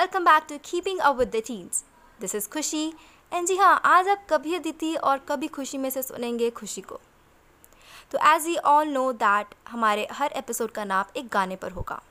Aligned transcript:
Welcome 0.00 0.24
back 0.24 0.42
to 0.48 0.58
keeping 0.58 0.98
up 0.98 1.16
with 1.16 1.28
the 1.28 1.42
teens 1.46 1.84
this 2.20 2.34
is 2.34 2.48
Khushi 2.48 2.92
and 3.32 3.46
जी 3.46 3.56
हाँ 3.56 3.80
आज 3.84 4.08
आप 4.08 4.26
कभी 4.30 4.54
अदिति 4.54 4.94
और 4.94 5.18
कभी 5.18 5.48
खुशी 5.48 5.78
में 5.78 5.90
से 5.90 6.02
सुनेंगे 6.02 6.50
खुशी 6.50 6.80
को। 6.80 7.00
तो 8.10 8.18
as 8.18 8.46
we 8.46 8.56
all 8.56 8.88
know 8.88 9.12
that 9.12 9.46
हमारे 9.68 10.08
हर 10.12 10.32
एपिसोड 10.32 10.70
का 10.70 10.84
नाम 10.84 11.04
एक 11.16 11.28
गाने 11.28 11.56
पर 11.56 11.72
होगा। 11.72 12.02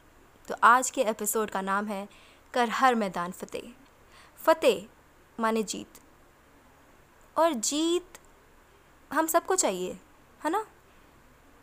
तो 0.47 0.55
आज 0.63 0.89
के 0.89 1.01
एपिसोड 1.01 1.49
का 1.49 1.61
नाम 1.61 1.85
है, 1.85 2.09
कर 2.53 2.69
हर 2.69 2.95
मैदान 2.95 3.31
फतेह। 3.31 3.73
फतेह 4.37 4.85
माने 5.39 5.63
जीत। 5.63 5.99
और 7.37 7.53
जीत 7.53 8.19
हम 9.13 9.27
सबको 9.27 9.55
चाहिए, 9.55 9.99
है 10.43 10.49
ना? 10.49 10.65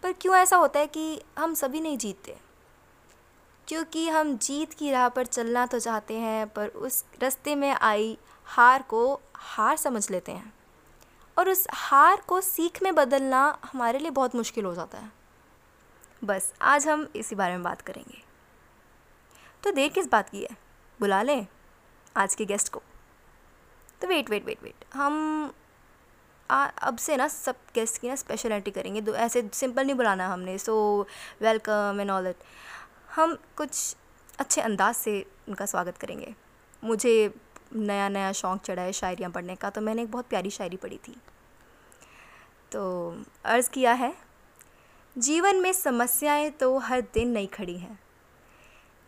पर 0.02 0.12
क्यों 0.12 0.36
ऐसा 0.36 0.56
होता 0.56 0.80
है 0.80 0.86
कि 0.86 1.22
हम 1.38 1.54
सभी 1.54 1.80
नहीं 1.80 1.98
जीतते? 1.98 2.45
क्योंकि 3.68 4.08
हम 4.08 4.36
जीत 4.38 4.72
की 4.72 4.90
राह 4.90 5.08
पर 5.08 5.26
चलना 5.26 5.66
तो 5.66 5.78
चाहते 5.80 6.14
हैं 6.14 6.48
पर 6.48 6.68
उस 6.68 7.04
रास्ते 7.22 7.54
में 7.54 7.70
आई 7.70 8.18
हार 8.44 8.82
को 8.82 9.20
हार 9.34 9.76
समझ 9.76 10.10
लेते 10.10 10.32
हैं। 10.32 10.52
और 11.38 11.48
उस 11.48 11.66
हार 11.70 12.20
को 12.20 12.40
सीख 12.40 12.82
में 12.82 12.94
बदलना 12.94 13.58
हमारे 13.64 13.98
लिए 13.98 14.10
बहुत 14.10 14.34
मुश्किल 14.34 14.64
हो 14.64 14.74
जाता 14.74 14.98
है। 14.98 15.10
बस 16.24 16.52
आज 16.62 16.86
हम 16.88 17.06
इसी 17.16 17.34
बारे 17.34 17.54
में 17.54 17.62
बात 17.62 17.80
करेंगे। 17.80 18.22
तो 19.62 19.70
देर 19.70 19.88
किस 19.88 20.10
बात 20.10 20.28
की 20.28 20.42
है? 20.42 20.56
बुला 21.00 21.22
लें 21.22 21.46
आज 22.16 22.34
के 22.34 22.44
गेस्ट 22.44 22.72
को। 22.72 22.82
तो 24.00 24.08
वेट 24.08 24.30
वेट 24.30 24.44
वेट 24.46 24.62
वेट 24.62 24.84
हम 24.94 25.52
आ, 26.50 26.66
अब 26.66 26.96
से 26.96 27.16
ना 27.16 27.26
सब 27.28 27.56
गेस्ट 27.74 28.00
की 28.00 28.08
ना 28.08 28.14
स्पेशलिटी 28.16 28.70
करेंगे। 28.70 29.00
दो 29.00 29.14
ऐसे 29.14 29.48
सिंपल 29.52 29.84
नहीं 29.84 29.94
बुलाना 29.94 30.28
हमने 30.28 30.56
so 30.58 31.06
welcome 31.42 32.00
and 32.00 32.10
all 32.10 32.24
that 32.24 32.44
हम 33.16 33.34
कुछ 33.56 33.96
अच्छे 34.38 34.60
अंदाज 34.60 34.94
से 34.94 35.24
उनका 35.48 35.66
स्वागत 35.66 35.96
करेंगे। 35.98 36.34
मुझे 36.82 37.34
नया 37.74 38.08
नया 38.08 38.32
शौक़ 38.32 38.58
चढ़ा 38.58 38.82
है 38.82 38.92
शायरियाँ 38.92 39.30
पढ़ने 39.30 39.54
का 39.56 39.70
तो 39.70 39.80
मैंने 39.80 40.02
एक 40.02 40.10
बहुत 40.10 40.26
प्यारी 40.26 40.50
शायरी 40.50 40.76
पढ़ी 40.76 40.96
थी। 40.98 41.16
तो 42.72 42.82
अर्ज़ 43.44 43.70
किया 43.70 43.92
है, 43.92 44.12
जीवन 45.16 45.56
में 45.56 45.72
समस्याएँ 45.72 46.50
तो 46.50 46.76
हर 46.78 47.00
दिन 47.14 47.28
नहीं 47.28 47.46
खड़ी 47.46 47.76
हैं। 47.78 47.98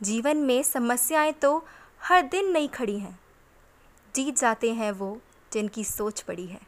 जीवन 0.00 0.36
में 0.36 0.62
समस्याएँ 0.62 1.32
तो 1.32 1.66
हर 2.00 2.22
दिन 2.22 2.50
नहीं 2.52 2.68
खड़ी 2.68 2.98
हैं। 2.98 3.18
जीत 4.14 4.38
जाते 4.38 4.72
हैं 4.72 4.90
वो 4.92 5.20
जिनकी 5.52 5.84
सोच 5.84 6.24
बड़ी 6.28 6.46
है। 6.46 6.60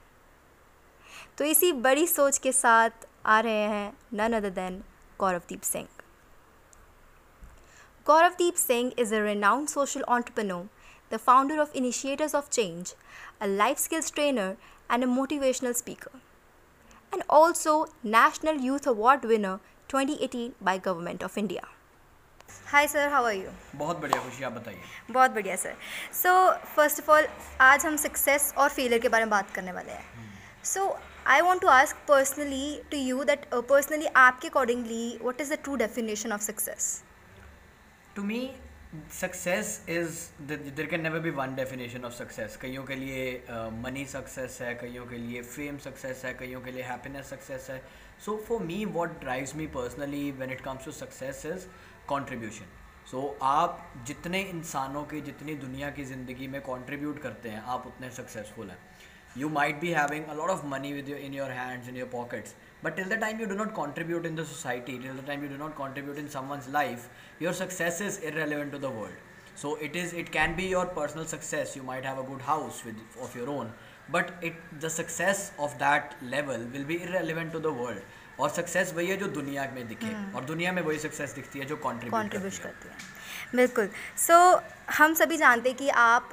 तो 1.39 1.45
इसी 1.45 1.73
बड़ी 1.73 2.07
सोच 2.07 2.39
के 2.39 2.53
साथ 2.53 3.09
आ 3.27 3.41
रहे 3.41 3.69
हैं 3.69 3.93
none 4.15 4.33
other 4.33 4.51
than 4.51 4.83
Gauravdeep 5.21 5.63
Singh. 5.63 5.89
Gauravdeep 8.06 8.58
Singh 8.58 8.92
is 8.98 9.12
a 9.12 9.22
renowned 9.22 9.70
social 9.70 10.04
entrepreneur, 10.08 10.68
the 11.12 11.20
founder 11.20 11.60
of 11.60 11.74
Initiators 11.74 12.34
of 12.34 12.50
Change, 12.50 12.94
a 13.42 13.48
life 13.48 13.80
skills 13.80 14.12
trainer, 14.12 14.58
and 14.90 15.04
a 15.04 15.08
motivational 15.08 15.76
speaker. 15.76 16.12
And 17.14 17.24
also 17.30 17.88
National 18.04 18.56
Youth 18.56 18.86
Award 18.88 19.26
winner 19.26 19.60
2018 19.90 20.54
by 20.62 20.78
Government 20.80 21.24
of 21.24 21.38
India. 21.38 21.64
Hi 22.68 22.88
sir 22.88 23.08
how 23.10 23.26
are 23.26 23.34
you 23.34 23.50
बहुत 23.76 24.00
बढ़िया 24.02 24.22
खुशी 24.24 24.44
आप 24.44 24.52
बताइए 24.52 25.12
बहुत 25.12 25.32
बढ़िया 25.32 25.56
sir 25.56 25.76
so 26.14 26.32
first 26.76 27.02
of 27.02 27.10
all 27.10 27.28
आज 27.62 27.86
हम 27.86 27.98
success 27.98 28.54
और 28.58 28.70
failure 28.70 29.02
के 29.02 29.10
बारे 29.10 29.26
में 29.26 29.30
बात 29.30 29.52
करने 29.56 29.72
वाले 29.72 29.92
हैं 29.92 30.64
so 30.66 30.88
I 31.28 31.42
want 31.42 31.62
to 31.62 31.68
ask 31.68 31.98
personally 32.08 32.82
to 32.92 32.98
you 32.98 33.24
that 33.24 33.46
personally 33.54 34.08
आपके 34.24 34.48
accordingly 34.48 35.18
what 35.22 35.42
is 35.42 35.54
the 35.54 35.58
true 35.64 35.76
definition 35.76 36.32
of 36.32 36.42
success 36.42 36.90
to 38.21 38.25
me 38.27 38.51
success 39.19 39.69
is 39.89 40.17
there 40.49 40.87
can 40.87 41.01
never 41.03 41.19
be 41.25 41.31
one 41.37 41.55
definition 41.57 42.05
of 42.05 42.13
success 42.13 42.57
कईयों 42.63 42.83
के 42.85 42.95
लिए 42.95 43.23
मनी 43.75 44.05
uh, 44.05 44.11
सक्सेस 44.11 44.59
है 44.63 44.75
कईयों 44.81 45.05
के 45.07 45.19
लिए 45.19 45.43
fame 45.43 45.79
success 45.85 46.25
है 46.25 46.33
कईयों 46.41 46.61
के 46.61 46.71
लिए 46.71 46.83
हैप्पीनेस 46.83 47.31
सक्सेस 47.31 47.69
है। 47.71 47.79
So 48.25 48.37
for 48.49 48.61
me 48.63 48.85
what 48.97 49.19
drives 49.21 49.55
me 49.57 49.67
personally 49.77 50.31
when 50.31 50.53
it 50.53 50.61
comes 50.61 50.85
to 50.85 50.93
success 50.93 51.45
is 51.47 51.67
contribution 52.09 52.67
so 53.11 53.27
आप 53.43 53.93
जितने 54.07 54.41
इंसानों 54.51 55.05
की 55.13 55.21
जितनी 55.31 55.55
दुनिया 55.65 55.91
की 55.91 56.05
ज़िंदगी 56.05 56.47
में 56.47 56.61
कॉन्ट्रीब्यूट 56.63 57.23
करते 57.23 57.49
हैं 57.49 57.63
आप 57.77 57.87
उतने 57.87 58.11
सक्सेसफुल 58.19 58.71
हैं। 58.71 58.79
You 59.37 59.49
might 59.49 59.81
be 59.81 59.95
having 59.97 60.37
lot 60.41 60.53
of 60.57 60.69
money 60.75 60.93
with 60.99 61.09
you 61.09 61.25
in 61.29 61.41
your 61.41 61.51
hands 61.61 61.89
in 61.89 62.03
your 62.03 62.11
pockets 62.17 62.55
but 62.83 62.97
till 62.97 63.09
the 63.09 63.17
time 63.17 63.41
you 63.41 63.47
do 63.47 63.57
not 63.63 63.75
contribute 63.75 64.27
in 64.31 64.35
the 64.35 64.45
society 64.45 64.99
till 64.99 65.15
the 65.15 65.27
time 65.31 65.43
you 65.43 65.49
do 65.49 65.59
not 65.59 65.77
contribute 65.77 66.19
in 66.19 66.29
someone's 66.37 66.69
life 66.69 67.09
your 67.47 67.53
success 67.53 68.01
is 68.01 68.19
irrelevant 68.31 68.73
to 68.73 68.79
the 68.79 68.91
world 68.91 69.19
so 69.63 69.75
it 69.89 69.97
is 70.03 70.13
it 70.25 70.33
can 70.39 70.57
be 70.57 70.67
your 70.75 70.87
personal 71.01 71.27
success 71.27 71.77
you 71.77 71.83
might 71.83 72.05
have 72.05 72.19
a 72.19 72.27
good 72.33 72.41
house 72.41 72.85
with 72.85 72.97
of 73.27 73.37
your 73.41 73.49
own 73.57 73.73
but 74.17 74.33
it 74.43 74.55
the 74.81 74.91
success 74.91 75.53
of 75.59 75.79
that 75.79 76.17
level 76.37 76.67
will 76.73 76.89
be 76.95 77.03
irrelevant 77.03 77.53
to 77.59 77.63
the 77.69 77.77
world 77.83 78.17
और 78.41 78.51
success 78.51 78.93
वही 78.97 79.07
है 79.07 79.17
जो 79.17 79.27
दुनिया 79.29 79.65
में 79.75 79.87
दिखे 79.89 80.11
और 80.37 80.45
दुनिया 80.51 80.73
में 80.73 80.83
वही 80.83 80.99
सक्सेस 80.99 81.33
दिखती 81.35 81.59
है 81.59 81.65
जो 81.73 81.77
कॉन्ट्रीब्यूट 81.87 82.59
करती 82.63 82.89
है 82.89 82.97
बिल्कुल 83.57 83.89
सो 84.27 84.33
so, 84.33 84.63
हम 84.91 85.13
सभी 85.15 85.37
जानते 85.37 85.69
हैं 85.69 85.77
कि 85.79 85.89
आप 85.91 86.31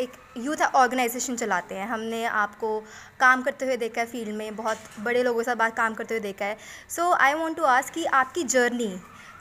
एक 0.00 0.12
यूथ 0.36 0.62
ऑर्गेनाइजेशन 0.74 1.36
चलाते 1.36 1.74
हैं। 1.74 1.86
हमने 1.88 2.24
आपको 2.26 2.78
काम 3.20 3.42
करते 3.42 3.64
हुए 3.64 3.76
देखा 3.76 4.00
है 4.00 4.06
फ़ील्ड 4.06 4.34
में, 4.36 4.56
बहुत 4.56 4.78
बड़े 5.00 5.22
लोगों 5.22 5.40
के 5.40 5.44
साथ 5.44 5.56
बात 5.56 5.76
काम 5.76 5.94
करते 5.94 6.14
हुए 6.14 6.22
देखा 6.22 6.44
है। 6.44 6.56
So 6.90 7.10
I 7.14 7.34
want 7.34 7.56
to 7.56 7.64
ask 7.64 7.94
कि 7.94 8.04
आपकी 8.20 8.42
journey 8.44 8.94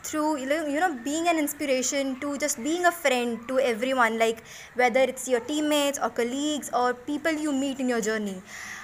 through 0.06 0.36
you 0.38 0.80
know 0.80 0.88
being 1.04 1.28
an 1.28 1.40
inspiration 1.40 2.14
to 2.22 2.36
just 2.38 2.60
being 2.60 2.86
a 2.86 2.90
friend 2.92 3.38
to 3.48 3.58
everyone 3.94 4.18
like 4.18 4.38
whether 4.78 5.10
it's 5.10 5.28
your 5.30 5.42
teammates 5.70 6.00
और 6.00 6.10
कलीग्स 6.18 6.74
और 6.74 6.94
people 7.08 7.38
you 7.40 7.52
meet 7.54 7.80
in 7.82 7.90
your 7.90 8.00
journey 8.02 8.36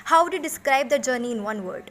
how 0.07 0.27
do 0.27 0.37
describe 0.39 0.87
the 0.89 1.01
journey 1.03 1.31
in 1.31 1.39
one 1.41 1.59
word 1.61 1.89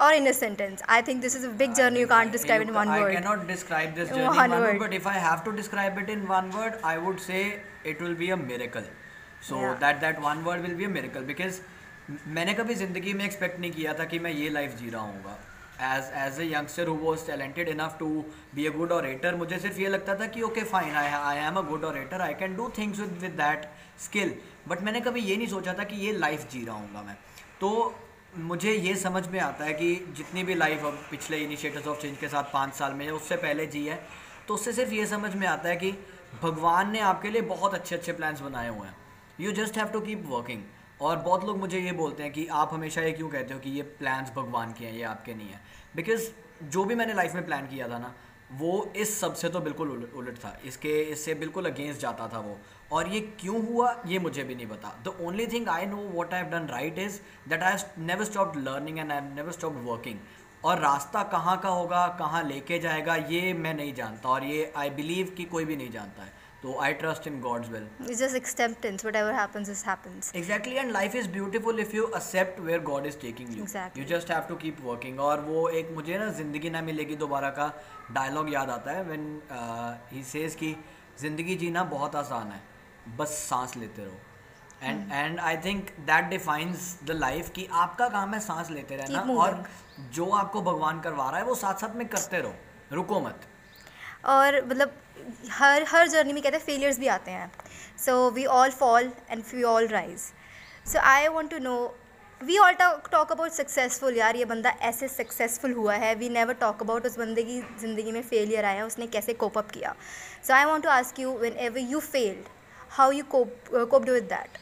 or 0.00 0.12
in 0.12 0.26
a 0.26 0.34
sentence. 0.34 0.82
I 0.88 1.00
think 1.02 1.22
this 1.22 1.34
is 1.34 1.44
a 1.44 1.50
big 1.62 1.74
journey. 1.74 2.00
You 2.00 2.06
can't 2.06 2.32
describe 2.32 2.62
in 2.62 2.72
one 2.74 2.88
I 2.88 3.00
word. 3.00 3.10
I 3.10 3.14
cannot 3.16 3.46
describe 3.48 3.94
this 3.94 4.08
journey 4.08 4.22
in 4.22 4.36
one 4.36 4.50
word. 4.50 4.62
word. 4.62 4.78
But 4.78 4.94
if 4.94 5.06
I 5.06 5.18
have 5.26 5.44
to 5.44 5.52
describe 5.52 5.98
it 5.98 6.10
in 6.10 6.26
one 6.28 6.50
word, 6.50 6.78
I 6.84 6.96
would 6.98 7.20
say 7.20 7.42
it 7.84 8.00
will 8.00 8.14
be 8.14 8.30
a 8.30 8.36
miracle. 8.36 8.88
So 9.42 9.60
yeah. 9.60 9.76
that 9.84 10.00
that 10.00 10.20
one 10.22 10.44
word 10.44 10.66
will 10.68 10.76
be 10.82 10.84
a 10.84 10.94
miracle 10.96 11.30
because 11.34 11.60
मैंने 12.28 12.54
कभी 12.54 12.74
ज़िंदगी 12.74 13.12
में 13.14 13.24
expect 13.24 13.60
नहीं 13.60 13.70
किया 13.72 13.92
था 13.98 14.04
कि 14.12 14.18
मैं 14.18 14.30
ये 14.32 14.48
लाइफ 14.50 14.76
जी 14.78 14.88
रहा 14.90 15.02
हूँ 15.02 15.36
as 15.80 16.10
as 16.22 16.40
a 16.40 16.44
youngster 16.52 16.88
who 16.88 16.94
was 17.02 17.26
talented 17.26 17.68
enough 17.68 17.96
to 17.98 18.08
be 18.54 18.66
a 18.66 18.70
good 18.76 18.92
orator 18.92 19.34
मुझे 19.42 19.58
सिर्फ़ 19.58 19.78
ये 19.80 19.88
लगता 19.88 20.14
था 20.20 20.26
कि 20.34 20.42
okay 20.42 20.64
fine 20.72 20.94
I 21.02 21.08
I 21.10 21.38
am 21.46 21.56
a 21.58 21.62
good 21.68 21.84
orator 21.84 22.20
I 22.20 22.34
can 22.40 22.56
do 22.56 22.68
things 22.78 23.00
with 23.00 23.16
with 23.22 23.32
that 23.40 23.68
skill 24.04 24.34
but 24.68 24.82
मैंने 24.88 25.00
कभी 25.00 25.20
ये 25.20 25.36
नहीं 25.36 25.48
सोचा 25.48 25.74
था 25.78 25.84
कि 25.92 25.96
ये 26.06 26.12
लाइफ 26.18 26.48
जी 26.52 26.64
रहा 26.64 26.76
हूँ 26.76 27.04
मैं 27.06 27.16
तो 27.60 27.70
मुझे 28.38 28.72
ये 28.72 28.94
समझ 28.96 29.26
में 29.28 29.38
आता 29.40 29.64
है 29.64 29.72
कि 29.74 29.94
जितनी 30.16 30.42
भी 30.44 30.54
लाइफ 30.54 30.84
अब 30.84 30.98
पिछले 31.10 31.38
इनिशिएटिव्स 31.38 31.86
ऑफ़ 31.86 32.00
चेंज 32.00 32.18
के 32.18 32.28
साथ 32.28 32.42
पाँच 32.52 32.74
साल 32.74 32.92
में 32.94 33.10
उससे 33.10 33.36
पहले 33.36 33.66
जी 33.66 33.84
है 33.86 33.98
तो 34.48 34.54
उससे 34.54 34.72
सिर्फ़ 34.72 34.92
ये 34.92 35.06
समझ 35.06 35.34
में 35.34 35.46
आता 35.46 35.68
है 35.68 35.76
कि 35.76 35.90
भगवान 36.42 36.90
ने 36.90 37.00
आपके 37.00 37.30
लिए 37.30 37.42
बहुत 37.42 37.74
अच्छे 37.74 37.94
अच्छे 37.96 38.12
प्लान्स 38.12 38.40
बनाए 38.40 38.68
हुए 38.68 38.86
हैं। 38.88 38.96
You 39.40 39.52
just 39.52 39.78
have 39.78 39.88
to 39.88 40.00
keep 40.00 40.24
working 40.26 40.62
और 41.00 41.16
बहुत 41.16 41.44
लोग 41.44 41.58
मुझे 41.58 41.80
ये 41.80 41.92
बोलते 41.92 42.22
हैं 42.22 42.32
कि 42.32 42.46
आप 42.46 42.74
हमेशा 42.74 43.02
ये 43.02 43.12
क्यों 43.12 43.28
कहते 43.28 43.54
हो 43.54 43.60
कि 43.60 43.70
ये 43.70 43.82
प्लान्स 43.82 44.30
भगवान 44.30 44.72
के 44.72 44.84
हैं, 44.84 44.92
ये 44.92 45.02
आपके 45.02 45.34
नहीं 45.34 45.48
है? 45.48 45.60
बिकॉज़ 45.96 46.30
जो 46.64 46.84
भी 46.84 46.94
मैंने 46.94 47.14
लाइफ 47.14 47.34
में 47.34 47.44
प्लान 47.46 47.66
किया 47.66 47.88
था 47.88 47.98
ना 47.98 48.14
वो 48.52 48.92
इस 48.96 49.18
सबसे 49.20 49.48
तो 49.48 49.60
बिल्कुल 49.60 49.90
उलट 50.16 50.38
था। 50.38 50.58
इसके, 50.64 51.00
इससे 51.02 51.34
बिल्कुल 51.34 51.66
अगेंस्ट 51.66 52.00
जाता 52.00 52.28
था 52.28 52.38
वो। 52.38 52.58
और 52.92 53.08
ये 53.08 53.20
क्यों 53.40 53.64
हुआ, 53.66 53.94
ये 54.06 54.18
मुझे 54.18 54.44
भी 54.44 54.54
नहीं 54.54 54.66
पता। 54.66 54.96
The 55.04 55.14
only 55.20 55.46
thing 55.46 55.68
I 55.68 55.86
know 55.86 55.96
what 55.96 56.34
I 56.34 56.40
have 56.40 56.50
done 56.50 56.66
right 56.66 56.98
is 56.98 57.20
that 57.48 57.62
I 57.62 57.76
never 57.98 58.24
stop 58.24 58.56
learning 58.56 58.98
and 58.98 59.12
I 59.12 59.20
never 59.20 59.52
stop 59.52 59.80
working 59.84 60.18
और 60.64 60.78
रास्ता 60.78 61.22
कहाँ 61.22 61.56
का 61.60 61.68
होगा, 61.68 62.06
कहाँ 62.18 62.42
लेके 62.44 62.78
जाएगा, 62.78 63.16
ये 63.16 63.52
मैं 63.54 63.74
नहीं 63.74 63.94
जानता। 63.94 64.28
और 64.28 64.44
ये 64.44 64.72
आई 64.76 64.90
बिलीव 64.90 65.34
कि 65.36 65.44
कोई 65.44 65.64
भी 65.64 65.76
नहीं 65.76 65.90
जानता 65.90 66.22
है। 66.22 66.32
तो 66.62 66.78
I 66.82 66.92
trust 66.94 67.26
in 67.26 67.40
God's 67.40 67.68
will 67.68 67.86
It's 68.04 68.20
just 68.22 68.38
acceptance. 68.38 69.04
Whatever 69.08 69.32
happens, 69.34 69.70
is 69.74 69.82
happens. 69.82 70.30
Exactly, 70.40 70.78
and 70.82 70.94
life 70.96 71.14
is 71.20 71.28
beautiful 71.36 71.82
if 71.84 71.94
you 71.98 72.06
accept 72.18 72.60
where 72.68 72.80
God 72.88 73.10
is 73.10 73.18
taking 73.22 73.52
you. 73.56 73.66
Exactly. 73.66 74.02
You 74.02 74.08
just 74.10 74.32
have 74.34 74.48
to 74.48 74.58
keep 74.64 74.82
working. 74.88 75.20
और 75.28 75.44
वो 75.44 75.68
एक 75.80 75.92
मुझे 75.94 76.18
ना 76.18 76.30
ज़िंदगी 76.40 76.70
ना 76.70 76.82
मिलेगी 76.88 77.16
दोबारा 77.16 77.50
का 77.60 77.72
डायलॉग 78.12 78.52
याद 78.54 78.70
आता 78.70 78.96
है 78.98 79.04
when 79.10 79.28
ही 80.12 80.22
uh, 80.22 80.26
सेज 80.28 80.54
कि 80.54 80.74
ज़िंदगी 81.20 81.56
जीना 81.56 81.84
बहुत 81.94 82.16
आसान 82.16 82.52
है 82.52 82.62
बस 83.16 83.38
सांस 83.48 83.76
लेते 83.76 84.04
रहो 84.04 84.18
and 84.82 85.12
and 85.12 85.40
I 85.40 85.56
think 85.64 85.90
that 86.06 86.24
defines 86.30 86.96
the 87.06 87.16
life 87.16 87.50
कि 87.54 87.66
आपका 87.82 88.08
काम 88.08 88.34
है 88.34 88.40
सांस 88.40 88.70
लेते 88.70 88.96
रहना 88.96 89.20
और 89.34 89.62
जो 90.14 90.30
आपको 90.32 90.62
भगवान 90.62 91.00
करवा 91.00 91.28
रहा 91.30 91.38
है 91.38 91.44
वो 91.46 91.54
साथ 91.54 91.80
साथ 91.80 91.96
में 91.96 92.06
करते 92.08 92.40
रहो 92.40 92.54
रुको 92.92 93.20
मत 93.20 93.46
और 94.24 94.64
मतलब 94.64 94.92
हर 95.50 95.84
हर 95.88 96.08
जर्नी 96.08 96.32
में 96.32 96.42
कहते 96.42 96.56
हैं 96.56 96.64
फेलियर्स 96.64 96.98
भी 96.98 97.06
आते 97.08 97.30
हैं। 97.30 97.50
So 98.04 98.30
we 98.30 98.44
all 98.46 98.70
fall 98.72 99.12
and 99.30 99.42
we 99.54 99.62
all 99.62 99.86
rise 99.88 100.20
so 100.86 100.98
I 101.00 101.28
want 101.28 101.50
to 101.50 101.58
know 101.60 101.76
we 102.40 102.56
all 102.58 102.72
talk 102.72 103.32
about 103.32 103.50
successful 103.52 104.16
यार, 104.16 104.36
ये 104.36 104.44
बंदा 104.44 104.70
ऐसे 104.82 105.08
सक्सेसफुल 105.08 105.72
हुआ 105.72 105.94
है 105.94 106.14
वी 106.14 106.28
नेवर 106.30 106.54
टॉक 106.60 106.82
अबाउट 106.82 107.06
उस 107.06 107.18
बंदे 107.18 107.42
की 107.42 107.60
ज़िंदगी 107.80 108.12
में 108.12 108.22
फेलियर 108.22 108.64
आया, 108.64 108.86
उसने 108.86 109.06
कैसे 109.08 109.32
कोप 109.34 109.58
अप 109.58 109.70
किया? 109.70 109.94
So 110.46 110.54
I 110.54 110.64
want 110.64 110.84
to 110.84 110.90
ask 110.90 111.20
you 111.20 111.36
whenever 111.58 111.78
you 111.90 112.00
failed 112.00 112.48
how 112.90 113.10
you 113.12 113.24
cope 113.32 114.04
do 114.04 114.12
with 114.12 114.24
that 114.24 114.58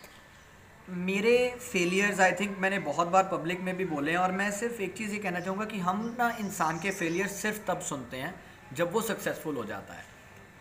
मेरे 0.88 1.36
फेलियर्स 1.62 2.20
आई 2.20 2.32
थिंक 2.32 2.56
मैंने 2.58 2.78
बहुत 2.80 3.08
बार 3.08 3.28
पब्लिक 3.32 3.60
में 3.60 3.76
भी 3.76 3.84
बोले 3.84 4.10
हैं 4.10 4.18
और 4.18 4.32
मैं 4.32 4.50
सिर्फ़ 4.58 4.80
एक 4.82 4.96
चीज़ 4.96 5.12
ये 5.12 5.18
कहना 5.18 5.40
चाहूँगा 5.40 5.64
कि 5.64 5.78
हम 5.78 6.04
ना 6.18 6.30
इंसान 6.40 6.78
के 6.78 6.90
फेलियर 6.90 7.26
सिर्फ़ 7.28 7.58
तब 7.66 7.80
सुनते 7.88 8.16
हैं 8.16 8.34
जब 8.72 8.92
वो 8.92 9.00
सक्सेसफुल 9.02 9.56
हो 9.56 9.64
जाता 9.64 9.94
है। 9.94 10.04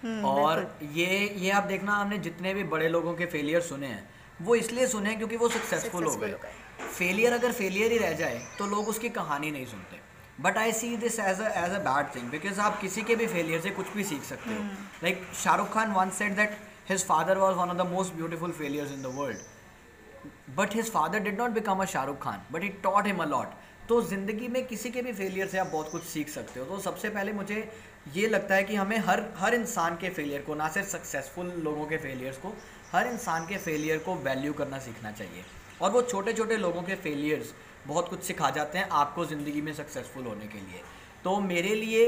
hmm, 0.03 0.23
और 0.25 0.77
ये 0.93 1.27
ये 1.37 1.51
आप 1.51 1.63
देखना 1.65 1.95
हमने 1.95 2.17
जितने 2.19 2.53
भी 2.53 2.63
बड़े 2.65 2.87
लोगों 2.89 3.13
के 3.13 3.25
फेलियर 3.27 3.61
सुने 3.63 3.87
हैं 3.87 4.09
वो 4.41 4.55
इसलिए 4.55 4.87
सुने 4.87 5.09
हैं 5.09 5.17
क्योंकि 5.17 5.37
वो 5.37 5.49
सक्सेसफुल 5.49 6.03
हो 6.03 6.15
गए। 6.15 6.35
फेलियर 6.79 7.33
अगर 7.33 7.51
फेलियर 7.53 7.91
ही 7.91 7.97
रह 7.97 8.13
जाए 8.15 8.41
तो 8.57 8.65
लोग 8.67 8.87
उसकी 8.89 9.09
कहानी 9.11 9.51
नहीं 9.51 9.65
सुनते। 9.65 9.99
But 10.39 10.57
I 10.57 10.71
see 10.73 10.95
this 10.97 11.19
as 11.19 11.41
as 11.41 11.71
a 11.71 11.79
bad 11.85 12.15
thing 12.15 12.29
because 12.31 12.59
आप 12.61 12.79
किसी 12.81 13.01
के 13.01 13.15
भी 13.15 13.27
फेलियर 13.27 13.61
से 13.61 13.69
कुछ 13.71 13.93
भी 13.93 14.03
सीख 14.05 14.23
सकते 14.23 14.49
हो। 14.49 14.63
Like 15.03 15.23
Shahrukh 15.43 15.73
Khan 15.73 15.91
once 15.93 16.09
said 16.17 16.35
that 16.35 16.57
his 16.89 17.05
father 17.05 17.37
was 17.37 17.55
one 17.57 17.69
of 17.69 17.77
the 17.77 17.91
most 17.91 18.13
beautiful 18.13 18.51
failures 18.53 18.91
in 18.91 19.01
the 19.01 19.13
world 19.15 20.55
but 20.57 20.75
his 20.75 20.91
father 20.91 21.19
did 21.19 21.39
not 21.39 21.51
become 21.51 21.81
a 21.81 21.85
Shahrukh 21.87 22.21
Khan 22.23 22.45
but 22.51 22.63
it 22.63 22.81
taught 22.83 23.07
him 23.07 23.17
a 23.17 23.25
lot 23.27 23.55
तो 23.89 24.01
ज़िंदगी 24.03 24.47
में 24.47 24.65
किसी 24.67 24.89
के 24.91 25.01
भी 25.01 25.13
failure 25.13 25.47
से 25.47 25.57
आप 25.57 25.67
बहुत 25.67 25.91
कुछ 25.91 26.03
सीख 26.05 26.29
सकते 26.29 26.59
हो। 26.59 26.65
तो 26.65 26.79
सबसे 26.81 27.09
पहले 27.09 27.33
मुझे 27.33 27.69
ये 28.15 28.27
लगता 28.27 28.55
है 28.55 28.63
कि 28.63 28.75
हमें 28.75 28.97
हर 28.99 29.23
हर 29.37 29.53
इंसान 29.55 29.95
के 29.97 30.09
फेलियर 30.09 30.41
को 30.41 30.55
ना 30.55 30.67
सिर्फ़ 30.69 30.87
सक्सेसफुल 30.87 31.51
लोगों 31.63 31.85
के 31.85 31.97
फेलियर्स 31.97 32.37
को 32.37 32.53
हर 32.91 33.07
इंसान 33.07 33.45
के 33.47 33.57
फेलियर 33.57 33.97
को 33.99 34.15
वैल्यू 34.25 34.53
करना 34.53 34.79
सीखना 34.79 35.11
चाहिए। 35.11 35.43
और 35.81 35.91
वो 35.91 36.01
छोटे 36.03 36.33
छोटे 36.33 36.57
लोगों 36.57 36.81
के 36.83 36.95
फेलियर्स 36.97 37.53
बहुत 37.87 38.09
कुछ 38.09 38.23
सिखा 38.23 38.49
जाते 38.49 38.77
हैं 38.77 38.87
आपको 38.91 39.25
ज़िंदगी 39.25 39.61
में 39.61 39.73
सक्सेसफुल 39.73 40.25
होने 40.25 40.47
के 40.47 40.57
लिए। 40.59 40.81
तो 41.23 41.39
मेरे 41.41 41.75
लिए 41.75 42.05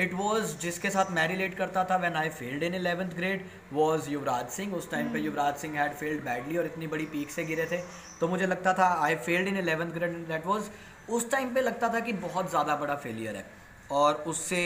इट 0.00 0.14
वॉज़ 0.14 0.56
जिसके 0.58 0.90
साथ 0.90 1.10
मैं 1.12 1.26
रिलेट 1.28 1.54
करता 1.54 1.84
था 1.84 1.96
when 1.96 2.14
I 2.16 2.28
failed 2.30 2.62
in 2.62 2.74
eleventh 2.74 3.16
grade 3.16 3.44
was 3.72 4.10
Yuvraj 4.10 4.48
Singh. 4.50 4.74
उस 4.74 4.90
टाइम 4.90 5.12
पे 5.12 5.18
hmm. 5.18 5.26
Yuvraj 5.26 5.56
Singh 5.56 5.78
had 5.78 5.92
failed 5.94 6.24
badly 6.24 6.56
और 6.56 6.66
इतनी 6.66 6.86
बड़ी 6.86 7.04
पीक 7.06 7.30
से 7.30 7.44
गिरे 7.44 7.66
थे। 7.72 7.82
तो 8.20 8.28
मुझे 8.28 8.46
लगता 8.46 8.72
था 8.74 8.86
I 9.04 9.14
failed 9.26 9.48
in 9.48 9.56
eleventh 9.56 9.92
grade 9.92 10.16
that 10.28 10.46
was 10.46 10.70
उस 11.10 11.30
टाइम 11.30 11.54
पे 11.54 11.60
लगता 11.60 11.88
था 11.94 12.00
कि 12.00 12.12
बहुत 12.22 12.50
ज़्यादा 12.50 12.76
बड़ा 12.76 12.94
फेलियर 12.96 13.36
है। 13.36 13.44
और 13.92 14.14
उससे 14.26 14.62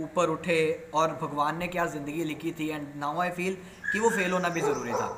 ऊपर 0.00 0.28
उठे 0.28 0.58
और 0.94 1.12
भगवान 1.22 1.58
ने 1.58 1.66
क्या 1.68 1.86
ज़िंदगी 1.88 2.24
लिखी 2.24 2.52
थी 2.52 2.68
एंड 2.68 2.88
नाउ 2.96 3.20
आई 3.20 3.30
फील 3.32 3.54
कि 3.92 4.00
वो 4.00 4.10
फेल 4.10 4.32
होना 4.32 4.48
भी 4.48 4.60
ज़रूरी 4.60 4.92
था। 4.92 5.08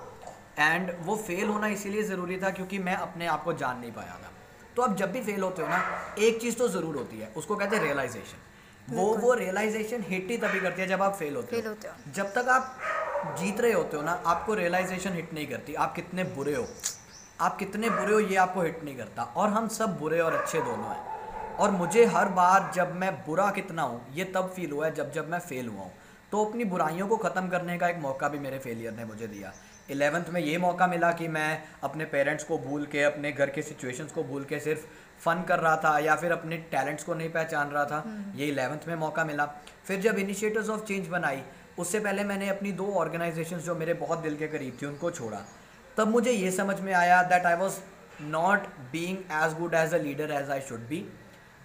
एंड 0.58 0.93
वो 1.02 1.16
फेल 1.19 1.49
होना 1.49 1.66
इसीलिए 1.69 2.02
ज़रूरी 2.05 2.37
था 2.38 2.50
क्योंकि 2.50 2.78
मैं 2.81 2.94
अपने 2.99 3.26
आप 3.28 3.44
को 3.44 3.52
जान 3.55 3.81
नहीं 3.81 3.93
पाया 3.93 4.14
था। 4.14 4.32
तो 4.76 4.82
अब 4.82 4.96
जब 4.96 5.12
भी 5.12 5.20
फेल 5.22 5.43
होते 5.43 5.62
हो 5.62 5.69
ना 5.69 5.82
एक 6.19 6.40
चीज़ 6.40 6.56
तो 6.56 6.69
ज़रूर 6.69 6.96
होती 6.96 7.19
है 7.19 7.32
उसको 7.37 7.56
कहते 7.56 7.76
हैं 7.76 7.82
रियलाइजेशन 7.82 8.46
वो 8.88 9.06
वो 9.16 9.32
रियलाइजेशन 9.34 10.05
हिट 10.08 10.31
ही 10.31 10.37
तभी 10.38 10.60
करती 10.60 10.82
है 10.82 10.87
जब 10.88 11.02
आप 11.02 11.14
फेल 11.14 11.34
होते 11.37 11.56
हो। 11.56 11.75
जब 12.14 12.32
तक 12.34 12.49
आप 12.49 13.37
जीत 13.38 13.60
रहे 13.60 13.72
होते 13.72 13.96
हो 13.96 14.02
ना 14.02 14.12
आपको 14.26 14.55
रियलाइजेशन 14.55 15.14
हिट 15.14 15.32
नहीं 15.34 15.46
करती। 15.46 15.75
आप 15.76 15.94
कितने 15.94 16.25
बुरे 16.37 16.55
हो। 16.55 16.66
आप 17.40 17.56
कितने 17.58 17.90
बुरे 17.90 18.12
हो 18.12 18.20
ये 18.20 18.37
आपको 18.38 18.62
हिट 18.62 18.84
नहीं 18.84 18.96
करता। 18.96 19.22
और 19.22 19.49
हम 19.50 19.69
सब 19.75 19.99
बुरे 19.99 20.20
और 20.20 20.34
अच्छे 20.34 20.60
दोनों 20.60 20.90
हैं। 20.90 21.18
और 21.58 21.70
मुझे 21.70 22.05
हर 22.06 22.28
बार 22.31 22.70
जब 22.75 22.94
मैं 22.96 23.12
बुरा 23.26 23.50
कितना 23.50 23.82
हूँ 23.82 24.00
ये 24.14 24.25
तब 24.34 24.52
फील 24.56 24.70
हुआ 24.70 24.87
है 24.87 24.94
जब 24.94 25.12
जब 25.12 25.31
मैं 25.31 25.38
फेल 25.40 25.69
हुआ 25.69 25.82
हूँ। 25.82 25.93
तो 26.32 26.44
अपनी 26.44 26.64
बुराइयों 26.66 27.06
को 27.08 27.16
ख़त्म 27.16 27.49
करने 27.49 27.76
का 27.78 27.88
एक 27.88 27.99
मौका 27.99 28.28
भी 28.28 28.38
मेरे 28.38 28.58
फेलियर 28.58 28.93
ने 28.93 29.05
मुझे 29.05 29.26
दिया। 29.26 29.52
इलेवेंथ 29.90 30.25
में 30.32 30.40
ये 30.40 30.56
मौका 30.58 30.87
मिला 30.87 31.10
कि 31.12 31.28
मैं 31.28 31.62
अपने 31.84 32.05
पेरेंट्स 32.06 32.44
को 32.44 32.58
भूल 32.58 32.84
के 32.87 33.02
अपने 33.02 33.32
घर 33.32 33.50
के 33.50 33.62
सिचुएशंस 33.62 34.12
को 34.12 34.25
भूल 34.25 34.44
के 34.44 34.58
सिर्फ़ 34.60 34.81
फ़न 35.25 35.43
कर 35.49 35.58
रहा 35.58 35.76
था 35.76 35.99
या 35.99 36.16
फिर 36.16 36.32
अपने 36.32 36.56
टैलेंट्स 36.72 37.05
को 37.05 37.14
नहीं 37.14 37.28
पहचान 37.31 37.70
रहा 37.70 37.84
था 37.84 37.99
हम्म। 37.99 38.38
ये 38.38 38.46
इलेवंथ 38.46 38.88
में 38.88 38.94
मौका 38.96 39.25
मिला। 39.25 39.46
फिर 39.87 40.00
जब 40.00 40.19
इनिशिएटिव्स 40.19 40.69
ऑफ़ 40.70 40.84
चेंज 40.84 41.08
बनाई 41.08 41.43
उससे 41.78 42.00
पहले 42.00 42.25
मैंने 42.25 42.49
अपनी 42.49 42.72
दो 42.72 42.93
ऑर्गेनाइजेशन 42.96 43.58
जो 43.60 43.75
मेरे 43.75 43.94
बहुत 43.96 44.19
दिल 44.19 44.37
के 44.37 44.49
करीब 44.49 44.76
थी 44.82 44.87
उनको 44.87 45.10
छोड़ा। 45.10 45.44
तब 45.96 46.08
मुझे 46.08 46.32
ये 46.32 46.50
समझ 46.52 46.81
में 46.81 46.93
आया 46.94 47.22
that 47.25 47.46
I 47.46 47.55
was 47.56 47.78
not 48.22 48.66
being 48.93 49.16
as 49.37 49.58
good 49.60 49.75
as 49.75 49.94
a 49.94 49.99
leader 49.99 50.31
as 50.32 50.50
I 50.50 50.60
should 50.69 50.87
be 50.88 51.05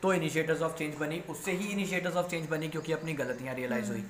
तो 0.04 0.14
इनिशिएटर्स 0.14 0.62
ऑफ़ 0.62 0.74
चेंज 0.78 0.96
बनी, 0.96 1.22
उससे 1.30 1.52
ही 1.52 1.68
इनिशिएटर्स 1.68 2.16
ऑफ़ 2.16 2.28
चेंज 2.28 2.48
बनी 2.50 2.68
क्योंकि 2.68 2.94
अपनी 2.94 3.14
गलतियाँ 3.14 3.54
रियलाइज़ 3.56 3.92
हुई। 3.92 4.04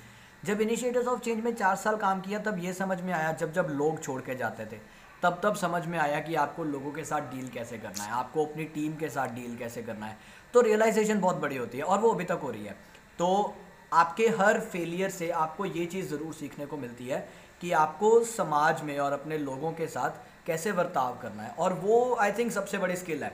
जब 0.44 0.60
इनिशिएटर्स 0.60 1.06
ऑफ़ 1.06 1.20
चेंज 1.20 1.44
में 1.44 1.54
चार 1.54 1.76
साल 1.76 1.96
काम 1.96 2.20
किया, 2.20 2.38
तब 2.38 2.58
ये 2.58 2.72
समझ 2.72 3.00
में 3.00 3.12
आया, 3.12 3.32
जब 3.32 3.52
जब 3.52 3.68
लोग 3.70 4.02
छोड़ 4.02 4.20
के 4.22 4.34
जाते 4.34 4.64
थे, 4.66 4.78
तब 5.22 5.40
तब 5.42 5.54
समझ 5.56 5.84
में 5.86 5.98
आया 5.98 6.20
कि 6.20 6.34
आपको 6.34 6.64
लोगों 6.64 6.92
के 6.92 7.04
साथ 7.04 7.30
डील 7.30 7.48
कैसे 7.48 7.78
करना 7.78 8.04
है, 8.04 8.10
आपको 8.12 8.44
अपनी 8.46 8.64
टीम 8.64 8.96
के 8.96 9.08
साथ 9.08 9.28
डील 9.28 9.56
कैसे 9.56 9.82
करना 9.82 10.06
है। 10.06 10.16
तो 10.54 10.60
रियलाइजेशन 10.60 11.20
बहुत 11.20 11.36
बड़ी 11.36 11.56
होती 11.56 11.78
है 11.78 11.84
और 11.84 11.98
वो 11.98 12.10
अभी 12.10 12.24
तक 12.24 12.40
हो 12.42 12.50
रही 12.50 12.64
है। 12.64 12.76
तो 13.18 13.54
आपके 13.92 14.28
हर 14.40 14.60
फेलियर 14.60 15.10
से 15.10 15.30
आपको 15.30 15.64
ये 15.66 15.86
चीज़ 15.86 16.08
ज़रूर 16.08 16.34
सीखने 16.34 16.66
को 16.66 16.76
मिलती 16.76 17.06
है 17.06 17.26
कि 17.60 17.72
आपको 17.72 18.18
समाज 18.26 18.82
में 18.82 18.98
और 18.98 19.12
अपने 19.12 19.38
लोगों 19.38 19.72
के 19.72 19.86
साथ 19.86 20.22
कैसे 20.46 20.72
बर्ताव 20.72 21.18
करना 21.22 21.42
है। 21.42 21.50
और 21.50 21.72
वो 21.72 22.14
आई 22.20 22.32
थिंक 22.32 22.52
सबसे 22.52 22.78
बड़ी 22.78 22.96
स्किल 22.96 23.24
है। 23.24 23.32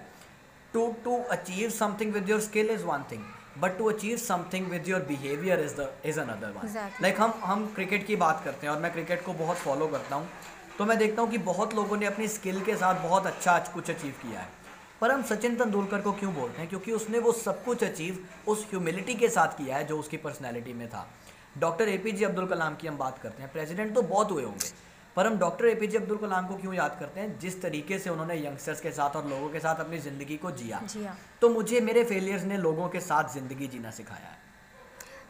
To 0.75 0.83
to 1.05 1.15
achieve 1.31 1.73
something 1.75 2.13
with 2.13 2.29
your 2.29 2.41
skill 2.41 2.75
is 2.77 2.89
one 2.89 3.05
thing 3.13 3.23
but 3.59 3.77
to 3.79 3.85
achieve 3.91 4.17
something 4.19 4.67
with 4.71 4.89
your 4.89 5.01
behaviour 5.05 5.61
is 5.61 5.75
the 5.75 5.89
is 6.07 6.21
another 6.21 6.51
one 6.51 6.91
like 7.03 7.21
हम 7.21 7.33
हम 7.45 7.67
क्रिकेट 7.75 8.07
की 8.07 8.17
बात 8.17 8.43
करते 8.45 8.67
हैं 8.67 8.75
और 8.75 8.81
मैं 8.81 8.93
क्रिकेट 8.93 9.25
को 9.25 9.33
बहुत 9.41 9.57
फॉलो 9.57 9.87
करता 9.87 10.17
हूँ 10.17 10.29
तो 10.79 10.85
मैं 10.85 10.97
देखता 10.99 11.23
हूँ 11.23 11.31
कि 11.31 11.39
बहुत 11.47 11.75
लोगों 11.75 11.97
ने 11.97 12.07
अपनी 12.07 12.29
स्किल 12.29 12.61
के 12.65 12.77
साथ 12.77 13.03
बहुत 13.03 13.27
अच्छा 13.27 13.59
कुछ 13.75 13.91
अचीव 13.91 14.13
किया 14.23 14.41
है। 14.41 14.49
पर 15.01 15.11
हम 15.11 15.23
सचिन 15.23 15.57
तेंदुलकर 15.57 16.01
को 16.01 16.13
क्यों 16.13 16.33
बोलते 16.35 16.61
हैं? 16.61 16.69
क्योंकि 16.69 16.93
उसने 16.93 17.19
वो 17.19 17.33
सब 17.33 17.65
कुछ 17.65 17.85
अचीव 17.85 18.19
उस 18.49 18.67
ह्यूमिलिटी 18.71 19.15
के 19.15 19.29
साथ 19.29 19.57
किया 19.59 19.77
है 19.77 19.87
जो 19.87 19.99
उसकी 19.99 20.17
पर्सनैलिटी 20.17 20.73
में 20.73 20.89
था। 20.89 21.07
Doctor 21.59 21.89
A 21.89 21.97
P 21.99 22.13
J 22.13 22.25
Abdul 22.25 22.47
Kalam 22.47 22.77
की 22.77 22.89
हम 22.89 22.97
बात 22.99 23.19
करते 23.19 23.43
हैं। 23.43 23.53
प्रेसिडेंट 23.53 23.95
तो 23.95 24.03
बहुत 24.03 24.31
हुए 24.31 24.43
होंगे 24.43 24.73
पर 25.17 25.27
हम 25.27 25.39
doctor 25.39 25.67
A 25.67 25.75
P 25.75 25.87
J 25.87 25.99
Abdul 25.99 26.19
Kalam 26.19 26.47
को 26.47 26.57
क्यों 26.57 26.75
याद 26.75 26.97
करते 27.01 27.21
हैं? 27.21 27.39
जिस 27.39 27.61
तरीके 27.63 27.99
से 27.99 28.11
उन्होंने 28.11 28.35
यंगस्टर्स 28.45 28.81
के 28.81 28.91
साथ 28.93 29.17
और 29.17 29.27
लोगों 29.29 29.49
के 29.49 29.61
साथ 29.61 29.81
अपनी 29.81 29.99
ज़िंदगी 29.99 30.37
को 30.37 30.51
जिया। 30.61 30.83
तो 31.41 31.49
मुझे 31.49 31.81
मेरे 31.81 32.05
फेलियर्स 32.05 32.45
ने 32.45 32.57
लोगों 32.59 32.89
के 32.89 33.01
साथ 33.01 33.35
ज़िंदगी 33.35 33.67
जीना 33.67 33.91
सिखाया 33.91 34.29
है। 34.29 34.39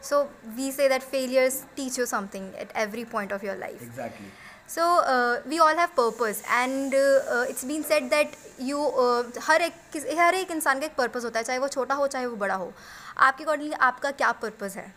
So 0.03 0.19
we 0.57 0.67
say 0.71 0.85
that 0.91 1.03
failures 1.09 1.57
teach 1.75 1.97
you 1.97 2.05
something 2.11 2.45
at 2.61 2.71
every 2.83 3.03
point 3.09 3.33
of 3.35 3.43
your 3.43 3.55
life. 3.57 3.81
Exactly. 3.87 4.29
So 4.67 4.85
uh, 5.13 5.41
we 5.51 5.59
all 5.59 5.75
have 5.75 5.95
purpose 5.95 6.41
and 6.59 6.93
uh, 6.93 7.45
it's 7.49 7.65
been 7.65 7.83
said 7.83 8.09
that 8.09 8.37
you 8.59 8.79
uh, 9.03 9.23
हर 9.47 9.61
एक 9.61 9.97
हर 10.19 10.35
एक 10.35 10.51
इंसान 10.51 10.79
का 10.79 10.85
एक 10.85 10.95
पर्पस 10.97 11.25
होता 11.25 11.39
है 11.39 11.45
चाहे 11.45 11.59
वो 11.59 11.67
छोटा 11.67 11.95
हो 11.95 12.07
चाहे 12.07 12.25
वो 12.25 12.35
बड़ा 12.35 12.55
हो। 12.55 12.71
आपके 13.17 13.43
अकॉर्डिंगली 13.43 13.75
आपका 13.89 14.11
क्या 14.11 14.31
पर्पस 14.41 14.75
है? 14.77 14.93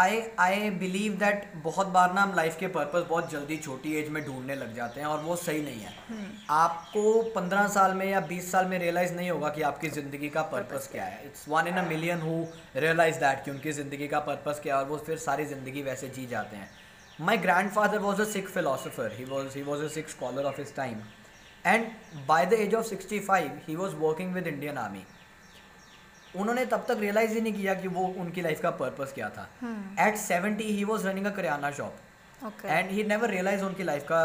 आई 0.00 0.20
आई 0.40 0.70
बिलीव 0.80 1.12
दैट 1.18 1.44
बहुत 1.62 1.86
बार 1.94 2.12
ना 2.14 2.22
हम 2.22 2.34
लाइफ 2.34 2.56
के 2.58 2.66
पर्पस 2.74 3.06
बहुत 3.08 3.30
जल्दी 3.30 3.56
छोटी 3.58 3.94
एज 3.98 4.08
में 4.08 4.22
ढूँढने 4.24 4.54
लग 4.56 4.74
जाते 4.76 5.00
हैं 5.00 5.06
और 5.06 5.20
वो 5.22 5.36
सही 5.36 5.62
नहीं 5.62 5.80
है। 5.80 5.92
hmm. 6.06 6.28
आपको 6.50 7.22
पंद्रह 7.34 7.66
साल 7.68 7.94
में 7.94 8.06
या 8.06 8.20
बीस 8.28 8.50
साल 8.52 8.66
में 8.66 8.78
रियलाइज़ 8.78 9.14
नहीं 9.14 9.30
होगा 9.30 9.48
कि 9.48 9.62
आपकी 9.62 9.88
ज़िंदगी 9.90 10.28
का 10.30 10.42
पर्पस 10.52 10.88
क्या 10.92 11.04
है। 11.04 11.24
It's 11.26 11.44
one 11.48 11.68
in 11.68 11.76
a 11.76 11.86
million 11.88 12.20
who 12.20 12.44
realise 12.76 13.18
that 13.20 13.44
कि 13.44 13.50
उनकी 13.50 13.72
ज़िंदगी 13.72 14.08
का 14.08 14.20
पर्पस 14.28 14.60
क्या 14.62 14.74
है 14.74 14.82
और 14.82 14.88
वो 14.88 14.96
फिर 15.06 15.18
सारी 15.18 15.44
ज़िंदगी 15.46 15.82
वैसे 15.82 16.08
जी 16.08 16.26
जाते 16.26 16.56
हैं। 16.56 16.70
My 17.18 17.36
grandfather 17.70 17.98
was 18.00 18.22
a 18.22 18.24
Sikh 18.32 18.48
philosopher 18.50 19.12
he 19.18 19.24
was 19.26 19.56
he 19.56 19.62
was 19.62 19.84
a 19.84 19.88
Sikh 19.94 20.08
scholar 20.08 20.44
of 20.44 20.60
his 20.60 20.74
time 20.76 21.00
and 21.64 21.86
by 22.28 22.46
the 22.46 22.52
age 22.60 22.74
of 22.74 22.86
sixty 22.86 23.18
five 23.22 23.60
he 23.68 23.76
was 23.76 23.94
working 23.96 24.34
with 24.34 24.46
Indian 24.48 24.78
army 24.78 25.04
उन्होंने 26.36 26.64
तब 26.66 26.84
तक 26.88 26.98
रियलाइज़ 27.00 27.32
ही 27.32 27.40
नहीं 27.40 27.52
किया 27.52 27.74
कि 27.74 27.88
वो 27.88 28.06
उनकी 28.18 28.40
लाइफ 28.42 28.60
का 28.60 28.70
purpose 28.80 29.12
क्या 29.14 29.28
था। 29.28 29.48
At 30.06 30.16
seventy 30.18 30.64
he 30.66 30.84
was 30.84 31.06
running 31.08 31.26
a 31.26 31.30
kirana 31.36 31.70
shop 31.72 32.64
and 32.64 32.90
he 32.90 33.04
never 33.04 33.30
realise 33.30 33.62
उनकी 33.64 33.82
लाइफ 33.84 34.04
का 34.12 34.22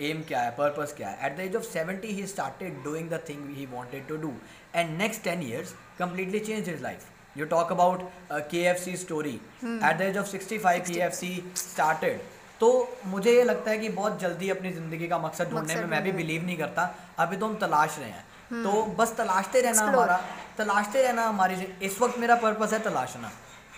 एम 0.00 0.20
uh, 0.20 0.26
क्या 0.28 0.40
है 0.40 0.50
पर्पस 0.52 0.94
क्या 0.96 1.08
है. 1.08 1.26
At 1.26 1.36
the 1.36 1.40
age 1.40 1.56
of 1.56 1.64
seventy 1.64 2.08
he 2.14 2.26
started 2.26 2.82
doing 2.84 3.10
the 3.10 3.20
thing 3.28 3.56
he 3.56 3.66
wanted 3.66 4.06
to 4.08 4.16
do 4.18 4.32
and 4.74 4.96
next 4.98 5.22
ten 5.24 5.42
years 5.42 5.74
completely 5.98 6.40
change 6.40 6.68
his 6.68 6.82
life 6.82 7.38
you 7.38 7.46
talk 7.46 7.72
about 7.72 8.08
K 8.50 8.62
F 8.66 8.78
C 8.78 8.96
story 8.96 9.34
at 9.64 9.96
the 9.98 10.02
age 10.02 10.18
of 10.18 10.26
sixty 10.28 10.58
five 10.58 10.84
K 10.88 11.00
F 11.00 11.14
C 11.14 11.32
started 11.56 12.20
तो 12.60 12.68
मुझे 13.06 13.32
ये 13.32 13.42
लगता 13.44 13.70
है 13.70 13.78
कि 13.78 13.88
बहुत 13.90 14.20
जल्दी 14.20 14.50
अपनी 14.50 14.72
ज़िंदगी 14.72 15.08
का 15.08 15.18
मकसद 15.18 15.50
ढूँढने 15.50 15.74
में 15.76 15.84
मैं 15.86 16.02
भी 16.02 16.12
बिलीव 16.12 16.44
नहीं 16.44 16.56
करता। 16.58 16.94
अभी 17.18 17.36
तो 17.36 17.46
हम 17.46 17.56
तलाश 17.58 17.98
रहे 17.98 18.08
हैं. 18.10 18.24
तो 18.52 18.82
बस 18.98 19.14
तलाशते 19.16 19.60
रहना 19.60 19.82
हमारा 19.82 20.16
तलाशते 20.58 21.02
रहना 21.02 21.26
हमारी 21.28 21.54
इस 21.86 22.00
वक्त 22.00 22.18
मेरा 22.18 22.34
पर्पस 22.42 22.72
है 22.72 22.78
तलाशना। 22.82 23.30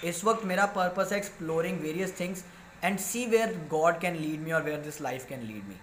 इस 0.05 0.25
वक्त 0.25 0.45
मेरा 0.47 0.67
पर्पस 0.75 1.13
है 1.13 1.19
exploring 1.19 1.81
various 1.81 2.19
things 2.21 2.45
and 2.85 2.99
see 3.01 3.25
where 3.27 3.55
God 3.71 4.01
can 4.01 4.17
lead 4.17 4.41
me 4.41 4.53
or 4.53 4.63
where 4.63 4.81
this 4.81 5.01
life 5.03 5.27
can 5.29 5.43
lead 5.43 5.65
me 5.69 5.77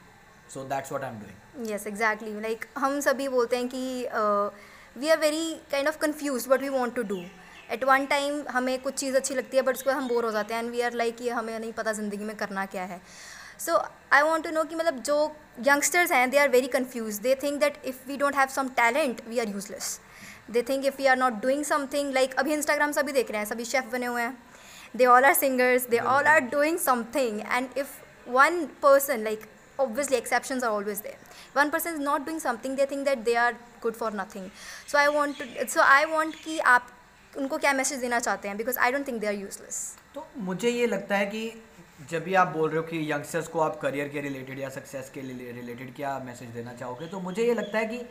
so 0.53 0.63
that's 0.65 0.91
what 0.91 1.03
I 1.03 1.09
am 1.09 1.19
doing 1.19 1.71
yes 1.71 1.87
exactly 1.87 2.39
like 2.41 2.65
हम 2.77 2.99
सभी 3.01 3.27
बोलते 3.29 3.57
हैं 3.57 3.67
कि 3.69 3.83
we 4.99 5.09
are 5.09 5.19
very 5.19 5.53
kind 5.71 5.87
of 5.87 5.97
confuse 5.97 6.49
what 6.49 6.61
we 6.61 6.69
want 6.69 6.95
to 6.95 7.03
do 7.13 7.21
at 7.71 7.83
one 7.83 8.05
time 8.05 8.43
हमें 8.51 8.77
कुछ 8.81 8.93
चीज़ 8.93 9.15
अच्छी 9.17 9.35
लगती 9.35 9.57
है 9.57 9.63
बट 9.63 9.75
उसके 9.75 9.89
बाद 9.89 9.97
हम 9.97 10.07
बोर 10.07 10.25
हो 10.25 10.31
जाते 10.31 10.53
हैं 10.53 10.63
एंड 10.63 10.71
वी 10.71 10.81
आर 10.81 10.93
लाइक 10.93 11.21
ये 11.21 11.31
हमें 11.31 11.57
नहीं 11.59 11.73
पता 11.73 11.93
ज़िंदगी 11.93 12.23
में 12.23 12.35
करना 12.35 12.65
क्या 12.65 12.83
है। 12.83 13.01
So 13.59 13.77
I 14.13 14.21
want 14.21 14.45
to 14.45 14.51
know 14.51 14.63
कि 14.63 14.75
मतलब 14.75 14.99
जो 15.03 15.17
यंगस्टर्स 15.67 16.11
हैं 16.11 16.29
they 16.29 16.37
are 16.37 16.49
very 16.49 16.67
confuse 16.67 17.21
they 17.21 17.35
think 17.43 17.59
that 17.59 17.81
if 17.85 18.07
we 18.07 18.17
don't 18.17 18.35
have 18.35 18.47
some 18.55 18.69
talent 18.77 19.21
we 19.27 19.39
are 19.39 19.49
useless 19.49 19.99
they 20.51 20.61
think 20.69 20.85
if 20.85 20.97
we 20.97 21.05
are 21.05 21.17
not 21.17 21.41
doing 21.41 21.63
something 21.65 22.13
like 22.13 22.35
अभी 22.39 22.53
Instagram 22.53 22.91
सभी 22.91 23.11
देख 23.11 23.31
रहे 23.31 23.39
हैं 23.39 23.45
सभी 23.45 23.65
शेफ़ 23.65 23.91
बने 23.91 24.05
हुए 24.05 24.21
हैं। 24.21 24.37
They 24.95 25.05
all 25.05 25.25
are 25.25 25.33
singers 25.33 25.87
they 25.89 25.99
all 25.99 26.25
are 26.27 26.39
doing 26.39 26.77
something 26.79 27.41
and 27.41 27.77
if 27.77 27.99
one 28.29 28.65
person 28.81 29.23
like 29.23 29.47
obviously 29.79 30.17
exceptions 30.17 30.63
are 30.63 30.71
always 30.71 31.01
there. 31.01 31.17
One 31.53 31.71
person 31.71 31.95
is 31.95 31.99
not 31.99 32.25
doing 32.25 32.39
something 32.39 32.75
they 32.75 32.85
think 32.85 33.05
that 33.05 33.25
they 33.25 33.35
are 33.35 33.53
good 33.81 33.95
for 33.95 34.11
nothing. 34.11 34.51
So 34.87 34.97
i 34.97 35.07
want 35.09 35.37
to 35.37 35.67
so 35.67 35.81
i 35.85 36.05
want 36.05 36.35
कि 36.43 36.57
आप 36.59 36.87
उनको 37.33 37.57
क्या 37.57 37.73
message 37.73 37.99
देना 37.99 38.19
चाहते 38.19 38.47
हैं? 38.47 38.57
Because 38.57 38.77
I 38.79 38.91
don't 38.91 39.07
think 39.07 39.19
they 39.21 39.27
are 39.27 39.33
useless 39.33 39.79
तो 40.15 40.25
मुझे 40.37 40.69
ये 40.69 40.87
लगता 40.87 41.15
है 41.15 41.25
कि 41.25 41.41
जब 41.99 42.23
भी 42.23 42.33
आप 42.33 42.47
बोल 42.47 42.69
रहे 42.69 42.77
हो 42.77 42.83
कि 42.83 43.11
यंगस्टर्स 43.11 43.47
को 43.47 43.59
आप 43.59 43.79
करियर 43.79 44.07
के 44.09 44.21
रिलेटेड 44.21 44.59
या 44.59 44.69
सक्सेस 44.69 45.09
के 45.09 45.21
रिलेटेड 45.21 45.93
क्या 45.95 46.17
मैसेज 46.19 46.49
देना 46.49 46.73
चाहोगे 46.73 47.07
तो 47.07 47.19
मुझे 47.19 47.43
ये 47.43 47.53
लगता 47.53 47.77
है 47.77 47.85
कि 47.85 48.01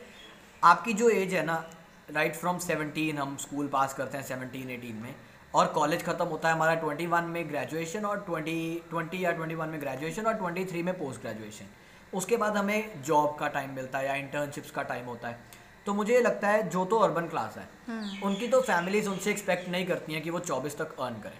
आपकी 0.62 0.92
जो 0.92 1.08
एज 1.10 1.34
है 1.34 1.44
ना 1.46 1.64
राइट 2.10 2.34
फ्रॉम 2.34 2.58
सेवनटीन 2.58 3.18
हम 3.18 3.36
स्कूल 3.36 3.68
पास 3.68 3.94
करते 3.94 4.18
हैं 4.18 4.24
सेवनटीन 4.24 4.70
एटीन 4.70 4.96
में 4.96 5.14
और 5.54 5.66
कॉलेज 5.66 6.02
ख़त्म 6.02 6.24
होता 6.26 6.48
है 6.48 6.54
हमारा 6.54 6.74
ट्वेंटी 6.74 7.06
वन 7.06 7.24
में 7.24 7.48
ग्रेजुएशन 7.48 8.04
और 8.04 8.20
ट्वेंटी 8.20 8.82
ट्वेंटी 8.90 9.24
या 9.24 9.32
ट्वेंटी 9.32 9.54
वन 9.54 9.68
में 9.68 9.80
ग्रेजुएशन 9.80 10.26
और 10.26 10.34
ट्वेंटी 10.34 10.64
थ्री 10.64 10.82
में 10.82 10.98
पोस्ट 10.98 11.20
ग्रेजुएशन 11.20 11.66
उसके 12.12 12.36
बाद 12.36 12.56
हमें 12.56 13.02
जॉब 13.02 13.36
का 13.40 13.48
टाइम 13.48 13.70
मिलता 13.70 13.98
है 13.98 14.06
या 14.06 14.14
इंटर्नशिप्स 14.14 14.70
का 14.70 14.82
टाइम 14.82 15.04
होता 15.04 15.28
है. 15.28 15.38
तो 15.86 15.94
मुझे 15.94 16.12
ये 16.14 16.20
लगता 16.20 16.48
है 16.48 16.68
जो 16.70 16.84
तो 16.84 16.98
अर्बन 16.98 17.26
क्लास 17.28 17.56
है 17.56 17.68
हम्म। 17.88 18.26
उनकी 18.26 18.48
तो 18.48 18.60
फैमिलीज़ 18.62 19.08
उनसे 19.08 19.30
एक्सपेक्ट 19.30 19.68
नहीं 19.68 19.86
करती 19.86 20.12
हैं 20.12 20.22
कि 20.22 20.30
वो 20.30 20.40
चौबीस 20.40 20.78
तक 20.78 20.96
अर्न 21.00 21.20
करें. 21.20 21.38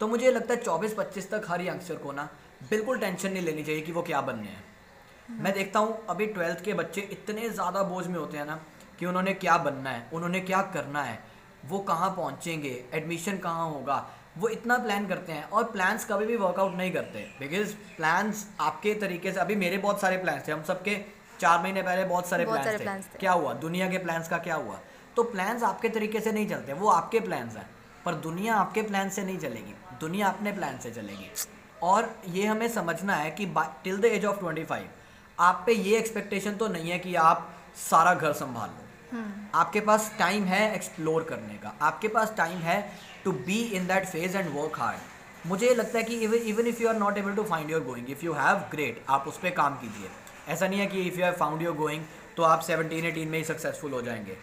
तो 0.00 0.06
मुझे 0.08 0.30
लगता 0.30 0.54
है 0.54 0.60
चौबीस 0.60 0.94
पच्चीस 0.94 1.30
तक 1.30 1.46
हर 1.48 1.62
यंगस्टर 1.62 1.94
को 1.96 2.12
ना 2.12 2.28
बिल्कुल 2.70 2.98
टेंशन 2.98 3.32
नहीं 3.32 3.42
लेनी 3.42 3.62
चाहिए 3.62 3.82
कि 3.82 3.92
वो 3.92 4.02
क्या 4.02 4.20
बनने 4.20 4.48
हैं। 4.48 4.64
हम्म। 5.28 5.42
मैं 5.44 5.52
देखता 5.52 5.78
हूँ 5.78 5.98
अभी 6.10 6.26
ट्वेल्थ 6.26 6.64
के 6.64 6.74
बच्चे 6.74 7.00
इतने 7.12 7.48
ज़्यादा 7.50 7.82
बोझ 7.84 8.06
में 8.06 8.18
होते 8.18 8.38
हैं 8.38 8.46
ना 8.46 8.58
कि 8.98 9.06
उन्होंने 9.06 9.32
क्या 9.36 9.56
बनना 9.58 9.90
है 9.90 10.08
उन्होंने 10.12 10.40
क्या 10.42 10.60
करना 10.74 11.02
है 11.02 11.18
वो 11.64 11.78
कहाँ 11.88 12.10
पहुँचेंगे 12.16 12.84
एडमिशन 12.94 13.38
कहाँ 13.38 13.68
होगा 13.70 14.04
वो 14.38 14.48
इतना 14.48 14.76
प्लान 14.78 15.06
करते 15.06 15.32
हैं 15.32 15.44
और 15.50 15.64
प्लान्स 15.72 16.04
कभी 16.04 16.26
भी 16.26 16.36
वर्कआउट 16.36 16.74
नहीं 16.74 16.92
करते। 16.92 17.18
बिकॉज़ 17.38 17.72
प्लान्स 17.96 18.46
आपके 18.60 18.94
तरीके 18.94 19.32
से 19.32 19.40
अभी 19.40 19.54
मेरे 19.56 19.78
बहुत 19.78 20.00
सारे 20.00 20.16
प्लान्स 20.16 20.46
थे 20.48 20.52
हम 20.52 20.62
सबके 20.62 20.96
चार 21.40 21.62
महीने 21.62 21.82
पहले 21.82 22.04
बहुत 22.04 22.28
सारे 22.28 22.44
प्लान्स 22.44 23.04
थे।, 23.04 23.14
थे। 23.14 23.18
क्या 23.18 23.32
हुआ? 23.32 23.52
दुनिया 23.54 23.88
के 23.90 23.98
प्लान्स 23.98 24.28
का 24.28 24.38
क्या 24.38 24.54
हुआ? 24.56 24.78
तो 25.16 25.22
प्लान्स 25.24 25.62
आपके 25.62 25.88
तरीके 25.88 26.20
से 26.20 26.32
नहीं 26.32 26.48
चलते 26.48 26.72
वो 26.74 26.88
आपके 26.90 27.20
प्लान्स 27.20 27.56
हैं 27.56 27.68
पर 28.04 28.14
दुनिया 28.22 28.54
आपके 28.56 28.82
प्लान 28.82 29.08
से 29.10 29.24
नहीं 29.24 29.38
चलेगी। 29.38 29.74
दुनिया 30.00 30.28
अपने 30.28 30.52
प्लान 30.52 30.78
से 30.78 30.90
चलेगी। 30.90 31.30
और 31.82 32.14
ये 32.28 32.46
हमें 32.46 32.68
समझना 32.68 33.14
है 33.14 33.30
कि 33.30 33.46
till 33.84 33.96
the 33.96 34.04
age 34.04 34.24
of 34.24 34.38
twenty 34.40 34.64
five 34.64 34.88
आप 35.38 35.62
पे 35.66 35.72
ये 35.72 35.96
एक्सपेक्टेशन 35.98 36.54
तो 36.54 36.68
नहीं 36.68 36.90
है 36.90 36.98
कि 36.98 37.14
आप 37.14 37.48
सारा 37.80 38.14
घर 38.14 38.32
संभाल 38.34 38.68
लो। 38.68 38.84
हम्म। 39.12 39.46
आपके 39.54 39.80
पास 39.80 40.10
टाइम 40.18 40.44
है 40.44 40.74
एक्सप्लोर 40.74 41.22
करने 41.22 41.54
का। 41.54 41.74
आपके 41.82 42.08
पास 42.08 42.32
टाइम 42.36 42.58
है 42.60 42.80
to 43.24 43.32
be 43.32 43.60
in 43.70 43.86
that 43.86 44.06
phase 44.06 44.36
and 44.36 44.48
work 44.56 44.78
hard 44.78 45.48
मुझे 45.48 45.74
लगता 45.74 45.98
है 45.98 46.04
कि 46.04 46.16
even 46.18 46.46
even 46.48 46.66
if 46.66 46.82
you 46.82 46.88
are 46.88 46.96
not 46.96 47.18
able 47.18 47.34
to 47.34 47.42
find 47.44 47.70
your 47.70 47.82
going 47.84 48.10
if 48.10 48.24
you 48.24 48.32
have 48.32 48.56
great 48.70 49.04
आप 49.08 49.28
उस 49.28 49.38
पर 49.38 49.50
काम 49.52 49.74
कीजिए। 49.74 50.08
ऐसा 50.48 50.68
नहीं 50.68 50.80
है 50.80 50.86
कि 50.86 51.02
if 51.02 51.18
you 51.18 51.24
have 51.24 51.34
found 51.34 51.62
your 51.62 51.76
going 51.76 52.04
तो 52.36 52.42
आप 52.42 52.60
सेवनटीन 52.62 53.04
एटीन 53.04 53.28
में 53.28 53.38
ही 53.38 53.44
सक्सेसफुल 53.44 53.92
हो 53.92 54.02
जाएँगे। 54.02 54.36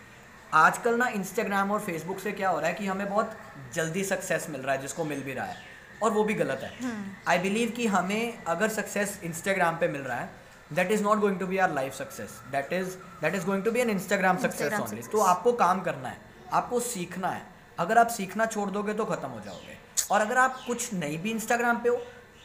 आजकल 0.53 0.98
ना 0.98 1.07
इंस्टाग्राम 1.10 1.72
और 1.72 1.79
फेसबुक 1.79 2.19
से 2.19 2.31
क्या 2.31 2.50
हो 2.50 2.60
रहा 2.60 2.69
है 2.69 2.74
कि 2.74 2.86
हमें 2.86 3.10
बहुत 3.10 3.31
जल्दी 3.74 4.03
सक्सेस 4.03 4.45
मिल 4.50 4.62
रहा 4.62 4.75
है 4.75 4.81
जिसको 4.81 5.03
मिल 5.05 5.24
भी 5.24 5.33
रहा 5.33 5.45
है। 5.45 5.57
और 6.03 6.12
वो 6.12 6.24
भी 6.24 6.33
गलत 6.33 6.60
है। 6.63 6.69
आई 6.69 6.83
हम्म। 6.83 7.41
बिलीव 7.43 7.69
कि 7.69 7.88
हमें 7.88 8.43
अगर 8.45 8.69
सक्सेस 8.69 9.19
इंस्टाग्राम 9.24 9.77
पे 9.77 9.88
मिल 9.88 10.01
रहा 10.01 10.17
है 10.17 10.29
that 10.74 10.91
is 10.91 11.03
not 11.03 11.19
going 11.19 11.39
to 11.39 11.48
be 11.48 11.57
our 11.57 11.74
life 11.74 11.93
success 11.93 12.39
that 12.51 12.74
is 12.74 12.95
that 13.22 13.36
is 13.36 13.45
going 13.45 13.63
to 13.63 13.72
be 13.72 13.79
an 13.79 13.89
Instagram 13.89 14.38
success 14.38 14.74
only 14.74 15.01
तो 15.12 15.22
आपको 15.24 15.51
काम 15.63 15.81
करना 15.81 16.10
है 16.10 16.17
आपको 16.53 16.79
सीखना 16.79 17.29
है। 17.29 17.41
अगर 17.79 17.98
आप 17.98 18.07
सीखना 18.12 18.45
छोड़ 18.45 18.69
दोगे 18.72 18.93
तो 18.93 19.05
ख़त्म 19.05 19.29
हो 19.29 19.39
जाओगे। 19.45 19.77
और 20.12 20.22
अगर 20.22 20.38
आप 20.38 20.63
कुछ 20.67 20.93
नहीं 20.93 21.17
भी 21.22 21.31
इंस्टाग्राम 21.31 21.77
पे 21.77 21.89
हो 21.89 22.01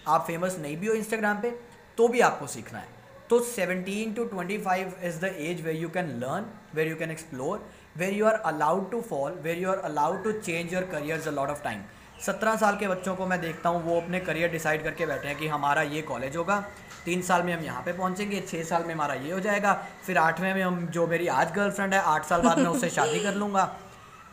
आप 0.08 0.26
फ़ेमस 0.26 0.56
नहीं 0.60 0.76
भी 0.76 0.86
हो 0.86 0.94
इंस्टाग्राम 0.94 1.40
पे 1.40 1.50
तो 1.98 2.08
भी 2.08 2.20
आपको 2.20 2.46
सीखना 2.46 2.78
है। 2.78 2.96
तो 3.30 3.38
17 3.46 4.14
to 4.16 4.24
25 4.26 4.94
is 5.04 5.18
the 5.20 5.34
age 5.38 5.60
where 5.64 5.76
you 5.76 5.88
can 5.88 6.06
learn 6.20 6.46
where 6.74 6.88
you 6.88 6.96
can 6.96 7.10
explore 7.10 7.68
where 7.98 8.12
you 8.14 8.26
are 8.26 8.34
allowed 8.46 8.90
to 8.90 9.00
fall 9.00 9.38
where 9.42 9.58
you 9.58 9.70
are 9.70 9.78
allowed 9.84 10.22
to 10.24 10.32
change 10.32 10.74
your 10.74 10.82
career 10.92 11.28
a 11.28 11.30
lot 11.30 11.50
of 11.50 11.62
time 11.62 11.80
सत्रह 12.26 12.56
साल 12.56 12.76
के 12.76 12.88
बच्चों 12.88 13.14
को 13.16 13.26
मैं 13.26 13.40
देखता 13.40 13.68
हूँ 13.68 13.82
वो 13.84 14.00
अपने 14.00 14.20
करियर 14.20 14.50
डिसाइड 14.50 14.84
करके 14.84 15.06
बैठे 15.06 15.28
हैं 15.28 15.36
कि 15.38 15.48
हमारा 15.48 15.82
ये 15.94 16.02
कॉलेज 16.02 16.36
होगा 16.36 16.60
तीन 17.04 17.22
साल 17.22 17.42
में 17.42 17.52
हम 17.54 17.64
यहाँ 17.64 17.82
पे 17.82 17.92
पहुँचेंगे 17.92 18.40
छः 18.48 18.62
साल 18.64 18.84
में 18.84 18.94
हमारा 18.94 19.14
ये 19.16 19.32
हो 19.32 19.40
जाएगा 19.40 19.72
फिर 20.06 20.18
आठवें 20.18 20.52
में 20.54 20.62
हम 20.62 20.86
जो 20.88 21.06
मेरी 21.06 21.26
आज 21.34 21.52
गर्लफ्रेंड 21.56 21.94
है 21.94 22.00
आठ 22.14 22.24
साल 22.24 22.42
बाद 22.42 22.58
मैं 22.58 22.66
उससे 22.66 22.90
शादी 22.90 23.20
कर 23.20 23.34
लूँगा। 23.34 23.68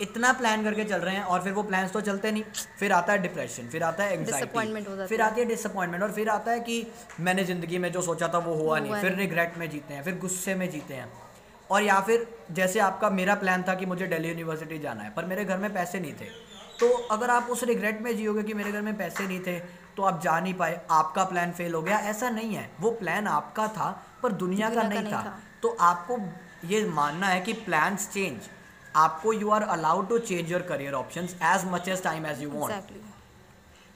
इतना 0.01 0.31
प्लान 0.33 0.63
करके 0.63 0.83
चल 0.83 0.99
रहे 0.99 1.15
हैं 1.15 1.23
और 1.23 1.43
फिर 1.43 1.53
वो 1.53 1.63
प्लान्स 1.63 1.91
तो 1.91 2.01
चलते 2.01 2.31
नहीं 2.31 2.43
फिर 2.79 2.91
आता 2.91 3.13
है 3.13 3.21
डिप्रेशन 3.21 3.67
फिर 3.69 3.83
आता 3.83 4.03
है 4.03 4.13
एंगजाइटी 4.13 5.05
फिर 5.07 5.21
आती 5.21 5.41
है 5.41 5.47
डिसअपॉइंटमेंट 5.47 6.03
और 6.03 6.11
फिर 6.11 6.29
आता 6.29 6.51
है 6.51 6.59
कि 6.59 6.85
मैंने 7.19 7.43
ज़िंदगी 7.43 7.77
में 7.77 7.91
जो 7.91 8.01
सोचा 8.01 8.27
था 8.27 8.37
वो 8.47 8.55
हुआ 8.55 8.79
नहीं 8.79 9.01
फिर 9.01 9.15
रिग्रेट 9.15 9.57
में 9.57 9.69
जीते 9.69 9.93
हैं 9.93 10.03
फिर 10.03 10.17
गुस्से 10.17 10.55
में 10.55 10.69
जीते 10.71 10.93
हैं। 10.93 11.07
और 11.69 11.83
या 11.83 11.99
फिर 12.01 12.27
जैसे 12.51 12.79
आपका 12.79 13.09
मेरा 13.09 13.35
प्लान 13.35 13.63
था 13.63 13.75
कि 13.75 13.85
मुझे 13.85 14.07
दिल्ली 14.07 14.29
यूनिवर्सिटी 14.29 14.79
जाना 14.79 15.03
है 15.03 15.09
पर 15.09 15.25
मेरे 15.25 15.45
घर 15.45 15.57
में 15.57 15.73
पैसे 15.73 15.99
नहीं 15.99 16.13
थे। 16.13 16.25
तो 16.79 16.87
अगर 17.11 17.29
आप 17.29 17.47
उस 17.49 17.63
रिग्रेट 17.63 18.01
में 18.01 18.15
जियोगे 18.17 18.43
कि 18.43 18.53
मेरे 18.53 18.71
घर 18.71 18.81
में 18.81 18.97
पैसे 18.97 19.27
नहीं 19.27 19.39
थे 19.39 19.59
तो 19.97 20.03
आप 20.03 20.21
जा 20.21 20.39
नहीं 20.39 20.53
पाए 20.53 20.79
आपका 20.91 21.23
प्लान 21.25 21.51
फेल 21.51 21.73
हो 21.73 21.81
गया। 21.81 21.99
ऐसा 22.09 22.29
नहीं 22.29 22.55
है। 22.55 22.69
वो 22.79 22.91
प्लान 22.93 23.27
आपका 23.27 23.67
था 23.67 23.89
पर 24.23 24.31
दुनिया, 24.31 24.69
दुनिया 24.69 24.81
का, 24.81 24.87
नहीं, 24.89 25.01
नहीं 25.03 25.13
था।, 25.13 25.21
था। 25.21 25.39
तो 25.61 25.75
आपको 25.81 26.17
ये 26.67 26.85
मानना 26.89 27.27
है 27.27 27.39
कि 27.41 27.53
प्लान्स 27.65 28.09
चेंज 28.13 28.49
आपको 28.95 29.33
you 29.33 29.49
are 29.49 29.61
allowed 29.61 30.09
to 30.09 30.17
change 30.19 30.51
your 30.51 30.61
career 30.63 30.93
option 30.93 31.27
as 31.45 31.65
much 31.67 31.87
as 31.89 32.03
time 32.03 32.25
as 32.25 32.41
you 32.41 32.49
want 32.49 32.91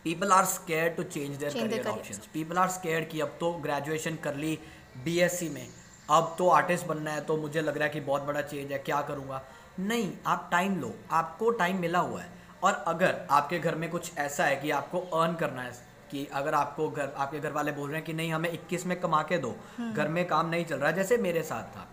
people 0.04 0.32
are 0.32 0.46
scare 0.46 0.90
to 0.90 1.04
change 1.06 1.36
their 1.36 1.54
career 1.54 1.88
option 1.88 2.20
people 2.34 2.58
are 2.58 2.70
scare 2.70 3.04
कि 3.04 3.20
अब 3.22 3.38
तो 3.40 3.52
ग्रेजुएशन 3.64 4.16
कर 4.24 4.36
ली 4.36 4.58
बीएससी 5.04 5.50
में। 5.50 5.68
अब 6.10 6.36
तो 6.38 6.48
आर्टिस्ट 6.50 6.86
बनना 6.88 7.12
है 7.12 7.22
तो 7.22 7.38
मुझे 7.38 7.62
लग 7.62 7.78
रहा 7.78 7.88
है 7.88 7.94
कि 7.94 8.00
बहुत 8.02 8.24
बड़ा 8.24 8.42
चेंज 8.42 8.72
है 8.72 8.78
क्या 8.80 9.02
करूँगा? 9.02 9.42
नहीं 9.80 10.12
आप 10.28 10.48
टाइम 10.52 10.80
लो 10.82 10.94
आपको 11.12 11.50
टाइम 11.52 11.80
मिला 11.82 12.00
हुआ 12.00 12.22
है। 12.22 12.38
और 12.64 12.74
अगर 12.88 13.16
आपके 13.32 13.60
घर 13.60 13.76
में 13.76 13.90
कुछ 13.90 14.18
ऐसा 14.18 14.46
है 14.46 14.56
कि 14.56 14.72
आपको 14.72 15.00
अर्न 15.20 15.36
करना 15.36 15.62
है 15.62 15.72
कि 16.12 16.26
अगर 16.34 16.54
आपको 16.54 16.90
घर 16.90 17.14
आपके 17.18 17.40
घर 17.40 17.52
वाले 17.52 17.72
बोल 17.72 17.90
रहे 17.90 17.98
हैं 17.98 18.06
कि 18.06 18.14
नहीं 18.14 18.32
हमें 18.34 18.50
21 18.52 18.86
में 18.86 19.00
कमा 19.02 19.22
के 19.24 19.38
दो 19.38 19.56
हम्म। 19.78 19.94
घर 19.94 20.08
में 20.08 20.26
काम 20.28 20.50
नहीं 20.50 20.66
चल 20.66 20.76
रहा 20.76 20.92
जैसे 20.92 21.18
मेरे 21.18 21.44
साथ 21.44 21.64
था। 21.76 21.88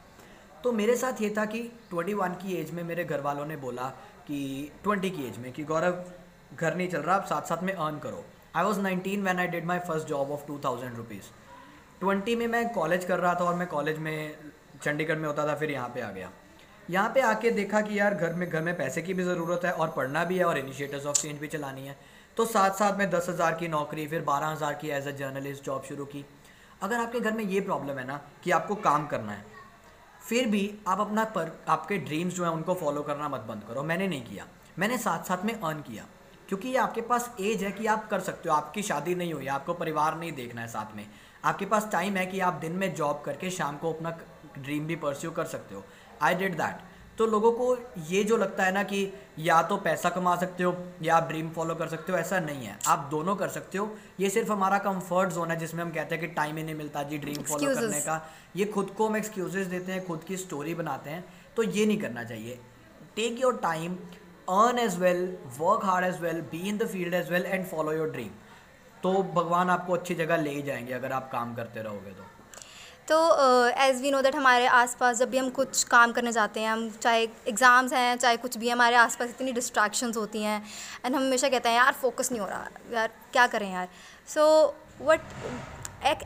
तो 0.64 0.72
मेरे 0.72 0.96
साथ 0.96 1.22
ये 1.22 1.30
था 1.38 1.44
कि 1.44 1.60
21 1.94 2.36
की 2.42 2.54
एज 2.54 2.70
में 2.70 2.82
मेरे 2.84 3.04
घर 3.04 3.20
वालों 3.20 3.46
ने 3.46 3.56
बोला 3.56 3.88
कि 4.26 4.38
20 4.86 5.10
की 5.10 5.26
एज 5.26 5.38
में 5.38 5.52
कि 5.52 5.64
गौरव 5.64 6.04
घर 6.54 6.74
नहीं 6.74 6.88
चल 6.88 7.00
रहा 7.00 7.16
आप 7.16 7.26
साथ 7.26 7.48
साथ 7.48 7.62
में 7.62 7.72
अर्न 7.72 7.98
करो। 7.98 8.24
I 8.56 8.64
was 8.64 8.80
nineteen 8.80 9.24
when 9.24 9.38
I 9.38 9.46
did 9.48 9.64
my 9.64 9.78
first 9.78 10.08
job 10.08 10.30
of 10.30 10.46
two 10.46 10.58
thousand 10.64 10.96
rupees 10.96 11.30
twenty 12.00 12.34
में 12.36 12.46
मैं 12.48 12.68
कॉलेज 12.72 13.04
कर 13.04 13.18
रहा 13.18 13.34
था 13.34 13.44
और 13.44 13.54
मैं 13.54 13.66
कॉलेज 13.68 13.98
में 13.98 14.34
चंडीगढ़ 14.82 15.16
में 15.16 15.26
होता 15.26 15.46
था, 15.46 15.54
फिर 15.54 15.70
यहाँ 15.70 15.88
पे 15.88 16.00
आ 16.00 16.10
गया। 16.10 16.30
यहाँ 16.90 17.10
पे 17.14 17.20
आके 17.20 17.50
देखा 17.50 17.80
कि 17.80 17.98
यार 17.98 18.14
घर 18.14 18.34
में 18.34 18.48
घर 18.48 18.62
में 18.62 18.76
पैसे 18.76 19.02
की 19.02 19.14
भी 19.14 19.22
ज़रूरत 19.24 19.64
है 19.64 19.72
और 19.72 19.90
पढ़ना 19.90 20.24
भी 20.24 20.38
है 20.38 20.44
और 20.44 20.58
इनिशिएटिव्स 20.58 21.06
ऑफ़ 21.06 21.16
चेंज 21.16 21.38
भी 21.40 21.48
चलानी 21.48 21.86
है। 21.86 21.96
तो 22.36 22.44
साथ 22.46 22.70
साथ 22.70 22.98
में 22.98 23.08
दस 23.10 23.28
हज़ार 23.28 23.54
की 23.54 23.68
नौकरी, 23.68 24.06
फिर 24.06 24.22
बारह 24.22 24.46
हज़ार 24.46 24.74
की 24.74 24.88
एज 24.88 25.06
अ 25.08 25.10
जर्नलिस्ट 25.12 25.64
जॉब 25.64 25.82
शुरू 25.82 26.04
की। 26.04 26.24
अगर 26.82 26.96
आपके 26.96 27.20
घर 27.20 27.32
में 27.32 27.44
ये 27.44 27.60
प्रॉब्लम 27.60 27.98
है 27.98 28.06
ना 28.06 28.20
कि 28.44 28.50
आपको 28.50 28.74
काम 28.82 29.06
करना 29.06 29.32
है, 29.32 29.44
फिर 30.22 30.48
भी 30.48 30.78
आप 30.88 31.00
अपना 31.00 31.24
पर, 31.26 31.52
आपके 31.68 31.98
ड्रीम्स 31.98 32.34
जो 32.34 32.44
हैं 32.44 32.50
उनको 32.50 32.74
फॉलो 32.74 33.02
करना 33.02 33.28
मत 33.28 33.40
बंद 33.40 33.64
करो। 33.68 33.82
मैंने 33.82 34.08
नहीं 34.08 34.24
किया। 34.24 34.46
मैंने 34.78 34.98
साथ 34.98 35.24
साथ 35.24 35.44
में 35.44 35.54
अर्न 35.54 35.80
किया। 35.80 36.04
क्योंकि 36.48 36.68
ये 36.68 36.76
आपके 36.76 37.00
पास 37.02 37.30
एज 37.40 37.62
है 37.64 37.70
कि 37.72 37.86
आप 37.86 38.08
कर 38.08 38.20
सकते 38.20 38.48
हो। 38.48 38.54
आपकी 38.54 38.82
शादी 38.82 39.14
नहीं 39.14 39.32
हुई, 39.34 39.46
आपको 39.48 39.74
परिवार 39.74 40.18
नहीं 40.18 40.32
देखना 40.32 40.60
है 40.60 40.68
साथ 40.68 40.94
में। 40.96 41.06
आपके 41.46 41.66
पास 41.66 41.88
टाइम 41.92 42.16
है 42.16 42.26
कि 42.26 42.40
आप 42.40 42.54
दिन 42.60 42.72
में 42.72 42.92
जॉब 42.94 43.22
करके 43.24 43.50
शाम 43.52 43.76
को 43.76 43.92
अपना 43.92 44.10
ड्रीम 44.58 44.86
भी 44.86 44.96
परस्यू 44.98 45.30
कर 45.30 45.44
सकते 45.46 45.74
हो। 45.74 45.84
आई 46.22 46.34
डिड 46.34 46.54
दैट 46.56 46.94
तो 47.18 47.26
लोगों 47.26 47.50
को 47.52 47.76
ये 48.08 48.22
जो 48.24 48.36
लगता 48.36 48.64
है 48.64 48.72
ना 48.72 48.82
कि 48.82 48.98
या 49.38 49.60
तो 49.62 49.76
पैसा 49.84 50.08
कमा 50.10 50.34
सकते 50.36 50.64
हो 50.64 50.74
या 51.02 51.16
आप 51.16 51.28
ड्रीम 51.28 51.48
फॉलो 51.50 51.74
कर 51.74 51.88
सकते 51.88 52.12
हो 52.12 52.18
ऐसा 52.18 52.40
नहीं 52.40 52.66
है। 52.66 52.76
आप 52.86 53.06
दोनों 53.10 53.36
कर 53.36 53.48
सकते 53.48 53.78
हो। 53.78 53.88
ये 54.20 54.30
सिर्फ़ 54.30 54.52
हमारा 54.52 54.78
कंफर्ट 54.78 55.30
जोन 55.32 55.50
है 55.50 55.56
जिसमें 55.56 55.82
हम 55.82 55.90
कहते 55.90 56.14
हैं 56.14 56.24
कि 56.24 56.34
टाइम 56.34 56.56
ही 56.56 56.62
नहीं 56.62 56.74
मिलता 56.74 57.02
जी 57.02 57.18
ड्रीम 57.18 57.42
फॉलो 57.42 57.74
करने 57.74 58.00
का। 58.00 58.20
ये 58.56 58.64
खुद 58.74 58.90
को 58.96 59.08
हम 59.08 59.16
एक्सक्यूजेज 59.16 59.66
देते 59.68 59.92
हैं 59.92 60.04
खुद 60.06 60.24
की 60.24 60.36
स्टोरी 60.36 60.74
बनाते 60.74 61.10
हैं 61.10 61.24
तो 61.56 61.62
ये 61.62 61.86
नहीं 61.86 61.98
करना 61.98 62.24
चाहिए। 62.24 62.58
Take 63.16 63.40
your 63.40 63.56
time 63.62 63.94
earn 64.50 64.78
as 64.78 64.98
well 64.98 65.26
work 65.58 65.84
hard 65.84 66.06
as 66.06 66.20
well 66.22 66.40
be 66.50 66.68
in 66.68 66.78
the 66.78 66.88
field 66.88 67.14
as 67.14 67.30
well 67.32 67.46
and 67.46 67.64
follow 67.66 67.92
your 67.92 68.10
dream 68.10 68.30
तो 69.02 69.12
भगवान 69.34 69.70
आपको 69.70 69.92
अच्छी 69.92 70.14
जगह 70.14 70.36
ले 70.36 70.50
ही 70.50 70.62
जाएँगे 70.62 70.92
अगर 70.92 71.12
आप 71.12 71.30
काम 71.32 71.54
करते 71.54 71.82
रहोगे 71.82 72.10
तो। 72.10 72.24
तो 73.08 73.16
एज़ 73.82 74.00
वी 74.02 74.10
नो 74.10 74.20
दैट 74.22 74.36
हमारे 74.36 74.66
आसपास 74.66 75.18
जब 75.18 75.30
भी 75.30 75.38
हम 75.38 75.50
कुछ 75.50 75.82
काम 75.84 76.12
करने 76.12 76.32
जाते 76.32 76.60
हैं 76.60 76.70
हम 76.70 76.88
चाहे 77.02 77.22
एग्ज़ाम्स 77.48 77.92
हैं 77.92 78.16
चाहे 78.16 78.36
कुछ 78.36 78.56
भी 78.58 78.68
हमारे 78.68 78.96
आसपास 78.96 79.28
इतनी 79.28 79.52
डिस्ट्रैक्शंस 79.52 80.16
होती 80.16 80.42
हैं 80.42 80.62
एंड 81.04 81.14
हम 81.16 81.22
हमेशा 81.22 81.48
कहते 81.48 81.68
हैं 81.68 81.76
यार 81.76 81.92
फोकस 81.92 82.30
नहीं 82.32 82.40
हो 82.40 82.46
रहा 82.46 82.68
यार 82.92 83.12
क्या 83.32 83.46
करें 83.46 83.72
यार? 83.72 83.88
सो 84.28 84.40
so, 84.40 85.08
वट 85.08 85.20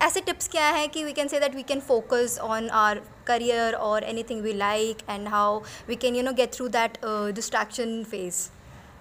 ऐसे 0.03 0.21
टिप्स 0.21 0.49
क्या 0.49 0.67
हैं 0.69 0.89
कि 0.89 1.05
we 1.05 1.13
can 1.13 1.29
say 1.29 1.41
that 1.41 1.55
we 1.55 1.63
can 1.63 1.81
focus 1.81 2.39
on 2.43 2.69
our 2.71 3.03
career 3.27 3.75
or 3.75 4.05
anything 4.23 4.43
we 4.43 4.53
like 4.53 4.99
and 5.11 5.29
how 5.29 5.61
we 5.89 5.97
can 5.97 6.17
you 6.17 6.23
know 6.23 6.33
get 6.33 6.55
through 6.55 6.69
that 6.69 6.99
distraction 7.35 8.03
phase 8.05 8.49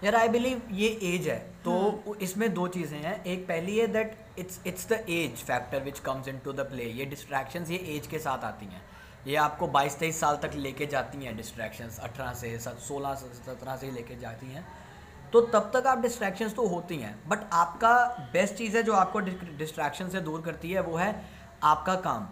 यार 0.04 0.16
आई 0.16 0.28
बिलीव 0.30 0.62
ये 0.72 0.88
age 1.04 1.28
है। 1.28 1.38
तो 1.64 1.72
hmm. 2.08 2.22
इसमें 2.24 2.54
दो 2.54 2.68
चीज़ें 2.68 2.98
हैं। 3.00 3.24
एक 3.26 3.48
पहली 3.48 3.78
है 3.78 3.88
that 3.88 4.18
it's 4.40 4.60
it's 4.68 4.88
the 4.90 5.04
age 5.10 5.44
factor 5.44 5.84
which 5.84 6.00
comes 6.00 6.28
into 6.44 6.54
the 6.54 6.68
play 6.70 6.84
ये 6.84 7.06
डिस्ट्रैक्शन 7.06 7.66
ये 7.70 7.78
एज 7.96 8.08
के 8.08 8.20
साथ 8.20 8.44
आती 8.46 8.66
हैं। 8.66 8.82
ये 9.28 9.36
आपको 9.38 9.68
बाईस 9.68 9.98
तेईस 10.00 10.20
साल 10.20 10.38
तक 10.44 10.56
लेके 10.58 10.86
जाती 10.86 11.26
हैं 11.26 11.36
डिस्ट्रैक्शन 11.38 11.90
अठारह 12.02 12.34
से 12.34 12.58
सोलह 12.60 13.14
से 13.16 13.34
सत्रह 13.36 13.76
से 13.78 13.92
लेके 13.92 14.16
जाती 14.20 14.52
हैं। 14.52 14.66
तो 15.34 15.42
तब 15.48 15.70
तक 15.74 15.88
आप 15.88 16.02
डिस्ट्रैक्शंस 16.02 16.56
तो 16.56 16.68
होती 16.68 16.98
हैं। 16.98 17.14
बट 17.30 17.40
आपका 17.54 17.94
बेस्ट 18.34 18.56
चीज़ 18.56 18.78
है 18.78 18.84
जो 18.84 18.94
आपको 18.94 19.20
डिस्ट्रैक्शन 19.20 20.10
से 20.10 20.22
दूर 20.22 20.42
करती 20.42 20.72
है 20.72 20.82
वो 20.82 20.96
है 20.98 21.14
आपका 21.64 21.96
काम। 22.08 22.28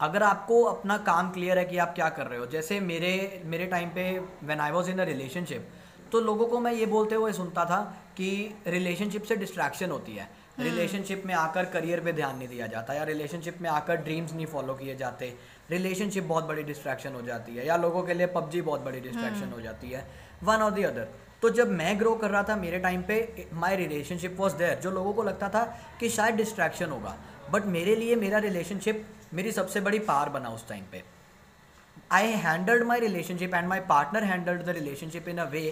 अगर 0.00 0.22
आपको 0.22 0.62
अपना 0.64 0.96
काम 1.06 1.30
क्लियर 1.30 1.58
है 1.58 1.64
कि 1.64 1.78
आप 1.78 1.94
क्या 1.94 2.08
कर 2.10 2.26
रहे 2.26 2.38
हो 2.38 2.46
जैसे 2.46 2.80
मेरे 2.80 3.42
मेरे 3.46 3.66
टाइम 3.66 3.88
पे 3.90 4.08
when 4.18 4.60
I 4.60 4.70
was 4.70 4.88
in 4.88 4.98
a 4.98 5.04
relationship 5.04 5.68
तो 6.12 6.20
लोगों 6.20 6.46
को 6.46 6.58
मैं 6.58 6.72
ये 6.72 6.86
बोलते 6.86 7.14
हुए 7.14 7.32
सुनता 7.32 7.64
था 7.64 7.80
कि 8.16 8.30
रिलेशनशिप 8.66 9.22
से 9.22 9.36
डिस्ट्रैक्शन 9.36 9.90
होती 9.90 10.16
है। 10.16 10.28
Relationship 10.60 11.18
hmm. 11.18 11.28
में 11.28 11.34
आकर 11.34 11.64
करियर 11.64 12.00
पे 12.00 12.12
ध्यान 12.12 12.36
नहीं 12.38 12.48
दिया 12.48 12.66
जाता 12.66 12.94
या 12.94 13.02
रिलेशनशिप 13.04 13.60
में 13.62 13.68
आकर 13.70 13.96
ड्रीम्स 13.98 14.32
नहीं 14.32 14.46
फॉलो 14.46 14.74
किए 14.74 14.96
जाते। 14.96 15.32
रिलेशनशिप 15.70 16.24
बहुत 16.24 16.44
बड़ी 16.44 16.62
डिस्ट्रैक्शन 16.62 17.14
हो 17.14 17.22
जाती 17.22 17.56
है 17.56 17.66
या 17.66 17.76
लोगों 17.76 18.02
के 18.02 18.14
लिए 18.14 18.26
पबजी 18.26 18.60
बहुत 18.62 18.80
बड़ी 18.80 19.00
डिस्ट्रैक्शन 19.00 19.42
हम्म। 19.42 19.52
हो 19.52 19.60
जाती 19.60 19.90
है। 19.90 20.06
वन 20.42 20.62
और 20.62 20.70
दी 20.70 20.82
अदर 20.82 21.08
तो 21.42 21.50
जब 21.50 21.70
मैं 21.72 21.98
ग्रो 22.00 22.14
कर 22.14 22.30
रहा 22.30 22.42
था 22.42 22.56
मेरे 22.56 22.78
टाइम 22.78 23.02
पे 23.02 23.46
माई 23.54 23.76
रिलेशनशिप 23.76 24.36
वॉज़ 24.38 24.54
देयर 24.54 24.78
जो 24.80 24.90
लोगों 24.90 25.12
को 25.12 25.22
लगता 25.22 25.48
था 25.48 25.62
कि 26.00 26.08
शायद 26.08 26.34
डिस्ट्रैक्शन 26.34 26.90
होगा। 26.90 27.16
बट 27.50 27.64
मेरे 27.68 27.94
लिए 27.96 28.16
मेरा 28.16 28.38
रिलेशनशिप 28.38 29.06
मेरी 29.34 29.52
सबसे 29.52 29.80
बड़ी 29.80 29.98
पार 30.04 30.28
बना 30.28 30.48
उस 30.48 30.68
टाइम 30.68 30.84
पे। 30.92 31.02
I 32.12 32.26
handled 32.44 32.84
my 32.86 33.00
relationship 33.00 33.54
and 33.54 33.68
my 33.68 33.80
partner 33.88 34.24
handled 34.24 34.62
the 34.62 34.68
relationship 34.70 35.28
in 35.28 35.38
a 35.38 35.44
way 35.44 35.62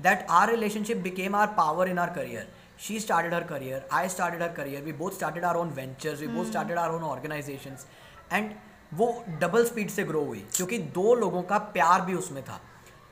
that 0.00 0.24
our 0.28 0.48
relationship 0.50 1.02
became 1.02 1.34
our 1.34 1.48
power 1.48 1.86
in 1.86 1.98
our 1.98 2.10
career. 2.10 2.46
She 2.78 2.98
started 2.98 3.32
her 3.32 3.42
career, 3.42 3.82
I 3.90 4.06
started 4.08 4.40
her 4.40 4.52
career, 4.56 4.82
we 4.84 4.92
both 4.92 5.14
started 5.14 5.44
our 5.44 5.56
own 5.56 5.70
ventures, 5.70 6.20
we 6.20 6.26
mm. 6.26 6.34
both 6.34 6.48
started 6.48 6.76
our 6.76 6.92
own 6.92 7.02
organizations. 7.02 7.86
And 8.30 8.54
वो 8.94 9.06
double 9.40 9.64
speed 9.64 9.90
से 9.90 10.04
grow 10.04 10.20
हुई 10.24 10.44
क्योंकि 10.54 10.78
दो 10.98 11.14
लोगों 11.14 11.42
का 11.42 11.58
प्यार 11.76 12.02
भी 12.02 12.14
उसमें 12.14 12.42
था। 12.44 12.60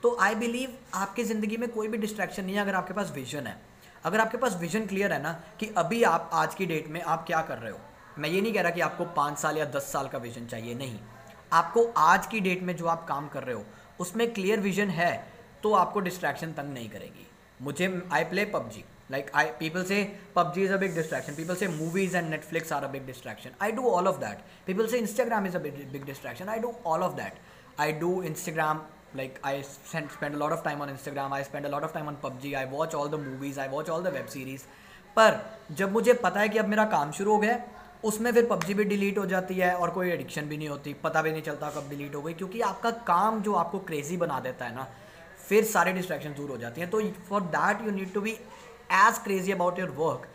तो 0.02 0.16
आई 0.20 0.34
बिलीव 0.34 0.76
आपकी 0.94 1.24
ज़िंदगी 1.24 1.56
में 1.56 1.68
कोई 1.70 1.88
भी 1.88 1.98
डिस्ट्रैक्शन 1.98 2.44
नहीं 2.44 2.54
है 2.54 2.60
अगर 2.62 2.74
आपके 2.74 2.94
पास 2.94 3.12
विजन 3.14 3.46
है। 3.46 3.56
अगर 4.04 4.20
आपके 4.20 4.36
पास 4.36 4.56
विजन 4.60 4.86
क्लियर 4.86 5.12
है 5.12 5.22
ना 5.22 5.32
कि 5.60 5.66
अभी 5.76 6.02
आप 6.02 6.30
आज 6.32 6.54
की 6.54 6.66
डेट 6.66 6.88
में 6.88 7.00
आप 7.02 7.24
क्या 7.26 7.40
कर 7.42 7.58
रहे 7.58 7.72
हो? 7.72 7.78
मैं 8.18 8.28
ये 8.28 8.40
नहीं 8.40 8.52
कह 8.54 8.62
रहा 8.62 8.70
कि 8.70 8.80
आपको 8.80 9.04
पाँच 9.16 9.38
साल 9.38 9.58
या 9.58 9.64
दस 9.64 9.90
साल 9.92 10.08
का 10.08 10.18
विजन 10.18 10.46
चाहिए 10.46 10.74
नहीं। 10.74 10.98
आपको 11.52 11.84
आज 11.96 12.26
की 12.26 12.40
डेट 12.40 12.62
में 12.62 12.76
जो 12.76 12.86
आप 12.86 13.06
काम 13.08 13.28
कर 13.28 13.44
रहे 13.44 13.54
हो 13.54 13.64
उसमें 14.00 14.32
क्लियर 14.34 14.60
विजन 14.60 14.90
है 14.90 15.12
तो 15.64 15.72
आपको 15.74 16.00
डिस्ट्रैक्शन 16.00 16.52
तंग 16.52 16.72
नहीं 16.72 16.88
करेगी। 16.90 17.26
मुझे 17.62 17.88
I 18.12 18.24
play 18.32 18.44
PUBG. 18.54 18.84
Like 19.10 19.30
I 19.34 19.46
people 19.58 19.84
say 19.84 20.02
PUBG 20.36 20.62
is 20.64 20.72
a 20.72 20.76
big 20.78 20.94
distraction 20.94 21.34
people 21.34 21.54
say 21.56 21.68
movies 21.68 22.16
and 22.16 22.30
Netflix 22.30 22.72
are 22.72 22.84
a 22.84 22.88
big 22.90 23.06
distraction 23.06 23.50
I 23.62 23.72
do 23.72 23.90
all 23.90 24.08
of 24.08 24.18
that 24.20 24.38
people 24.66 24.86
say 24.86 24.98
Instagram 24.98 25.46
is 25.46 25.56
a 25.56 25.60
big 25.60 26.04
distraction 26.04 26.48
I 26.48 26.58
do 26.58 26.74
all 26.86 27.02
of 27.02 27.14
that 27.22 27.80
I 27.80 27.92
do 28.02 28.22
Instagram 28.32 28.82
like 29.18 29.36
I 29.48 29.50
spend, 29.62 30.10
spend 30.12 30.34
a 30.34 30.38
lot 30.38 30.52
of 30.54 30.62
time 30.62 30.80
on 30.80 30.88
Instagram, 30.92 31.34
I 31.34 31.42
of 31.42 31.92
time 31.92 32.08
on 32.08 32.16
PUBG, 32.22 32.54
I 32.56 32.64
watch 32.70 32.94
all 32.94 33.08
the 33.08 33.18
movies, 33.18 33.58
I 33.58 33.66
watch 33.74 33.90
all 33.96 34.06
the 34.06 34.12
web 34.16 34.32
series. 34.32 34.62
पर 35.16 35.38
जब 35.72 35.92
मुझे 35.92 36.12
पता 36.24 36.40
है 36.40 36.48
कि 36.48 36.58
अब 36.58 36.68
मेरा 36.68 36.84
काम 36.94 37.12
शुरू 37.18 37.32
हो 37.32 37.38
गया 37.38 37.58
उसमें 38.04 38.30
फिर 38.32 38.46
पबजी 38.46 38.74
भी 38.74 38.84
डिलीट 38.84 39.18
हो 39.18 39.26
जाती 39.26 39.54
है 39.54 39.72
और 39.74 39.90
कोई 39.90 40.10
एडिक्शन 40.10 40.48
भी 40.48 40.56
नहीं 40.56 40.68
होती। 40.68 40.94
पता 41.04 41.22
भी 41.22 41.32
नहीं 41.32 41.42
चलता 41.42 41.70
कब 41.76 41.88
डिलीट 41.90 42.14
हो 42.14 42.22
गई 42.22 42.34
क्योंकि 42.34 42.60
आपका 42.70 42.90
काम 43.12 43.40
जो 43.42 43.54
आपको 43.62 43.78
क्रेजी 43.90 44.16
बना 44.16 44.40
देता 44.40 44.64
है 44.64 44.74
ना 44.74 44.88
फिर 45.48 45.64
सारे 45.74 45.92
डिस्ट्रैक्शन 45.92 46.34
दूर 46.36 46.50
हो 46.50 46.56
जाती 46.56 46.80
हैं। 46.80 46.90
तो 46.90 47.02
for 47.28 47.40
that 47.58 47.86
you 47.86 47.92
need 47.92 48.12
to 48.14 48.20
be 48.20 48.30
as 48.30 49.18
crazy 49.24 49.52
about 49.52 49.78
your 49.78 49.94
work 49.98 50.28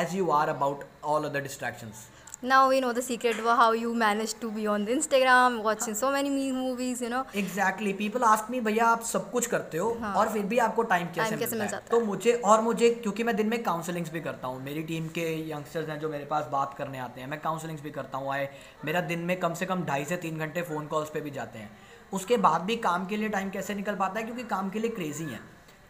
as 0.00 0.14
you 0.16 0.30
are 0.32 0.48
about 0.48 0.84
all 1.04 1.24
other 1.24 1.42
distractions 1.42 2.06
now 2.48 2.56
we 2.70 2.78
know 2.82 2.88
the 2.96 3.02
secret 3.04 3.38
of 3.42 3.46
how 3.58 3.66
you 3.72 3.90
managed 4.00 4.36
to 4.40 4.48
be 4.54 4.64
on 4.70 4.82
the 4.86 4.94
Instagram 4.94 5.54
watching 5.66 5.94
so 6.00 6.08
many 6.14 6.32
movies 6.56 6.98
you 7.04 7.08
know. 7.12 7.20
Exactly. 7.42 7.94
People 8.00 8.26
ask 8.30 8.50
me 8.54 8.60
भैया 8.64 8.86
आप 8.86 9.06
सब 9.10 9.30
कुछ 9.30 9.46
करते 9.54 9.78
हो 9.78 9.86
हाँ. 10.00 10.12
और 10.14 10.28
फिर 10.32 10.42
भी 10.50 10.58
आपको 10.64 10.82
टाइम 10.90 11.06
कैसे, 11.14 11.28
time 11.28 11.40
कैसे 11.40 11.56
मिल 11.56 11.68
जाता 11.68 11.84
है? 11.84 11.90
तो 11.90 12.00
मुझे 12.06 12.32
और 12.52 12.60
मुझे 12.62 12.90
क्योंकि 12.90 13.24
मैं 13.24 13.36
दिन 13.36 13.46
में 13.48 13.62
काउंसलिंग्स 13.62 14.12
भी 14.12 14.20
करता 14.20 14.48
हूँ। 14.48 14.62
मेरी 14.64 14.82
टीम 14.90 15.06
के 15.16 15.26
यंगस्टर्स 15.50 15.88
हैं 15.88 15.98
जो 16.00 16.08
मेरे 16.08 16.24
पास 16.34 16.48
बात 16.52 16.74
करने 16.78 16.98
आते 16.98 17.20
हैं 17.20 17.28
मैं 17.28 17.40
काउंसलिंग्स 17.40 17.82
भी 17.82 17.90
करता 17.90 18.18
हूँ। 18.18 18.32
आए 18.32 18.48
मेरा 18.84 19.00
दिन 19.10 19.24
में 19.30 19.38
कम 19.40 19.54
से 19.54 19.66
कम 19.66 19.84
ढाई 19.84 20.04
से 20.04 20.16
तीन 20.26 20.38
घंटे 20.38 20.62
फ़ोन 20.62 20.86
कॉल्स 20.86 21.10
पे 21.14 21.20
भी 21.20 21.30
जाते 21.30 21.58
हैं। 21.58 21.70
उसके 22.12 22.36
बाद 22.36 22.60
भी 22.60 22.76
काम 22.76 23.06
के 23.06 23.16
लिए 23.16 23.28
टाइम 23.28 23.50
कैसे 23.50 23.74
निकल 23.74 23.96
पाता 23.96 24.18
है? 24.20 24.24
क्योंकि 24.24 24.42
काम 24.44 24.70
के 24.70 24.78
लिए 24.78 24.90
क्रेजी 24.90 25.24
है। 25.24 25.40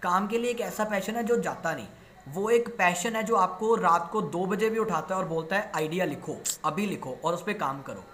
काम 0.03 0.27
के 0.29 0.39
लिए 0.39 0.51
एक 0.51 0.61
ऐसा 0.61 0.85
पैशन 0.85 1.17
है 1.17 1.23
जो 1.25 1.37
जाता 1.39 1.75
नहीं। 1.75 1.87
वो 2.27 2.49
एक 2.51 2.69
पैशन 2.79 3.17
है 3.17 3.23
जो 3.23 3.37
आपको 3.37 3.75
रात 3.75 4.09
को 4.13 4.21
दो 4.23 4.45
बजे 4.47 4.71
भी 4.71 4.79
उठाता 4.79 5.15
है 5.15 5.21
और 5.21 5.29
बोलता 5.29 5.57
है 5.57 5.71
आइडिया 5.77 6.05
लिखो 6.05 6.37
अभी 6.65 6.87
लिखो 6.87 7.17
और 7.25 7.35
उस 7.35 7.43
पर 7.43 7.53
काम 7.59 7.83
करो। 7.83 8.05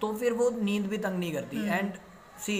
तो 0.00 0.12
फिर 0.14 0.32
वो 0.32 0.50
नींद 0.50 0.86
भी 0.86 0.98
तंग 0.98 1.18
नहीं 1.18 1.32
करती। 1.32 1.66
And 1.68 1.92
see 2.40 2.56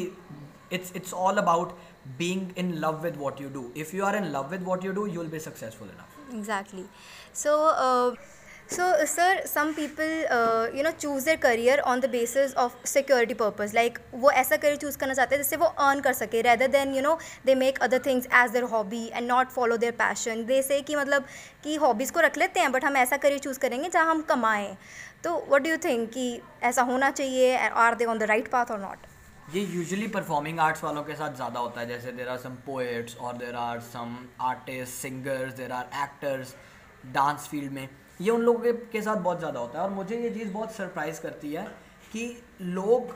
it's 0.72 0.92
it's 0.96 1.14
all 1.14 1.38
about 1.38 1.76
being 2.18 2.58
in 2.58 2.72
love 2.74 3.02
with 3.02 3.16
what 3.18 3.40
you 3.40 3.48
do 3.50 3.64
if 3.76 3.94
you 3.96 4.04
are 4.04 4.16
in 4.16 4.24
love 4.32 4.50
with 4.50 4.62
what 4.64 4.84
you 4.84 4.92
do 4.92 5.06
you 5.06 5.20
will 5.20 5.30
be 5.30 5.40
successful 5.40 5.88
enough 5.88 6.34
exactly 6.34 6.84
so 7.34 7.54
so 8.70 8.86
sir 9.06 9.40
some 9.46 9.72
people 9.72 10.76
you 10.76 10.82
know 10.84 10.90
choose 10.92 11.24
their 11.24 11.36
career 11.42 11.80
on 11.82 12.00
the 12.00 12.08
basis 12.10 12.54
of 12.56 12.72
security 12.86 13.34
purpose 13.34 13.74
like 13.74 13.98
वो 14.14 14.30
ऐसा 14.32 14.56
career 14.56 14.76
choose 14.78 14.98
करना 14.98 15.14
चाहते 15.14 15.34
हैं 15.34 15.42
जिससे 15.42 15.56
वो 15.56 15.66
earn 15.84 16.00
कर 16.00 16.12
सके 16.12 16.40
rather 16.42 16.68
than 16.68 16.94
you 16.94 17.02
know 17.02 17.18
they 17.46 17.54
make 17.54 17.78
other 17.82 18.02
things 18.06 18.26
as 18.36 18.50
their 18.52 18.64
hobby 18.72 19.04
and 19.06 19.26
not 19.28 19.50
follow 19.50 19.76
their 19.76 19.92
passion 19.98 20.44
they 20.46 20.60
say 20.62 20.80
कि 20.80 20.96
मतलब 20.96 21.24
कि 21.64 21.76
हॉबीज़ 21.76 22.12
को 22.12 22.20
रख 22.20 22.36
लेते 22.38 22.60
हैं 22.60 22.72
बट 22.72 22.84
हम 22.84 22.96
ऐसा 22.96 23.16
करियर 23.16 23.38
चूज़ 23.40 23.58
करेंगे 23.58 23.88
जहाँ 23.88 24.10
हम 24.10 24.20
कमाएँ। 24.28 24.76
तो 25.24 25.32
वट 25.50 25.62
डू 25.62 25.76
थिंक 25.84 26.08
कि 26.10 26.40
ऐसा 26.62 26.82
होना 26.82 27.10
चाहिए? 27.10 27.56
Are 27.58 27.94
they 27.94 28.04
on 28.04 28.18
the 28.18 28.22
right 28.24 28.48
path 28.50 28.70
or 28.70 28.80
not 28.80 29.06
ये 29.54 29.62
यूजली 29.66 30.08
परफॉर्मिंग 30.08 30.60
आर्ट्स 30.60 30.84
वालों 30.84 31.02
के 31.04 31.14
साथ 31.14 31.34
ज़्यादा 31.36 31.60
होता 31.60 31.80
है। 31.80 31.86
जैसे 31.88 32.12
देर 32.12 32.28
आर 32.28 32.38
सम 32.38 32.58
पोएट्स 32.66 33.16
और 33.16 33.36
there 33.36 33.54
are 33.56 33.80
some 33.86 34.16
artist 34.48 34.92
singers 34.94 35.54
there 35.54 35.72
are 35.72 35.88
actors 36.02 36.54
dance 37.14 37.48
field 37.50 37.72
में। 37.72 37.88
ये 38.20 38.30
उन 38.30 38.40
लोगों 38.40 38.60
के, 38.60 38.72
के 38.72 39.02
साथ 39.02 39.16
बहुत 39.16 39.38
ज़्यादा 39.38 39.60
होता 39.60 39.78
है 39.78 39.84
और 39.84 39.90
मुझे 39.90 40.16
ये 40.16 40.30
चीज़ 40.30 40.52
बहुत 40.52 40.72
सरप्राइज़ 40.72 41.20
करती 41.20 41.52
है 41.52 41.64
कि 42.12 42.42
लोग 42.60 43.14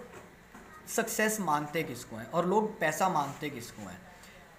सक्सेस 0.89 1.41
मानते 1.41 1.83
किसको 1.83 2.17
हैं 2.17 2.31
और 2.31 2.47
लोग 2.47 2.79
पैसा 2.81 3.09
मांगते 3.09 3.51
किसको 3.51 3.83
हैं। 3.83 4.01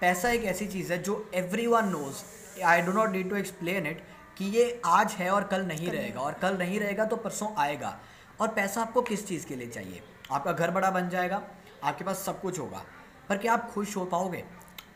पैसा 0.01 0.29
एक 0.29 0.43
ऐसी 0.43 0.67
चीज़ 0.67 0.91
है 0.93 1.01
जो 1.03 1.29
everyone 1.67 1.87
knows 1.87 2.61
I 2.63 2.81
do 2.81 2.91
not 2.91 3.09
need 3.09 3.29
to 3.29 3.35
explain 3.35 3.87
it 3.87 4.03
कि 4.37 4.45
ये 4.45 4.81
आज 4.85 5.11
है 5.11 5.29
और 5.31 5.43
कल 5.43 5.65
नहीं 5.65 5.89
रहेगा 5.91 6.21
और 6.21 6.33
कल 6.33 6.57
नहीं 6.57 6.79
रहेगा 6.79 7.05
तो 7.05 7.15
परसों 7.15 7.47
आएगा। 7.57 7.97
और 8.41 8.47
पैसा 8.47 8.81
आपको 8.81 9.01
किस 9.01 9.27
चीज़ 9.27 9.45
के 9.47 9.55
लिए 9.55 9.67
चाहिए? 9.67 10.01
आपका 10.31 10.51
घर 10.51 10.71
बड़ा 10.71 10.91
बन 10.91 11.09
जाएगा 11.09 11.41
आपके 11.83 12.03
पास 12.03 12.23
सब 12.25 12.41
कुछ 12.41 12.59
होगा। 12.59 12.83
पर 13.29 13.37
क्या 13.37 13.53
आप 13.53 13.69
खुश 13.71 13.95
हो 13.97 14.05
पाओगे? 14.05 14.43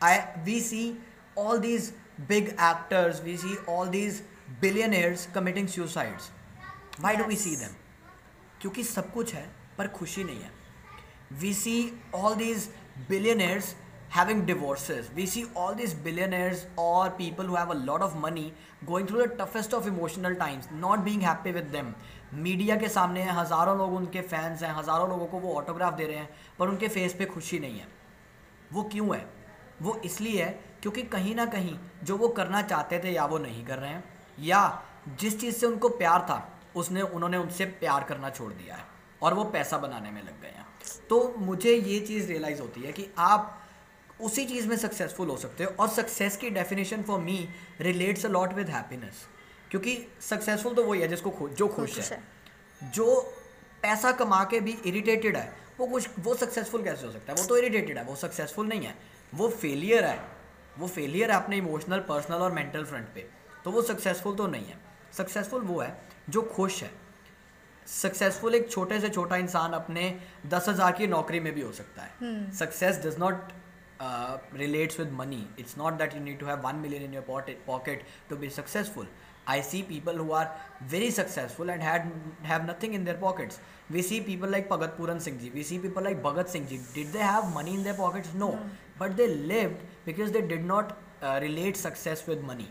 I 0.02 0.18
we 0.44 0.60
see 0.60 0.98
all 1.38 1.58
these 1.58 1.92
big 2.20 2.48
actors 2.48 3.22
we 3.22 3.36
see 3.36 3.56
all 3.68 3.88
these 3.88 4.22
billionaires 4.60 5.26
committing 5.34 5.68
suicides 5.68 6.30
why 7.00 7.16
do 7.16 7.24
we 7.24 7.36
see 7.36 7.56
them 7.56 7.74
क्योंकि 8.60 8.84
सब 8.84 9.12
कुछ 9.12 9.34
है 9.34 9.48
पर 9.78 9.88
खुशी 9.88 10.24
नहीं 10.24 10.40
है। 10.40 10.50
We 11.40 11.52
see 11.54 11.92
all 12.14 12.34
these 12.36 12.68
billionaires 13.08 13.74
having 14.10 14.38
divorces. 14.46 15.08
We 15.16 15.24
see 15.26 15.40
all 15.54 15.74
these 15.78 15.94
billionaires 16.04 16.60
or 16.82 17.10
people 17.10 17.44
who 17.44 17.56
have 17.56 17.72
a 17.72 17.74
lot 17.88 18.04
of 18.04 18.14
money 18.20 18.44
going 18.90 19.08
through 19.08 19.18
the 19.22 19.26
toughest 19.40 19.74
of 19.78 19.88
emotional 19.90 20.36
times 20.36 20.68
not 20.84 21.02
being 21.08 21.24
happy 21.24 21.52
with 21.56 21.68
them. 21.74 21.90
Media 22.46 22.76
के 22.76 22.88
सामने 22.88 23.22
हैं 23.22 23.32
हज़ारों 23.32 23.76
लोग 23.78 23.92
उनके 23.94 24.20
fans 24.30 24.62
हैं 24.62 24.72
हज़ारों 24.74 25.08
लोगों 25.08 25.26
को 25.26 25.40
वो 25.40 25.52
ऑटोग्राफ 25.54 25.94
दे 25.94 26.06
रहे 26.06 26.16
हैं 26.16 26.28
पर 26.58 26.68
उनके 26.68 26.88
फेस 26.88 27.14
पे 27.18 27.24
खुशी 27.26 27.58
नहीं 27.58 27.78
है। 27.78 27.88
वो 28.72 28.82
क्यों 28.92 29.16
है? 29.16 29.24
वो 29.82 30.00
इसलिए 30.04 30.44
है 30.44 30.50
क्योंकि 30.82 31.02
कहीं 31.14 31.34
ना 31.34 31.46
कहीं 31.56 31.78
जो 32.04 32.16
वो 32.16 32.28
करना 32.40 32.62
चाहते 32.62 33.00
थे 33.04 33.12
या 33.12 33.26
वो 33.26 33.38
नहीं 33.38 33.64
कर 33.66 33.78
रहे 33.78 33.90
हैं 33.90 34.04
या 34.40 34.82
जिस 35.20 35.40
चीज़ 35.40 35.56
से 35.56 35.66
उनको 35.66 35.88
प्यार 35.88 36.20
था 36.20 36.60
उसने 36.76 37.02
उन्होंने 37.02 37.36
उनसे 37.36 37.64
प्यार 37.64 38.04
करना 38.04 38.30
छोड़ 38.30 38.52
दिया 38.52 38.74
है 38.74 38.84
और 39.22 39.34
वो 39.34 39.44
पैसा 39.44 39.78
बनाने 39.78 40.10
में 40.10 40.22
लग 40.22 40.40
गए 40.42 40.48
हैं। 40.48 40.66
तो 41.10 41.34
मुझे 41.38 41.72
ये 41.72 42.00
चीज़ 42.00 42.28
रियलाइज़ 42.28 42.60
होती 42.60 42.82
है 42.82 42.92
कि 42.92 43.06
आप 43.18 43.54
उसी 44.20 44.44
चीज़ 44.44 44.68
में 44.68 44.76
सक्सेसफुल 44.76 45.28
हो 45.28 45.36
सकते 45.36 45.64
हो 45.64 45.70
और 45.80 45.88
सक्सेस 45.88 46.36
की 46.36 46.50
definition 46.50 47.02
for 47.02 47.20
me 47.20 47.48
relates 47.80 48.26
a 48.26 48.28
lot 48.28 48.52
with 48.52 48.68
happiness 48.68 49.26
क्योंकि 49.70 49.96
सक्सेसफुल 50.20 50.74
तो 50.74 50.84
वही 50.84 51.00
है 51.00 51.08
जिसको 51.08 51.30
खुश 51.30 51.50
जो 51.50 51.68
खुश 51.68 51.98
है। 52.00 52.22
जो 52.82 53.20
पैसा 53.82 54.12
कमा 54.12 54.42
के 54.44 54.60
भी 54.60 54.76
इरिटेटेड 54.86 55.36
है 55.36 55.52
वो 55.78 55.86
कुछ 55.86 56.08
वो 56.18 56.34
सक्सेसफुल 56.34 56.82
कैसे 56.84 57.06
हो 57.06 57.12
सकता 57.12 57.32
है? 57.32 57.40
वो 57.40 57.46
तो 57.46 57.56
इरिटेटेड 57.56 57.98
है 57.98 58.04
वो 58.04 58.14
सक्सेसफुल 58.16 58.66
नहीं 58.66 58.86
है। 58.86 58.94
वो 59.34 59.48
फेलियर 59.48 60.04
है। 60.04 60.20
वो 60.78 60.88
फेलियर 60.88 61.30
है 61.30 61.36
अपने 61.36 61.56
इमोशनल 61.56 61.98
पर्सनल 61.98 62.36
और 62.36 62.52
मेंटल 62.52 62.84
फ्रंट 62.84 63.08
पे। 63.14 63.26
तो 63.68 63.72
वो 63.72 63.80
सक्सेसफुल 63.82 64.34
तो 64.36 64.46
नहीं 64.46 64.66
है। 64.66 64.76
सक्सेसफुल 65.12 65.62
वो 65.62 65.78
है 65.80 65.88
जो 66.28 66.42
खुश 66.52 66.82
है। 66.82 66.90
सक्सेसफुल 67.86 68.54
एक 68.54 68.70
छोटे 68.70 69.00
से 69.00 69.08
छोटा 69.08 69.36
इंसान 69.36 69.72
अपने 69.72 70.04
दस 70.46 70.68
हज़ार 70.68 70.92
की 70.92 71.06
नौकरी 71.06 71.40
में 71.40 71.52
भी 71.54 71.60
हो 71.60 71.72
सकता 71.72 72.02
है। 72.02 72.50
Success 72.58 73.00
does 73.04 73.18
not 73.20 73.52
relates 74.56 74.98
with 75.00 75.12
money 75.12 75.44
it's 75.58 75.76
not 75.78 75.98
that 75.98 76.14
you 76.14 76.20
need 76.20 76.38
to 76.40 76.46
have 76.46 76.60
one 76.66 76.76
million 76.76 77.02
in 77.02 77.14
your 77.14 77.24
pocket 77.66 78.06
to 78.30 78.36
be 78.36 78.50
successful 78.50 79.08
I 79.48 79.62
see 79.62 79.82
people 79.90 80.18
who 80.18 80.32
are 80.32 80.48
very 80.90 81.10
successful 81.10 81.70
and 81.70 81.82
have 81.82 82.64
nothing 82.70 82.94
in 82.94 83.04
their 83.04 83.16
pockets 83.18 83.60
we 83.90 84.02
see 84.02 84.20
people 84.22 84.50
like 84.50 84.68
Bhagat 84.70 84.94
Puran 84.98 85.18
Singh 85.28 85.38
ji 85.38 85.50
we 85.54 85.64
see 85.64 85.78
people 85.78 86.04
like 86.04 86.22
Bhagat 86.22 86.48
Singh 86.48 86.66
ji 86.66 86.78
did 86.94 87.12
they 87.12 87.18
have 87.18 87.54
money 87.56 87.74
in 87.74 87.82
their 87.82 87.96
pockets 87.96 88.34
no 88.36 88.48
but 89.00 89.20
they 89.20 89.26
live 89.26 89.78
because 90.06 90.32
they 90.32 90.40
did 90.48 90.66
not 90.66 90.92
relate 91.46 91.76
success 91.76 92.24
with 92.28 92.44
money 92.48 92.68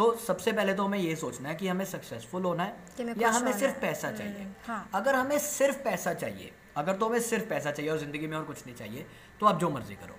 तो 0.00 0.12
सबसे 0.16 0.52
पहले 0.52 0.74
तो 0.74 0.84
हमें 0.84 0.98
ये 0.98 1.14
सोचना 1.16 1.48
है 1.48 1.54
कि 1.54 1.68
हमें 1.68 1.84
सक्सेसफुल 1.84 2.44
होना 2.44 2.64
है 2.64 3.14
या 3.18 3.30
हमें 3.30 3.52
सिर्फ़ 3.52 3.80
पैसा 3.80 4.10
चाहिए। 4.10 4.46
हाँ. 4.66 4.90
अगर 4.94 5.14
हमें 5.14 5.38
सिर्फ़ 5.38 5.78
पैसा 5.78 6.14
चाहिए 6.14 6.52
अगर 6.76 6.96
तो 6.96 7.06
हमें 7.06 7.20
सिर्फ़ 7.20 7.44
पैसा 7.44 7.70
चाहिए 7.70 7.90
और 7.90 7.98
ज़िंदगी 7.98 8.26
में 8.26 8.36
और 8.36 8.44
कुछ 8.44 8.66
नहीं 8.66 8.76
चाहिए 8.76 9.06
तो 9.40 9.46
आप 9.46 9.58
जो 9.60 9.70
मर्ज़ी 9.70 9.94
करो। 9.94 10.16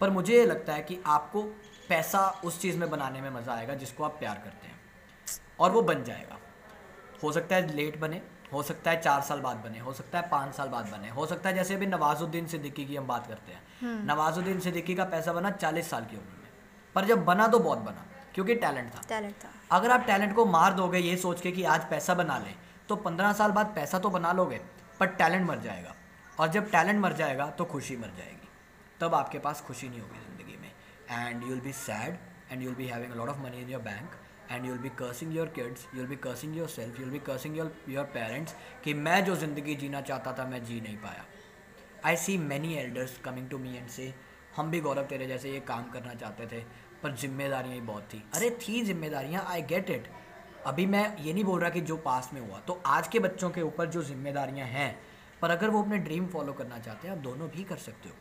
पर 0.00 0.10
मुझे 0.10 0.34
ये 0.34 0.44
लगता 0.46 0.72
है 0.72 0.82
कि 0.82 0.98
आपको 1.06 1.42
पैसा 1.88 2.26
उस 2.44 2.60
चीज़ 2.60 2.78
में 2.78 2.90
बनाने 2.90 3.20
में 3.20 3.30
मज़ा 3.30 3.54
आएगा 3.54 3.74
जिसको 3.74 4.04
आप 4.04 4.16
प्यार 4.18 4.42
करते 4.44 4.66
हैं। 4.66 4.80
और 5.60 5.70
वो 5.70 5.82
बन 5.82 6.04
जाएगा। 6.04 6.38
हो 7.22 7.32
सकता 7.32 7.56
है 7.56 7.74
लेट 7.76 7.98
बने 8.00 8.22
हो 8.52 8.62
सकता 8.62 8.90
है 8.90 9.00
चार 9.00 9.20
साल 9.20 9.40
बाद 9.40 9.56
बने 9.56 9.78
हो 9.78 9.92
सकता 9.92 10.18
है 10.18 10.28
पाँच 10.28 10.54
साल 10.54 10.68
बाद 10.68 10.90
बने 10.90 11.10
हो 11.10 11.26
सकता 11.26 11.48
है 11.48 11.54
जैसे 11.54 11.74
अभी 11.74 11.86
नवाजुद्दीन 11.86 12.46
सिद्दीकी 12.46 12.86
की 12.86 12.96
हम 12.96 13.06
बात 13.06 13.26
करते 13.26 13.52
हैं। 13.52 13.62
हम्म। 13.80 14.12
नवाजुद्दीन 14.12 14.60
सिद्दीकी 14.60 14.94
का 14.94 15.04
पैसा 15.04 15.32
बना 15.32 15.50
चालीस 15.50 15.90
साल 15.90 16.04
की 16.04 16.16
उम्र 16.16 16.40
में। 16.42 16.50
पर 16.94 17.04
जब 17.04 17.24
बना 17.24 17.46
तो 17.48 17.58
बहुत 17.58 17.78
बना। 17.78 18.06
क्योंकि 18.34 18.54
टैलेंट 18.56 18.90
था। 18.90 19.00
टैलेंट 19.08 19.34
था। 19.34 19.48
अगर 19.70 19.90
आप 19.90 20.04
टैलेंट 20.06 20.34
को 20.34 20.44
मार 20.46 20.72
दोगे 20.74 20.98
ये 21.00 21.16
सोच 21.18 21.40
के 21.40 21.52
कि 21.52 21.64
आज 21.66 21.88
पैसा 21.90 22.14
बना 22.14 22.38
लें 22.38 22.54
तो 22.88 22.96
पंद्रह 22.98 23.32
साल 23.32 23.50
बाद 23.52 23.72
पैसा 23.74 23.98
तो 23.98 24.10
बना 24.10 24.32
लोगे 24.32 24.60
पर 25.00 25.06
टैलेंट 25.14 25.46
मर 25.48 25.58
जाएगा। 25.60 25.94
और 26.38 26.48
जब 26.50 26.70
टैलेंट 26.70 27.00
मर 27.00 27.12
जाएगा 27.14 27.46
तो 27.48 27.64
खुशी 27.66 27.96
मर 27.96 28.12
जाएगी। 28.16 28.48
तब 29.00 29.14
आपके 29.14 29.38
पास 29.38 29.60
खुशी 29.60 29.88
नहीं 29.88 30.00
होगी 30.00 30.18
ज़िंदगी 30.20 30.56
में। 30.56 30.70
And 31.10 31.42
you 31.42 31.48
will 31.48 31.60
be 31.60 31.72
sad 31.74 32.18
and 32.50 32.62
you 32.62 32.68
will 32.68 32.76
be 32.76 32.86
having 32.86 33.14
lot 33.14 33.28
of 33.28 33.38
money 33.40 33.60
in 33.60 33.70
your 33.70 33.82
bank 33.82 34.10
and 34.50 34.66
you'll 34.66 34.78
be 34.78 34.88
cursing 34.98 35.36
your 35.36 35.46
kids 35.56 35.86
you'll 35.94 36.06
be 36.06 36.16
cursing 36.18 36.56
yourself 36.68 37.00
you'll 37.00 37.10
be 37.10 37.18
cursing 37.26 37.56
your 37.58 37.72
your 37.88 38.04
parents 38.14 38.54
कि 38.84 38.94
मैं 38.96 39.24
जो 39.24 39.36
ज़िंदगी 39.36 39.74
जीना 39.76 40.00
चाहता 40.02 40.32
था 40.32 40.44
मैं 40.46 40.64
जी 40.64 40.80
नहीं 40.80 40.96
पाया। 40.98 41.24
I 42.04 42.16
see 42.16 42.36
many 42.40 42.74
elders 42.76 43.16
coming 43.24 43.48
to 43.50 43.58
me 43.58 43.76
and 43.76 43.88
say 43.90 44.12
हम 44.56 44.70
भी 44.70 44.80
गौरव 44.80 45.04
तेरे 45.06 45.26
जैसे 45.26 45.50
ये 45.50 45.60
काम 45.62 45.84
करना 45.90 46.14
चाहते 46.14 46.46
थे। 46.46 46.64
पर 47.02 47.12
जिम्मेदारियाँ 47.12 47.74
ही 47.74 47.80
बहुत 47.80 48.02
थी। 48.02 48.22
अरे, 48.34 48.50
थी 48.50 48.82
जिम्मेदारियाँ 48.82 49.44
आई 49.48 49.62
गेट 49.62 49.90
इट 49.90 50.08
अभी 50.66 50.86
मैं 50.86 51.16
ये 51.18 51.32
नहीं 51.32 51.44
बोल 51.44 51.60
रहा 51.60 51.70
कि 51.70 51.80
जो 51.80 51.96
पास 51.96 52.30
में 52.34 52.40
हुआ। 52.40 52.58
तो 52.58 52.80
आज 52.86 53.08
के 53.08 53.18
बच्चों 53.18 53.50
के 53.50 53.62
ऊपर 53.62 53.86
जो 53.86 54.02
जिम्मेदारियाँ 54.02 54.66
हैं, 54.66 54.98
पर 55.42 55.50
अगर 55.50 55.70
वो 55.70 55.82
अपने 55.82 55.98
ड्रीम 55.98 56.26
फॉलो 56.26 56.52
करना 56.52 56.78
चाहते 56.78 57.08
हैं, 57.08 57.16
आप 57.16 57.22
दोनों 57.22 57.48
भी 57.48 57.64
कर 57.64 57.76
सकते 57.76 58.08
हो। 58.08 58.14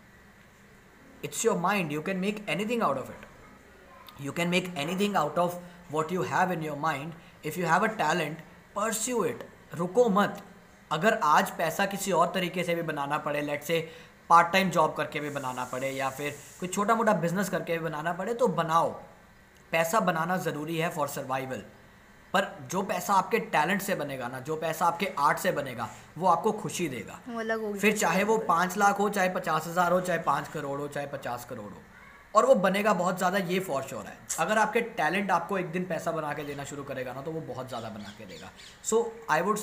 It's 1.24 1.46
your 1.46 1.58
mind 1.58 1.92
you 1.92 2.02
can 2.02 2.18
make 2.18 2.46
anything 2.66 2.84
out 2.84 2.98
of 2.98 3.12
it 3.12 4.22
you 4.22 4.32
can 4.32 4.48
make 4.48 4.74
anything 5.00 5.16
out 5.16 5.38
of 5.40 5.60
what 5.92 6.12
you 6.12 6.22
have 6.24 6.52
in 6.52 6.64
your 6.64 6.78
mind 6.78 7.14
if 7.46 7.60
you 7.60 7.68
have 7.68 7.84
a 7.84 7.88
talent 7.98 8.38
pursue 8.76 9.24
it 9.26 9.48
रुको 9.74 10.10
मत। 10.10 10.44
अगर 10.92 11.14
आज 11.24 11.52
पैसा 11.52 11.86
किसी 11.86 12.12
और 12.12 12.32
तरीके 12.34 12.64
से 12.64 12.76
भी 12.76 12.82
बनाना 12.82 13.18
पड़े 13.18 13.42
let 13.42 13.64
say 13.64 13.88
part 14.32 14.52
time 14.54 14.70
job 14.72 14.94
करके 14.96 15.20
भी 15.20 15.30
बनाना 15.32 15.66
पड़े 15.72 15.90
या 15.92 16.10
फिर 16.12 16.36
कोई 16.60 16.70
छोटा 16.70 16.96
मोटा 16.96 17.14
बिज़नेस 17.22 17.50
करके 17.50 17.78
भी 17.78 17.84
बनाना 17.86 18.14
पड़े 18.14 18.34
तो 18.36 18.48
बनाओ। 18.56 18.90
पैसा 19.72 20.00
बनाना 20.02 20.38
ज़रूरी 20.40 20.78
है 20.78 20.90
फॉर 20.92 21.08
सर्वाइवल 21.10 21.64
पर 22.34 22.46
जो 22.72 22.82
पैसा 22.84 23.14
आपके 23.14 23.40
टैलेंट 23.54 23.82
से 23.82 23.96
बनेगा 23.96 24.28
ना 24.28 24.40
जो 24.42 24.56
पैसा 24.58 24.86
आपके 24.86 25.08
आर्ट 25.20 25.38
से 25.40 25.52
बनेगा 25.52 25.88
वो 26.18 26.28
आपको 26.28 26.52
खुशी 26.60 26.88
देगा। 26.90 27.20
फिर 27.74 27.98
चाहे 27.98 28.24
वो 28.24 28.38
पाँच 28.48 28.78
लाख 28.78 29.00
हो 29.00 29.10
चाहे 29.10 29.30
पचास 29.32 29.68
हज़ार 29.68 29.92
हो 29.92 30.00
चाहे 30.02 30.20
पाँच 30.22 30.48
करोड़ 30.48 30.80
हो 30.80 30.88
चाहे 30.90 31.08
पचास 31.10 31.46
करोड़ 31.50 31.66
हो। 31.66 31.82
और 32.34 32.46
वो 32.46 32.56
बनेगा 32.58 32.94
बहुत 32.96 33.18
ज़्यादा 33.18 33.38
ये 33.40 33.60
फॉर 33.62 33.82
श्योर 33.84 34.06
है। 34.06 34.18
अगर 34.40 34.58
आपके 34.58 34.82
टैलेंट 34.98 35.32
आपको 35.32 35.58
एक 35.58 35.72
दिन 35.72 35.86
पैसा 35.86 36.12
बना 36.12 36.34
के 36.34 36.44
देना 36.44 36.64
शुरू 36.66 36.84
करेगा 36.84 37.14
ना 37.14 37.22
तो 37.22 37.32
वो 37.32 37.42
बहुत 37.44 37.68
ज़्यादा 37.68 37.90
बना 37.90 38.14
के 38.18 38.26
देगा। 38.26 38.52
So 38.84 39.02
I 39.32 39.42
would 39.42 39.58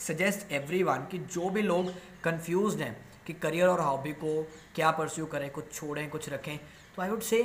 suggest 0.00 0.52
everyone 0.84 1.06
कि 1.10 1.18
जो 1.28 1.50
भी 1.50 1.62
लोग 1.64 1.92
कन्फ्यूज़ 2.24 2.82
हैं 2.82 2.92
कि 3.28 3.32
करियर 3.36 3.68
और 3.68 3.80
हॉबी 3.80 4.12
को 4.14 4.42
क्या 4.74 4.90
परस्यू 4.90 5.26
करें 5.26 5.50
कुछ 5.50 5.72
छोड़ें 5.72 6.08
कुछ 6.10 6.28
रखें। 6.28 6.56
तो 6.96 7.02
आई 7.02 7.08
वुड 7.08 7.22
से 7.22 7.40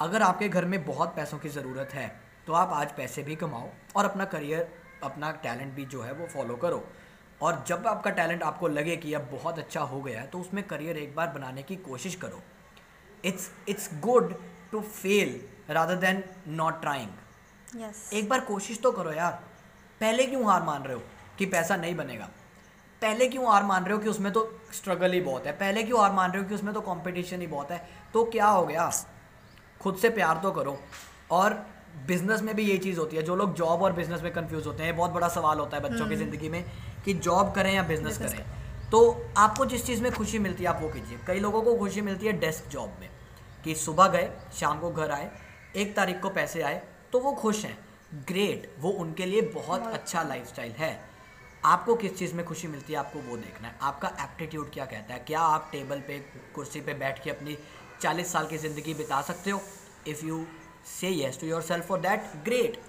अगर 0.00 0.22
आपके 0.22 0.48
घर 0.48 0.64
में 0.64 0.84
बहुत 0.86 1.14
पैसों 1.16 1.38
की 1.38 1.48
ज़रूरत 1.50 1.94
है 1.94 2.06
तो 2.46 2.52
आप 2.54 2.70
आज 2.72 2.92
पैसे 2.92 3.22
भी 3.22 3.36
कमाओ 3.36 3.68
और 3.96 4.04
अपना 4.04 4.24
करियर 4.26 4.68
अपना 5.04 5.30
टैलेंट 5.42 5.72
भी 5.74 5.84
जो 5.86 6.02
है 6.02 6.12
वो 6.12 6.26
फॉलो 6.28 6.56
करो। 6.56 6.84
और 7.40 7.64
जब 7.68 7.86
आपका 7.86 8.10
टैलेंट 8.12 8.42
आपको 8.42 8.68
लगे 8.68 8.96
कि 8.96 9.12
अब 9.14 9.28
बहुत 9.32 9.58
अच्छा 9.58 9.80
हो 9.82 10.00
गया 10.02 10.20
है 10.20 10.26
तो 10.26 10.40
उसमें 10.40 10.62
करियर 10.64 10.98
एक 10.98 11.14
बार 11.16 11.28
बनाने 11.30 11.62
की 11.62 11.76
कोशिश 11.84 12.14
करो। 12.16 12.42
It's 13.24 13.50
it's 13.68 13.88
good 14.00 14.34
to 14.72 14.80
fail 14.80 15.40
rather 15.70 15.96
than 15.96 16.22
not 16.50 16.80
trying 16.80 17.82
एक 18.12 18.28
बार 18.28 18.40
कोशिश 18.44 18.80
तो 18.82 18.92
करो 18.92 19.12
यार। 19.12 19.32
पहले 20.00 20.26
क्यों 20.26 20.44
हार 20.46 20.62
मान 20.62 20.82
रहे 20.82 20.94
हो 20.94 21.02
कि 21.38 21.46
पैसा 21.48 21.76
नहीं 21.76 21.94
बनेगा? 21.96 22.28
पहले 23.02 23.26
क्यों 23.28 23.46
हार 23.46 23.62
मान 23.62 23.84
रहे 23.84 23.92
हो 23.92 23.98
कि 23.98 24.08
उसमें 24.08 24.32
तो 24.32 24.40
स्ट्रगल 24.74 25.12
ही 25.12 25.20
बहुत 25.20 25.46
है? 25.46 25.52
पहले 25.52 25.82
क्यों 25.82 26.00
हार 26.00 26.12
मान 26.12 26.32
रहे 26.32 26.42
हो 26.42 26.48
कि 26.48 26.54
उसमें 26.54 26.72
तो 26.74 26.80
कंपटीशन 26.82 27.40
ही 27.40 27.46
बहुत 27.46 27.70
है? 27.70 27.86
तो 28.14 28.24
क्या 28.26 28.46
हो 28.46 28.64
गया? 28.66 28.90
खुद 29.80 29.96
से 29.96 30.10
प्यार 30.10 30.40
तो 30.42 30.50
करो। 30.52 30.78
और 31.30 31.54
बिज़नेस 32.06 32.42
में 32.42 32.54
भी 32.56 32.62
ये 32.62 32.76
चीज़ 32.78 32.98
होती 32.98 33.16
है 33.16 33.22
जो 33.22 33.36
लोग 33.36 33.54
जॉब 33.54 33.82
और 33.82 33.92
बिज़नेस 33.92 34.22
में 34.22 34.32
कंफ्यूज 34.32 34.66
होते 34.66 34.82
हैं 34.82 34.96
बहुत 34.96 35.10
बड़ा 35.10 35.28
सवाल 35.28 35.58
होता 35.58 35.76
है 35.76 35.82
बच्चों 35.82 35.98
की 35.98 36.04
हम्म। 36.04 36.16
ज़िंदगी 36.16 36.48
में 36.48 36.64
कि 37.04 37.14
जॉब 37.16 37.52
करें 37.54 37.72
या 37.74 37.82
बिज़नेस 37.82 38.18
करें। 38.18 38.44
तो 38.90 39.00
आपको 39.38 39.66
जिस 39.66 39.86
चीज़ 39.86 40.02
में 40.02 40.10
खुशी 40.12 40.38
मिलती 40.38 40.62
है 40.64 40.68
आप 40.70 40.80
वो 40.82 40.88
कीजिए। 40.88 41.18
कई 41.26 41.40
लोगों 41.40 41.62
को 41.62 41.74
खुशी 41.76 42.00
मिलती 42.00 42.26
है 42.26 42.32
डेस्क 42.40 42.68
जॉब 42.70 42.96
में 43.00 43.08
कि 43.64 43.74
सुबह 43.76 44.08
गए 44.08 44.30
शाम 44.60 44.80
को 44.80 44.90
घर 44.90 45.10
आए 45.10 45.30
एक 45.76 45.94
तारीख 45.96 46.20
को 46.20 46.30
पैसे 46.30 46.62
आए 46.62 46.82
तो 47.12 47.20
वो 47.20 47.32
खुश 47.32 47.64
हैं। 47.64 47.78
ग्रेट 48.28 48.70
वो 48.80 48.90
उनके 49.00 49.26
लिए 49.26 49.42
बहुत 49.54 49.86
अच्छा 49.88 50.22
लाइफस्टाइल 50.22 50.72
है। 50.72 50.92
आपको 51.64 51.94
किस 51.94 52.16
चीज़ 52.18 52.34
में 52.34 52.44
खुशी 52.46 52.68
मिलती 52.68 52.92
है 52.92 52.98
आपको 52.98 53.18
वो 53.20 53.36
देखना 53.36 53.68
है। 53.68 53.74
आपका 53.82 54.08
एप्टीट्यूड 54.20 54.70
क्या 54.72 54.84
कहता 54.84 55.14
है? 55.14 55.18
क्या 55.20 55.40
आप 55.40 55.68
टेबल 55.72 56.00
पे, 56.00 56.18
कुर्सी 56.54 56.80
पे 56.80 56.94
बैठ 56.94 57.22
के 57.24 57.30
अपनी 57.30 57.56
40 58.00 58.32
साल 58.32 58.46
की 58.46 58.58
ज़िंदगी 58.58 58.94
बिता 58.94 59.20
सकते 59.22 59.50
हो? 59.50 59.60
If 60.08 60.24
you 60.26 60.44
say 60.90 61.08
yes 61.08 61.40
to 61.40 61.46
yourself 61.62 61.86
for 61.88 62.00
that 62.00 62.32
great 62.44 62.80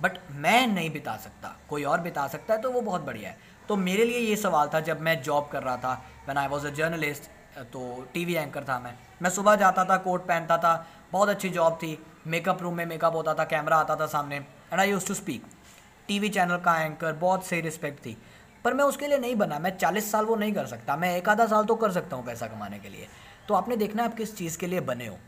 but 0.00 0.18
मैं 0.32 0.66
नहीं 0.66 0.90
बिता 0.90 1.16
सकता। 1.16 1.56
कोई 1.68 1.84
और 1.84 2.00
बिता 2.00 2.26
सकता 2.28 2.54
है 2.54 2.60
तो 2.62 2.70
वो 2.70 2.80
बहुत 2.80 3.00
बढ़िया 3.00 3.30
है। 3.30 3.38
तो 3.68 3.76
मेरे 3.76 4.04
लिए 4.04 4.18
ये 4.18 4.36
सवाल 4.36 4.70
था, 4.74 4.80
जब 4.80 5.00
मैं 5.00 5.20
जॉब 5.22 5.48
कर 5.48 5.62
रहा 5.62 5.76
था 5.76 5.92
when 6.28 6.38
I 6.38 6.48
was 6.48 6.66
a 6.66 6.70
journalist 6.70 7.30
तो 7.72 7.80
टी 8.14 8.24
वी 8.24 8.34
एंकर 8.34 8.64
था 8.64 8.78
मैं। 8.78 8.94
मैं 9.22 9.30
सुबह 9.30 9.56
जाता 9.56 9.84
था, 9.84 9.96
कोट 9.96 10.26
पहनता 10.26 10.56
था, 10.58 10.86
बहुत 11.12 11.28
अच्छी 11.28 11.48
जॉब 11.50 11.74
थी। 11.74 11.98
मेकअप 12.26 12.62
रूम 12.62 12.76
में 12.76 12.84
मेकअप 12.86 13.14
होता 13.14 13.34
था 13.34 13.44
कैमरा 13.44 13.76
आता 13.76 13.96
था 13.96 14.06
सामने। 14.06 14.36
And 14.36 14.80
I 14.80 14.90
use 14.90 15.06
to 15.06 15.14
speak 15.14 15.44
TV 16.10 16.28
channel 16.28 16.56
का 16.56 16.80
एंकर, 16.82 17.12
बहुत 17.12 17.46
सही 17.46 17.60
रिस्पेक्ट 17.60 17.98
थी। 17.98 18.22
पर 18.64 18.74
मैं 18.74 18.84
उसके 18.84 19.06
लिए 19.06 19.18
नहीं 19.18 19.36
बना, 19.36 19.58
मैं 19.58 19.78
चालीस 19.78 20.12
साल 20.12 20.24
वो 20.24 20.36
नहीं 20.36 20.52
कर 20.52 20.66
सकता, 20.66 20.96
मैं 20.96 21.16
एक 21.16 21.28
आधा 21.28 21.46
साल 21.46 21.64
तो 21.64 21.74
कर 21.74 21.92
सकता 21.92 22.16
हूँ 22.16 22.26
पैसा 22.26 22.46
कमाने 22.46 22.78
के 22.78 22.88
लिए। 22.88 23.08
तो 23.48 23.54
आपने 23.54 23.76
देखना 23.76 24.04
आप 24.04 24.14
किस 24.14 24.36
चीज़ 24.36 24.58
के 24.58 24.66
लिए 24.66 24.80
बने 24.80 25.06
हो। 25.06 25.18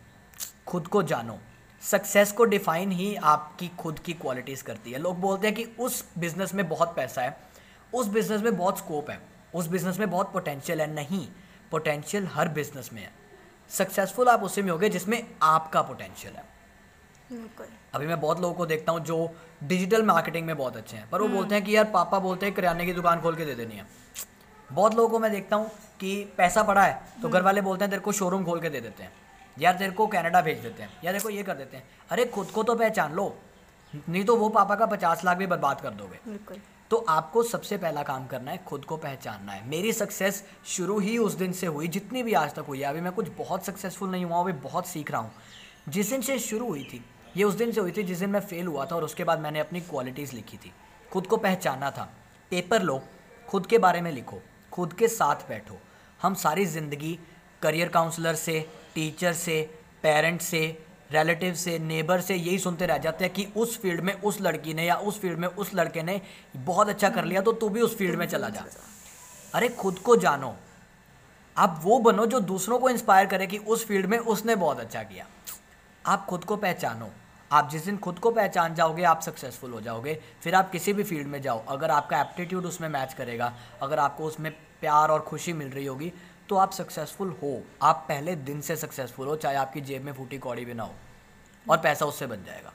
खुद 0.66 0.86
को 0.86 1.02
जानो। 1.02 1.38
सक्सेस 1.82 2.32
को 2.32 2.44
डिफाइन 2.44 2.92
ही 2.92 3.14
आपकी 3.14 3.68
खुद 3.68 3.98
की 3.98 4.12
क्वालिटीज़ 4.12 4.64
करती 4.64 4.92
है। 4.92 4.98
लोग 4.98 5.20
बोलते 5.20 5.46
हैं 5.46 5.56
कि 5.56 5.64
उस 5.64 6.04
बिज़नेस 6.18 6.54
में 6.54 6.68
बहुत 6.68 6.96
पैसा 6.96 7.22
है, 7.22 7.38
उस 7.94 8.06
बिज़नेस 8.06 8.42
में 8.42 8.56
बहुत 8.56 8.78
स्कोप 8.78 9.10
है, 9.10 9.20
उस 9.54 9.66
बिज़नेस 9.66 9.98
में 9.98 10.10
बहुत 10.10 10.32
पोटेंशियल 10.32 10.80
है। 10.80 10.94
नहीं 10.94 11.28
पोटेंशियल 11.70 12.26
हर 12.26 12.48
बिज़नेस 12.48 12.90
में 12.92 13.02
है। 13.02 13.12
सक्सेसफुल 13.70 14.28
आप 14.28 14.42
उसी 14.42 14.62
में 14.62 14.70
होगे 14.70 14.88
जिसमें 14.88 15.26
आपका 15.42 15.82
पोटेंशियल 15.82 16.34
है। 16.34 16.51
अभी 17.94 18.06
मैं 18.06 18.20
बहुत 18.20 18.40
लोगों 18.40 18.54
को 18.54 18.66
देखता 18.66 18.92
हूँ 18.92 19.00
जो 19.00 19.34
डिजिटल 19.64 20.02
मार्केटिंग 20.02 20.46
में 20.46 20.56
बहुत 20.56 20.76
अच्छे 20.76 20.96
हैं 20.96 21.08
पर 21.10 21.20
वो 21.20 21.26
हम्म। 21.26 21.36
बोलते 21.36 21.54
हैं 21.54 21.64
कि 21.64 21.76
यार 21.76 21.84
पापा 21.90 22.18
बोलते 22.18 22.46
हैं 22.46 22.54
किराने 22.54 22.86
की 22.86 22.92
दुकान 22.92 23.20
खोल 23.20 23.36
के 23.36 23.44
दे 23.44 23.54
देनी 23.54 23.76
है। 23.76 23.86
बहुत 24.70 24.94
लोगों 24.94 25.08
को 25.08 25.18
मैं 25.18 25.30
देखता 25.32 25.56
हूँ 25.56 25.70
कि 26.00 26.14
पैसा 26.36 26.62
पड़ा 26.62 26.82
है 26.82 26.94
तो 27.22 27.28
घर 27.28 27.34
हम्म। 27.34 27.44
वाले 27.44 27.60
बोलते 27.60 27.84
हैं 27.84 27.90
तेरे 27.90 28.02
को 28.02 28.12
शोरूम 28.12 28.44
खोल 28.44 28.60
के 28.60 28.68
दे 28.70 28.80
देते 28.80 29.02
हैं। 29.02 29.12
यार 29.56 29.74
तेरे 29.74 29.92
को 29.92 30.06
कनाडा 30.06 30.40
भेज 30.42 30.58
देते 30.58 30.82
हैं 30.82 30.90
या 31.04 31.12
देखो 31.12 31.30
ये 31.30 31.42
कर 31.42 31.54
देते 31.54 31.76
हैं। 31.76 31.84
अरे 32.10 32.24
खुद 32.26 32.50
को 32.50 32.62
तो 32.62 32.74
पहचान 32.74 33.12
लो 33.12 33.34
नहीं 33.92 34.24
तो 34.24 34.36
वो 34.36 34.48
पापा 34.48 34.74
का 34.74 34.86
पचास 34.86 35.24
लाख 35.24 35.36
भी 35.36 35.46
बर्बाद 35.46 35.80
कर 35.80 35.90
दोगे। 35.92 36.60
तो 36.90 36.96
आपको 37.08 37.42
सबसे 37.42 37.76
पहला 37.78 38.02
काम 38.02 38.26
करना 38.26 38.50
है 38.50 38.60
खुद 38.66 38.84
को 38.84 38.96
पहचानना 38.98 39.52
है। 39.52 39.68
मेरी 39.68 39.92
सक्सेस 39.92 40.42
शुरू 40.66 40.98
ही 40.98 41.16
उस 41.18 41.34
दिन 41.34 41.52
से 41.52 41.66
हुई 41.66 41.88
जितनी 41.88 42.22
भी 42.22 42.32
आज 42.34 42.54
तक 42.54 42.64
हुई 42.68 42.80
है। 42.80 42.88
अभी 42.88 43.00
मैं 43.00 43.12
कुछ 43.12 43.28
बहुत 43.38 43.64
सक्सेसफुल 43.64 44.10
नहीं 44.10 44.24
हुआ 44.24 44.40
अभी 44.40 44.52
बहुत 44.62 44.86
सीख 44.86 45.10
रहा 45.10 45.20
हूँ। 45.20 45.32
जिस 45.88 46.10
दिन 46.10 46.20
से 46.22 46.38
शुरू 46.38 46.66
हुई 46.68 46.84
थी 46.84 47.04
ये 47.36 47.44
उस 47.44 47.54
दिन 47.54 47.72
से 47.72 47.80
हुई 47.80 47.92
थी 47.92 48.02
जिस 48.02 48.18
दिन 48.18 48.30
मैं 48.30 48.40
फेल 48.40 48.66
हुआ 48.66 48.84
था 48.86 48.96
और 48.96 49.04
उसके 49.04 49.24
बाद 49.24 49.40
मैंने 49.40 49.60
अपनी 49.60 49.80
क्वालिटीज़ 49.80 50.34
लिखी 50.34 50.56
थी। 50.56 50.72
खुद 51.12 51.26
को 51.26 51.36
पहचाना 51.36 51.90
था। 51.90 52.08
पेपर 52.52 52.82
लो, 52.82 53.02
खुद 53.48 53.66
के 53.66 53.78
बारे 53.78 54.00
में 54.00 54.10
लिखो, 54.12 54.40
खुद 54.72 54.92
के 54.92 55.08
साथ 55.08 55.48
बैठो। 55.48 55.78
हम 56.20 56.34
सारी 56.34 56.64
ज़िंदगी 56.66 57.18
करियर 57.62 57.88
काउंसलर 57.88 58.34
से 58.34 58.60
टीचर 58.94 59.32
से 59.32 59.60
पेरेंट्स 60.02 60.46
से 60.46 60.60
रिलेटिव 61.12 61.54
से 61.54 61.78
नेबर 61.78 62.20
से 62.20 62.34
यही 62.34 62.58
सुनते 62.58 62.86
रह 62.86 62.98
जाते 62.98 63.24
हैं 63.24 63.32
कि 63.34 63.46
उस 63.56 63.78
फ़ील्ड 63.80 64.00
में 64.00 64.12
उस 64.14 64.40
लड़की 64.40 64.74
ने 64.74 64.86
या 64.86 64.94
उस 64.96 65.20
फ़ील्ड 65.20 65.38
में 65.38 65.48
उस 65.48 65.74
लड़के 65.74 66.02
ने 66.02 66.20
बहुत 66.56 66.88
अच्छा 66.88 67.08
कर 67.08 67.24
लिया 67.24 67.40
तो 67.40 67.52
तू 67.52 67.68
भी 67.68 67.80
उस 67.80 67.96
फ़ील्ड 67.98 68.18
में 68.18 68.26
चला 68.26 68.48
जा। 68.48 68.64
अरे 69.54 69.68
खुद 69.68 69.98
को 69.98 70.16
जानो। 70.16 70.54
आप 71.56 71.80
वो 71.84 71.98
बनो 71.98 72.26
जो 72.26 72.40
दूसरों 72.40 72.78
को 72.78 72.90
इंस्पायर 72.90 73.26
करे 73.26 73.46
कि 73.46 73.58
उस 73.58 73.86
फ़ील्ड 73.86 74.06
में 74.06 74.18
उसने 74.18 74.56
बहुत 74.56 74.80
अच्छा 74.80 75.02
किया। 75.02 75.26
आप 76.06 76.26
खुद 76.26 76.44
को 76.44 76.56
पहचानो। 76.56 77.10
आप 77.52 77.68
जिस 77.70 77.84
दिन 77.84 77.96
खुद 77.98 78.18
को 78.18 78.30
पहचान 78.30 78.74
जाओगे, 78.74 79.02
आप 79.04 79.20
सक्सेसफुल 79.20 79.72
हो 79.72 79.80
जाओगे। 79.80 80.14
फिर 80.42 80.54
आप 80.54 80.70
किसी 80.70 80.92
भी 80.92 81.02
फ़ील्ड 81.04 81.26
में 81.26 81.40
जाओ। 81.42 81.64
अगर 81.68 81.90
आपका 81.90 82.20
एप्टीट्यूड 82.20 82.66
उसमें 82.66 82.88
मैच 82.88 83.14
करेगा, 83.14 83.52
अगर 83.82 83.98
आपको 83.98 84.24
उसमें 84.24 84.50
प्यार 84.80 85.08
और 85.08 85.20
खुशी 85.22 85.52
मिल 85.52 85.68
रही 85.68 85.86
होगी 85.86 86.12
तो 86.48 86.56
आप 86.56 86.72
सक्सेसफुल 86.72 87.30
हो। 87.42 87.50
आप 87.82 88.04
पहले 88.08 88.34
दिन 88.38 88.60
से 88.60 88.76
सक्सेसफुल 88.76 89.26
हो, 89.26 89.36
चाहे 89.36 89.56
आपकी 89.56 89.80
जेब 89.80 90.04
में 90.04 90.12
फूटी 90.12 90.38
कौड़ी 90.38 90.64
भी 90.64 90.74
ना 90.74 90.82
हो, 90.82 90.94
और 91.66 91.78
पैसा 91.78 92.06
उससे 92.06 92.26
बन 92.26 92.44
जाएगा। 92.44 92.72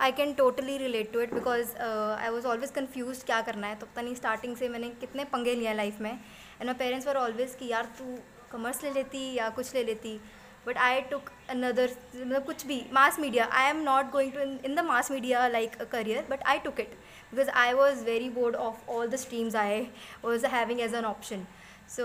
I 0.00 0.12
can 0.12 0.32
totally 0.34 0.76
relate 0.78 1.12
to 1.12 1.20
it 1.20 1.34
because 1.34 1.76
I 1.78 2.28
was 2.28 2.46
always 2.46 2.70
confuse 2.70 3.24
क्या 3.24 3.40
करना 3.40 3.66
है। 3.66 3.74
तो 3.74 3.86
पता 3.86 4.02
नहीं 4.02 4.14
स्टार्टिंग 4.14 4.56
से 4.56 4.68
मैंने 4.68 4.88
कितने 5.00 5.24
पंगे 5.24 5.54
लिए 5.54 5.74
लाइफ 5.74 6.00
में। 6.00 6.10
And 6.10 6.64
my 6.64 6.74
parents 6.74 7.06
were 7.06 7.16
always 7.16 7.54
कि, 7.54 7.68
यार, 7.68 7.88
तू 7.98 8.04
कॉमर्स 8.52 8.82
ले 8.82 8.90
लेती 8.90 9.32
या 9.34 9.48
कुछ 9.50 9.74
ले 9.74 9.84
लेती? 9.84 10.20
बट 10.66 10.78
आई 10.78 11.00
टुक 11.10 11.30
अनदर 11.50 11.90
मतलब 12.14 12.44
कुछ 12.46 12.66
भी 12.66 12.82
mass 12.92 13.18
media 13.18 13.44
I 13.52 13.68
am 13.70 13.82
not 13.82 14.10
going 14.10 14.32
to 14.32 14.40
in 14.40 14.74
the 14.74 14.84
mass 14.84 15.10
media 15.10 15.46
like 15.48 15.80
a 15.80 15.84
career 15.92 16.26
but 16.30 16.42
I 16.44 16.58
took 16.58 16.80
it 16.80 16.94
because 17.32 17.50
I 17.56 17.72
was 17.72 18.04
very 18.04 18.28
bored 18.30 18.56
of 18.58 18.90
all 18.90 19.08
the 19.08 19.16
streams 19.16 19.56
I 19.56 19.86
was 20.24 20.46
having 20.46 20.80
as 20.80 20.94
an 20.94 21.04
option 21.04 21.46
so 21.88 22.04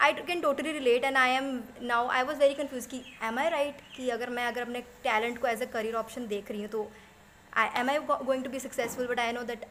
I 0.00 0.12
can 0.22 0.40
totally 0.40 0.72
relate 0.72 1.04
and 1.04 1.16
I 1.16 1.30
am 1.30 1.48
now 1.82 2.08
I 2.08 2.22
was 2.22 2.38
very 2.38 2.54
confuse 2.54 2.88
कि 2.88 3.02
am 3.24 3.38
I 3.38 3.48
right 3.50 3.80
कि 3.96 4.08
अगर 4.10 4.30
मैं, 4.30 4.46
अगर 4.46 4.62
अपने 4.62 4.80
talent 5.04 5.40
को 5.40 5.46
as 5.48 5.62
a 5.62 5.66
career 5.72 5.94
option 5.96 6.26
देख 6.26 6.50
रही 6.50 6.62
हूँ 6.62 6.70
तो 6.70 6.90
I 7.56 7.80
am 7.80 7.90
I 7.90 7.98
going 8.00 8.44
to 8.44 8.50
be 8.50 8.60
successful 8.60 9.06
but 9.06 9.20
I 9.20 9.32
know 9.32 9.42
that 9.42 9.66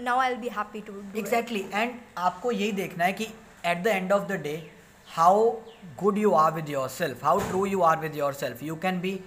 now 0.00 0.18
I 0.18 0.28
will 0.28 0.38
be 0.40 0.48
happy 0.56 0.80
too 0.80 1.02
exactly 1.18 1.64
and 1.74 1.94
आपको 2.18 2.52
यही 2.52 2.72
देखना 2.72 3.04
है 3.04 3.12
कि 3.12 3.28
at 3.66 3.82
the 3.82 3.86
end 3.86 4.12
of 4.12 4.26
the 4.28 4.40
day 4.42 4.56
are 5.16 6.52
with 6.52 6.68
yourself 6.88 7.24
how 7.24 7.38
true 7.40 7.64
you 7.66 7.82
are 7.82 7.98
with 7.98 8.16
yourself 8.34 8.62
you 8.62 8.76
can 8.76 9.00
be 9.00 9.18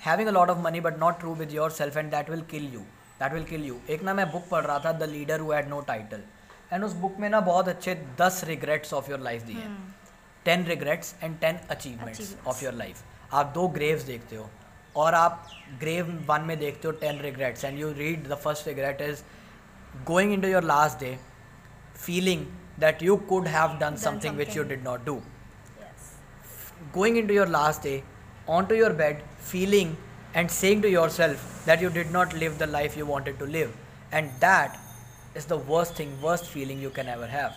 having 0.00 0.28
a 0.28 0.32
lot 0.32 0.50
of 0.50 0.58
money 0.58 0.80
but 0.80 0.98
not 0.98 1.18
true 1.20 1.34
with 1.34 1.52
yourself 1.70 1.96
and 1.96 2.10
that 2.10 2.30
will 2.30 2.42
kill 2.50 2.72
you 2.74 2.80
that 3.20 3.32
will 3.32 3.44
kill 3.44 3.64
you 3.64 3.80
एक 3.90 4.02
ना 4.02 4.14
मैं 4.14 4.30
book 4.32 4.48
पढ़ 4.50 4.64
रहा 4.64 4.78
था 4.84 4.92
the 4.92 5.08
leader 5.08 5.40
who 5.40 5.52
had 5.52 5.68
no 5.68 5.80
title 5.88 6.22
and 6.72 6.84
उस 6.84 6.92
book 6.96 7.16
में 7.20 7.28
ना 7.30 7.40
बहुत 7.42 7.68
अच्छे 7.68 7.94
दस 8.20 8.42
रिग्रेट्स 8.44 8.94
ऑफ़ 8.94 9.10
योर 9.10 9.20
लाइफ 9.20 9.42
दिए 9.42 9.66
ten 10.46 10.64
regrets 10.64 11.14
and 11.22 11.38
ten 11.40 11.58
achievements 11.70 12.34
of 12.46 12.64
your 12.64 12.74
life 12.74 13.02
आप 13.32 13.52
दो 13.54 13.68
ग्रेव्स 13.68 14.02
देखते 14.02 14.36
हो 14.36 14.48
और 14.96 15.14
आप 15.14 15.46
ग्रेव 15.80 16.06
वन 16.28 16.40
में 16.40 16.58
देखते 16.58 16.88
हो 16.88 16.92
ten 17.00 17.18
regrets 17.20 17.64
and 17.64 17.78
you 17.78 17.90
read 17.92 18.28
the 18.28 18.36
first 18.44 18.68
regret 18.68 19.00
is 19.00 19.22
going 20.06 20.32
in 20.32 20.40
to 20.40 20.48
your 20.48 20.64
last 20.64 21.00
day 21.00 21.18
feeling 21.96 22.46
that 22.78 23.02
you 23.02 23.16
could 23.30 23.46
have 23.46 23.78
done 23.80 23.96
something 24.04 24.36
which 24.36 24.56
you 24.56 24.62
did 24.64 24.84
not 24.84 25.04
do 25.04 25.20
going 26.94 27.16
in 27.18 27.26
to 27.26 27.34
your 27.34 27.48
last 27.48 27.82
day 27.82 28.02
on 28.48 28.66
to 28.66 28.74
your 28.74 28.92
bed 29.02 29.22
feeling 29.50 29.96
and 30.38 30.50
saying 30.54 30.82
to 30.82 30.88
yourself 30.92 31.44
that 31.66 31.82
you 31.82 31.88
did 31.92 32.10
not 32.14 32.34
live 32.40 32.58
the 32.58 32.66
life 32.72 32.96
you 32.96 33.04
wanted 33.10 33.38
to 33.38 33.46
live. 33.46 33.70
And 34.12 34.30
that 34.40 34.74
is 35.34 35.46
the 35.52 35.56
worst 35.70 35.94
thing 36.00 36.10
worst 36.24 36.50
feeling 36.56 36.82
you 36.86 36.90
can 36.98 37.08
ever 37.14 37.28
have. 37.30 37.54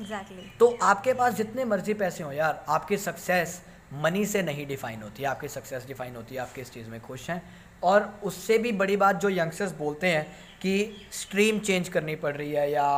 Exactly. 0.00 0.44
तो 0.58 0.68
आपके 0.82 1.12
पास 1.14 1.34
जितने 1.34 1.64
मर्ज़ी 1.64 1.94
पैसे 1.94 2.24
हो 2.24 2.30
यार 2.32 2.64
आपकी 2.76 2.96
success 2.96 3.60
money 4.04 4.24
से 4.26 4.42
नहीं 4.42 4.66
डिफाइन 4.66 5.02
होती 5.02 5.22
है 5.22 5.28
आपकी 5.28 5.48
सक्सेस 5.48 5.86
डिफाइन 5.86 6.16
होती 6.16 6.34
है 6.34 6.40
आप 6.40 6.52
किस 6.54 6.72
चीज़ 6.72 6.88
में 6.90 7.00
खुश 7.00 7.28
हैं। 7.30 7.40
और 7.82 8.08
उससे 8.24 8.58
भी 8.58 8.72
बड़ी 8.82 8.96
बात 8.96 9.20
जो 9.20 9.28
यंगस्टर्स 9.28 9.72
बोलते 9.78 10.08
हैं 10.16 10.26
कि 10.62 10.74
स्ट्रीम 11.20 11.58
चेंज 11.68 11.88
करनी 11.88 12.16
पड़ 12.24 12.36
रही 12.36 12.52
है 12.52 12.70
या 12.70 12.88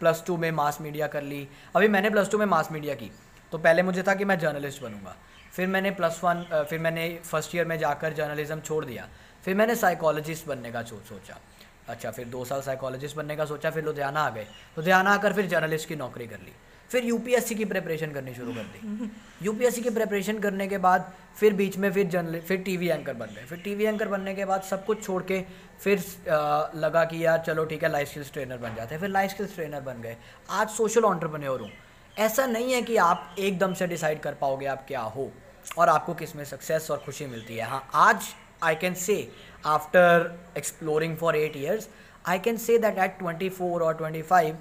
प्लस 0.00 0.22
टू 0.26 0.36
में 0.36 0.50
मास 0.50 0.80
मीडिया 0.80 1.06
कर 1.06 1.22
ली। 1.22 1.46
अभी 1.76 1.88
मैंने 1.88 2.10
प्लस 2.10 2.30
टू 2.30 2.38
में 2.38 2.46
मास 2.46 2.72
मीडिया 2.72 2.94
की। 2.94 3.10
तो 3.52 3.58
पहले 3.58 3.82
मुझे 3.82 4.02
था 4.02 4.14
कि 4.14 4.24
मैं 4.24 4.38
जर्नलिस्ट 4.38 4.82
बनूँगा। 4.82 5.16
फिर 5.52 5.66
मैंने 5.66 5.90
प्लस 5.90 6.20
वन 6.24 6.66
फिर 6.70 6.78
मैंने 6.78 7.08
फ़र्स्ट 7.24 7.54
ईयर 7.54 7.66
में 7.66 7.78
जाकर 7.78 8.12
जर्नलिज्म 8.12 8.60
छोड़ 8.60 8.84
दिया। 8.84 9.08
फिर 9.44 9.54
मैंने 9.54 9.74
साइकोलॉजिस्ट 9.74 10.46
बनने 10.46 10.72
का 10.72 10.82
सोचा। 10.82 11.38
अच्छा 11.88 12.10
फिर 12.10 12.26
दो 12.26 12.44
साल 12.44 12.60
साइकोलॉजिस्ट 12.60 13.16
बनने 13.16 13.36
का 13.36 13.44
सोचा, 13.44 13.70
फिर 13.70 13.84
लुधियाना 13.84 14.20
आ 14.20 14.30
गए। 14.30 14.46
लुधियाना 14.78 15.10
आकर 15.10 15.32
फिर 15.32 15.46
जर्नलिस्ट 15.46 15.88
की 15.88 15.96
नौकरी 15.96 16.26
कर 16.26 16.38
ली। 16.38 16.52
फिर 16.90 17.04
यूपीएससी 17.04 17.54
की 17.54 17.64
प्रिपरेशन 17.64 18.12
करनी 18.12 18.34
शुरू 18.34 18.52
कर 18.54 18.62
दी। 18.64 19.10
यूपीएससी 19.42 19.82
की 19.82 19.90
प्रिपरेशन 19.90 20.38
करने 20.38 20.66
के 20.68 20.78
बाद 20.78 21.12
फिर 21.38 21.52
बीच 21.54 21.76
में 21.76 21.90
फिर 21.92 22.06
जर्नल 22.08 22.40
फिर 22.40 22.58
टीवी 22.58 22.88
एंकर 22.88 23.14
बन 23.14 23.26
गए। 23.26 23.44
फिर 23.46 23.58
टीवी 23.58 23.84
एंकर 23.84 24.08
बनने 24.08 24.34
के 24.34 24.44
बाद 24.44 24.62
सब 24.62 24.84
कुछ 24.86 25.02
छोड़ 25.04 25.22
के 25.22 25.40
फिर 25.80 25.98
आ, 25.98 26.70
लगा 26.74 27.04
कि 27.04 27.24
यार 27.24 27.42
चलो 27.46 27.64
ठीक 27.64 27.82
है 27.82 27.90
लाइफ 27.92 28.08
स्किल्स 28.08 28.32
ट्रेनर 28.32 28.58
बन 28.58 28.74
जाते 28.76 28.94
हैं। 28.94 29.00
फिर 29.00 29.10
लाइफ 29.10 29.30
स्किल्स 29.30 29.54
ट्रेनर 29.54 29.80
बन 29.80 30.00
गए। 30.02 30.16
आज 30.50 30.68
सोशल 30.70 31.04
ऑन्टरप्रन्योर 31.04 31.60
हूँ। 31.60 31.70
ऐसा 32.16 32.46
नहीं 32.46 32.72
है 32.72 32.80
कि 32.82 32.96
आप 32.96 33.34
एकदम 33.38 33.74
से 33.74 33.86
डिसाइड 33.86 34.20
कर 34.20 34.34
पाओगे 34.34 34.66
आप 34.66 34.84
क्या 34.88 35.00
हो 35.00 35.30
और 35.78 35.88
आपको 35.88 36.14
किसमें 36.14 36.44
सक्सेस 36.44 36.90
और 36.90 37.02
खुशी 37.06 37.26
मिलती 37.26 37.56
है। 37.56 37.64
हाँ 37.64 37.88
आज 37.94 38.34
I 38.64 38.74
can 38.74 38.94
say 38.94 39.16
after 39.66 40.32
exploring 40.58 41.16
for 41.16 41.36
eight 41.36 41.56
years 41.56 41.88
I 42.28 42.38
can 42.38 42.56
say 42.56 42.78
that 42.78 42.98
at 42.98 43.18
twenty 43.18 43.48
four 43.50 43.82
और 43.82 43.96
twenty 43.96 44.22
five 44.22 44.56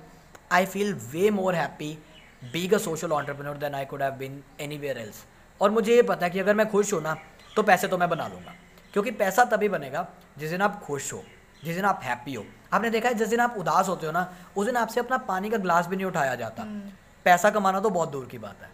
I 0.52 0.66
feel 0.66 0.94
way 1.12 1.30
more 1.32 1.56
happy 1.56 1.98
being 2.42 2.74
a 2.74 2.78
social 2.78 3.12
entrepreneur 3.12 3.58
than 3.58 3.76
I 3.76 3.86
could 3.86 4.02
have 4.02 4.14
been 4.14 4.44
anywhere 4.78 4.98
else 4.98 5.24
और 5.62 5.72
मुझे 5.72 5.96
ये 5.96 6.02
पता 6.04 6.26
है 6.26 6.32
कि 6.32 6.40
अगर 6.40 6.56
मैं 6.56 6.70
खुश 6.72 6.94
हूँ 6.94 7.02
ना 7.02 7.16
तो 7.56 7.64
पैसे 7.64 7.88
तो 7.88 7.98
मैं 7.98 8.10
बना 8.10 8.28
लूँगा। 8.28 8.54
क्योंकि 8.94 9.12
पैसा 9.14 9.44
तभी 9.46 9.70
बनेगा 9.70 10.08
जिस 10.38 10.50
दिन 10.50 10.62
आप 10.62 10.82
खुश 10.84 11.12
हो 11.14 11.24
जिस 11.64 11.76
दिन 11.76 11.86
आप 11.86 12.02
हैप्पी 12.04 12.34
हो। 12.34 12.46
आपने 12.74 12.90
देखा 12.90 13.10
है 13.10 13.16
जिस 13.16 13.28
दिन 13.28 13.40
आप 13.40 13.56
उदास 13.58 13.88
होते 13.88 14.06
हो 14.06 14.12
ना 14.12 14.30
उस 14.58 14.66
दिन 14.66 14.78
आपसे 14.78 15.00
अपना 15.00 15.18
पानी 15.30 15.50
का 15.50 15.58
ग्लास 15.58 15.88
भी 15.88 15.96
नहीं 15.96 16.06
उठाया 16.06 16.36
जाता। 16.36 16.64
हम्म। 16.64 16.92
पैसा 17.26 17.50
कमाना 17.50 17.80
तो 17.80 17.90
बहुत 17.90 18.12
दूर 18.12 18.26
की 18.26 18.38
बात 18.38 18.62
है। 18.62 18.70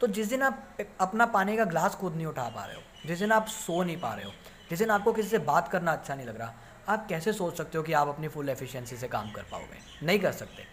तो 0.00 0.06
जिस 0.08 0.28
दिन 0.28 0.42
आप 0.42 0.76
अपना 1.00 1.26
पानी 1.26 1.56
का 1.56 1.64
ग्लास 1.64 1.94
खुद 1.94 2.14
नहीं 2.14 2.26
उठा 2.26 2.48
पा 2.48 2.64
रहे 2.64 2.76
हो 2.76 2.82
जिस 3.06 3.18
दिन 3.18 3.32
आप 3.32 3.46
सो 3.48 3.82
नहीं 3.82 3.96
पा 3.96 4.14
रहे 4.14 4.24
हो 4.24 4.32
जिस 4.70 4.78
दिन 4.78 4.90
आपको 4.90 5.12
किसी 5.12 5.28
से 5.28 5.38
बात 5.46 5.68
करना 5.68 5.92
अच्छा 5.92 6.14
नहीं 6.14 6.26
लग 6.26 6.38
रहा 6.38 6.52
आप 6.88 7.06
कैसे 7.08 7.32
सोच 7.32 7.56
सकते 7.56 7.78
हो 7.78 7.84
कि 7.84 7.92
आप 7.92 8.08
अपनी 8.08 8.28
फुल 8.28 8.48
एफिशिएंसी 8.48 8.96
से 8.96 9.08
काम 9.08 9.30
कर 9.32 9.42
पाओगे? 9.42 10.06
नहीं 10.06 10.18
कर 10.20 10.32
सकते। 10.32 10.66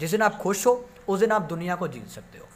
जिस 0.00 0.10
दिन 0.10 0.22
आप 0.22 0.38
खुश 0.38 0.66
हो 0.66 0.72
उस 1.08 1.20
दिन 1.20 1.32
आप 1.32 1.42
दुनिया 1.54 1.74
को 1.76 1.88
जीत 1.88 2.08
सकते 2.08 2.38
हो 2.38 2.48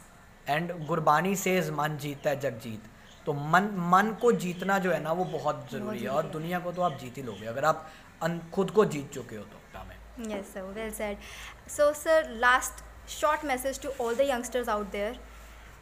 एंड 0.54 0.72
गुरबानी 0.86 1.34
से 1.36 1.60
मन 1.70 1.96
जीतता 2.00 2.30
है 2.30 2.40
जग 2.40 2.58
जीत 2.62 2.88
तो 3.26 3.32
मन 3.54 3.70
मन 3.92 4.16
को 4.20 4.32
जीतना 4.44 4.78
जो 4.84 4.90
है 4.92 5.02
ना 5.02 5.12
वो 5.12 5.24
बहुत 5.38 5.66
ज़रूरी 5.72 5.98
है 5.98 6.08
और 6.08 6.26
दुनिया 6.36 6.58
को 6.60 6.72
तो 6.72 6.82
आप 6.82 6.98
जीत 7.00 7.18
ही 7.18 7.22
लोगे 7.22 7.46
अगर 7.46 7.64
आप 7.64 7.90
खुद 8.54 8.70
को 8.70 8.84
जीत 8.84 9.10
चुके 9.12 9.36
हो 9.36 9.44
तो 9.44 9.58
Yes, 10.28 10.48
sir. 10.52 10.62
Well 10.76 10.90
said. 10.92 11.16
So, 11.66 11.92
sir, 11.94 12.16
last 12.38 12.82
short 13.06 13.42
message 13.42 13.78
to 13.78 13.88
all 13.98 14.14
the 14.14 14.24
youngsters 14.24 14.68
out 14.68 14.92
there 14.92 15.14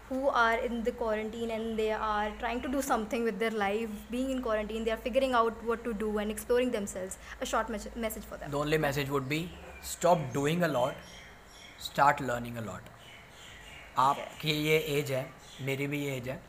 who 0.09 0.29
are 0.29 0.57
in 0.59 0.83
the 0.85 0.93
quarantine 0.93 1.51
and 1.51 1.79
they 1.79 1.91
are 1.93 2.31
trying 2.39 2.61
to 2.63 2.69
do 2.69 2.81
something 2.81 3.25
with 3.25 3.39
their 3.39 3.51
life 3.51 3.91
being 4.11 4.31
in 4.31 4.41
quarantine 4.41 4.85
they 4.85 4.91
are 4.91 5.03
figuring 5.09 5.35
out 5.35 5.63
what 5.65 5.85
to 5.85 5.93
do 5.93 6.17
and 6.19 6.31
exploring 6.31 6.71
themselves 6.71 7.19
a 7.43 7.47
short 7.47 7.69
message 7.69 8.23
for 8.23 8.39
them 8.39 8.51
the 8.51 8.59
only 8.59 8.79
message 8.79 9.11
would 9.11 9.29
be 9.29 9.41
stop 9.83 10.23
doing 10.33 10.63
a 10.63 10.69
lot 10.69 10.95
start 11.83 12.23
learning 12.23 12.57
a 12.57 12.63
lot. 12.63 12.91
आपकी 13.99 14.53
ये 14.65 14.79
age 14.89 15.11
है 15.13 15.27
मेरी 15.63 15.87
भी 15.87 16.05
ये 16.05 16.17
age 16.17 16.29
है 16.29 16.41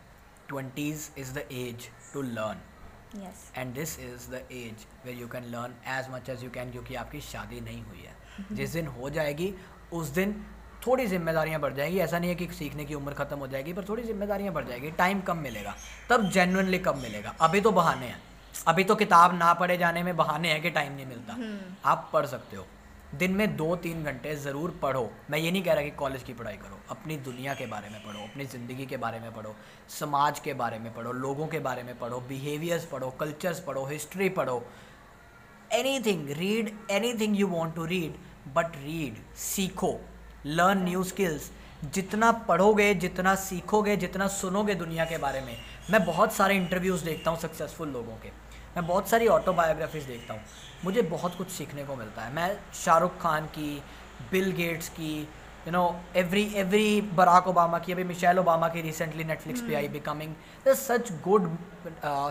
twenties 0.49 1.09
is 1.17 1.33
the 1.33 1.43
age 1.51 1.89
to 2.13 2.21
learn 2.21 2.61
and 3.55 3.73
this 3.75 3.99
is 3.99 4.29
the 4.31 4.41
age 4.51 4.85
where 5.05 5.15
you 5.15 5.27
can 5.27 5.43
learn 5.51 5.73
as 5.87 6.09
much 6.11 6.29
as 6.29 6.43
you 6.43 6.49
can 6.49 6.71
क्योंकि 6.71 6.95
आपकी 6.95 7.21
शादी 7.21 7.61
नहीं 7.61 7.83
हुई 7.83 7.99
है। 7.99 8.55
जिस 8.55 8.73
दिन 8.73 8.87
हो 8.87 9.09
जाएगी 9.09 9.53
उस 9.93 10.07
दिन 10.07 10.33
थोड़ी 10.87 11.05
जिम्मेदारियाँ 11.07 11.59
बढ़ 11.59 11.73
जाएँगी। 11.73 11.99
ऐसा 11.99 12.19
नहीं 12.19 12.29
है 12.29 12.35
कि 12.35 12.47
सीखने 12.53 12.85
की 12.85 12.93
उम्र 12.93 13.13
खत्म 13.13 13.37
हो 13.37 13.47
जाएगी 13.47 13.73
पर 13.73 13.83
थोड़ी 13.89 14.03
जिम्मेदारियाँ 14.03 14.53
बढ़ 14.53 14.65
जाएगी। 14.65 14.91
टाइम 14.97 15.21
कम 15.21 15.37
मिलेगा 15.37 15.75
तब 16.09 16.29
जेनुअनली 16.29 16.79
कब 16.79 16.97
मिलेगा। 16.97 17.35
अभी 17.41 17.61
तो 17.61 17.71
बहाने 17.71 18.05
हैं। 18.05 18.21
अभी 18.67 18.83
तो 18.83 18.95
किताब 18.95 19.37
ना 19.37 19.53
पढ़े 19.53 19.77
जाने 19.77 20.03
में 20.03 20.15
बहाने 20.17 20.51
हैं 20.51 20.61
कि 20.61 20.69
टाइम 20.69 20.93
नहीं 20.93 21.05
मिलता। 21.05 21.33
हम्म। 21.33 21.75
आप 21.85 22.09
पढ़ 22.13 22.25
सकते 22.25 22.57
हो। 22.57 22.65
दिन 23.15 23.31
में 23.31 23.55
दो 23.57 23.75
तीन 23.75 24.03
घंटे 24.03 24.35
ज़रूर 24.35 24.71
पढ़ो। 24.81 25.09
मैं 25.29 25.39
ये 25.39 25.51
नहीं 25.51 25.61
कह 25.63 25.73
रहा 25.73 25.83
कि 25.83 25.91
कॉलेज 25.91 26.23
की 26.23 26.33
पढ़ाई 26.33 26.57
करो, 26.57 26.79
अपनी 26.89 27.15
दुनिया 27.17 27.53
के 27.53 27.65
बारे 27.65 27.89
में 27.89 27.99
पढ़ो, 28.03 28.19
अपनी 28.21 28.45
ज़िंदगी 28.45 28.85
के 28.85 28.97
बारे 28.97 29.19
में 29.19 29.31
पढ़ो, 29.33 29.55
समाज 29.89 30.39
के 30.39 30.53
बारे 30.53 30.79
में 30.79 30.93
पढ़ो, 30.93 31.11
लोगों 31.13 31.47
के 31.47 31.59
बारे 31.59 31.83
में 31.83 31.97
पढ़ो 31.99 32.19
बिहेवियर्स 32.29 32.85
पढ़ो 32.85 33.09
कल्चर्स 33.19 33.59
पढ़ो 33.59 33.85
हिस्ट्री 33.85 34.29
पढ़ो। 34.29 34.63
Anything 35.99 36.29
read 36.31 36.71
anything 37.13 37.39
you 37.39 37.47
want 37.47 37.75
to 37.75 37.85
read 37.85 38.13
but 38.55 38.75
read 38.77 39.17
सीखो। 39.37 39.99
लर्न 40.45 40.83
न्यू 40.83 41.03
स्किल्स 41.03 41.51
जितना 41.85 42.31
पढ़ोगे, 42.47 42.93
जितना 42.95 43.33
सीखोगे, 43.35 43.95
जितना 43.97 44.27
सुनोगे 44.27 44.75
दुनिया 44.75 45.05
के 45.05 45.17
बारे 45.17 45.41
में, 45.41 45.55
मैं 45.91 46.05
बहुत 46.05 46.33
सारे 46.33 46.55
इंटरव्यूज़ 46.55 47.05
देखता 47.05 47.31
हूँ 47.31 47.39
सक्सेसफुल 47.39 47.89
लोगों 47.89 48.15
के। 48.15 48.31
मैं 48.75 48.86
बहुत 48.88 49.10
सारी 49.10 49.27
ऑटोबायोग्राफीज़ 49.27 50.08
देखता 50.08 50.34
हूँ। 50.34 50.41
मुझे 50.86 51.01
बहुत 51.03 51.36
कुछ 51.36 51.49
सीखने 51.51 51.84
को 51.86 51.95
मिलता 51.95 52.21
है। 52.21 52.34
मैं 52.34 52.58
शाहरुख 52.75 53.17
खान 53.21 53.45
की 53.58 53.82
बिल 54.32 54.51
गेट्स 54.51 54.89
की 54.89 55.13
you 55.67 55.71
know 55.71 55.84
every 56.15 56.43
every 56.55 57.01
Barack 57.15 57.47
Obama 57.47 57.79
की 57.79 57.91
अभी 57.93 58.03
मिशेल 58.03 58.39
ओबामा 58.39 58.67
की 58.69 58.82
रिसेंटली 58.82 59.23
नेटफ्लिक्स 59.23 59.62
पे 59.62 59.75
I 59.75 59.88
Becoming 59.89 60.36
the 60.65 60.73
such 60.75 61.12
good 61.23 61.49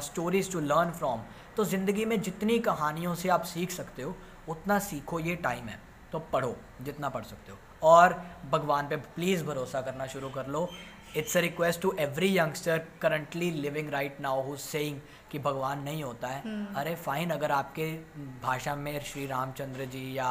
stories 0.05 0.53
to 0.53 0.61
learn 0.62 0.90
from 0.98 1.22
तो 1.57 1.64
ज़िंदगी 1.64 2.05
में 2.05 2.20
जितनी 2.22 2.59
कहानियों 2.61 3.14
से 3.14 3.29
आप 3.29 3.42
सीख 3.46 3.70
सकते 3.70 4.03
हो 4.03 4.14
उतना 4.48 4.79
सीखो 4.81 5.18
ये 5.20 5.35
टाइम 5.44 5.68
है। 5.68 5.79
तो 6.12 6.18
पढ़ो 6.33 6.55
जितना 6.83 7.09
पढ़ 7.09 7.24
सकते 7.24 7.53
हो। 7.53 7.59
और 7.83 8.12
भगवान 8.51 8.87
पे 8.88 8.96
प्लीज़ 8.96 9.44
भरोसा 9.44 9.81
करना 9.81 10.07
शुरू 10.07 10.29
कर 10.31 10.46
लो। 10.46 10.68
It's 11.16 11.37
a 11.37 11.40
request 11.40 11.81
to 11.83 11.94
every 12.01 12.37
youngster 12.38 12.79
currently 13.03 13.51
living 13.51 13.90
right 13.90 14.21
now 14.21 14.42
who 14.42 14.57
saying 14.57 15.01
कि 15.31 15.38
भगवान 15.38 15.83
नहीं 15.83 16.03
होता 16.03 16.29
है। 16.29 16.42
hmm. 16.42 16.77
अरे 16.79 16.94
फाइन 16.97 17.31
अगर 17.31 17.53
आपके 17.53 17.92
भाषा 18.42 18.75
में 18.77 19.01
श्री 19.03 19.27
रामचंद्र 19.27 19.85
जी 19.85 20.16
या 20.18 20.31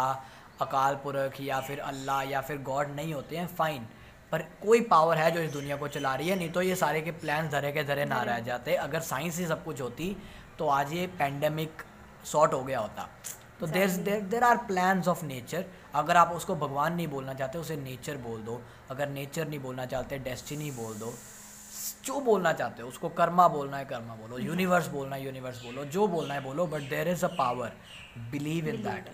अकाल 0.62 0.96
पुरख 0.96 1.42
या 1.42 1.60
फिर 1.62 1.80
अल्लाह 1.80 2.22
या 2.22 2.42
फिर 2.42 2.58
गॉड 2.62 2.96
नहीं 2.96 3.14
होते 3.14 3.38
हैं 3.38 3.48
फाइन 3.48 3.88
पर 4.32 4.42
कोई 4.64 4.82
पावर 4.82 5.18
है 5.18 5.30
जो 5.32 5.42
इस 5.42 5.52
दुनिया 5.52 5.76
को 5.78 5.88
चला 5.88 6.14
रही 6.16 6.30
है 6.30 6.36
नहीं 6.36 6.50
तो 6.52 6.62
ये 6.62 6.76
सारे 6.76 7.02
के 7.02 7.12
प्लान 7.20 7.50
धरे 7.50 7.72
के 7.72 7.84
धरे 7.84 8.06
ना 8.06 8.22
रह 8.24 8.40
जाते। 8.40 8.76
अगर 8.76 9.00
साइंस 9.02 9.38
ही 9.40 9.46
सब 9.48 9.64
कुछ 9.64 9.82
होती 9.82 10.16
तो 10.60 10.68
आज 10.70 10.94
ये 10.94 11.08
पेंडेमिक 11.20 11.84
सॉर्ट 12.26 12.54
हो 12.54 12.64
गया 12.64 12.80
होता। 12.80 13.08
तो 13.60 13.68
there 13.68 13.90
there 14.24 14.44
are 14.44 14.58
plans 14.68 15.08
of 15.08 15.24
nature 15.26 15.66
अगर 15.98 16.18
आप 16.18 16.32
उसको 16.32 16.56
भगवान 16.56 16.94
नहीं 16.94 17.08
बोलना 17.08 17.34
चाहते 17.34 17.58
उसे 17.58 17.76
नेचर 17.76 18.18
बोल 18.18 18.42
दो। 18.42 18.62
अगर 18.90 19.10
नेचर 19.10 19.48
नहीं 19.48 19.60
बोलना 19.60 19.86
चाहते 19.86 20.20
डेस्टिनी 20.20 20.72
बोल 20.72 20.94
दो। 20.94 21.14
जो 22.06 22.20
बोलना 22.20 22.54
चाहते 22.54 22.82
हो 22.82 22.90
उसको 22.90 23.10
कर्मा 23.10 23.48
बोलना 23.48 23.78
है 23.78 23.86
कर्मा 23.86 24.16
बोलो। 24.16 24.38
यूनिवर्स 24.40 24.88
बोलना 24.88 25.16
है 25.16 25.26
यूनिवर्स 25.26 25.64
बोलो। 25.64 25.86
जो 25.86 26.08
बोलना 26.08 26.34
है 26.34 26.42
बोलो। 26.42 26.66
But 26.66 26.82
there 26.82 27.08
is 27.08 27.26
a 27.26 27.28
power 27.28 27.74
believe 28.32 28.68
in 28.68 28.84
that 28.84 29.10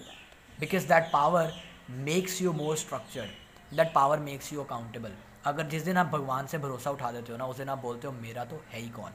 because 0.60 0.88
that 0.88 1.12
power 1.14 1.54
makes 1.90 2.42
you 2.42 2.54
more 2.54 2.78
structured 2.78 3.76
that 3.78 3.94
power 3.94 4.20
makes 4.20 4.54
you 4.54 4.64
accountable 4.64 5.14
अगर 5.46 5.68
जिस 5.68 5.84
दिन 5.84 5.98
आप 5.98 6.06
भगवान 6.06 6.48
से 6.48 6.58
भरोसा 6.58 6.92
उठा 6.92 7.12
देते 7.12 7.32
हो 7.32 7.38
ना 7.38 7.46
उस 7.46 7.58
दिन 7.58 7.70
आप 7.70 7.78
बोलते 7.78 8.08
हो 8.08 8.14
मेरा 8.14 8.46
तो 8.46 8.64
है 8.72 8.80
ही 8.80 8.90
कौन? 8.90 9.12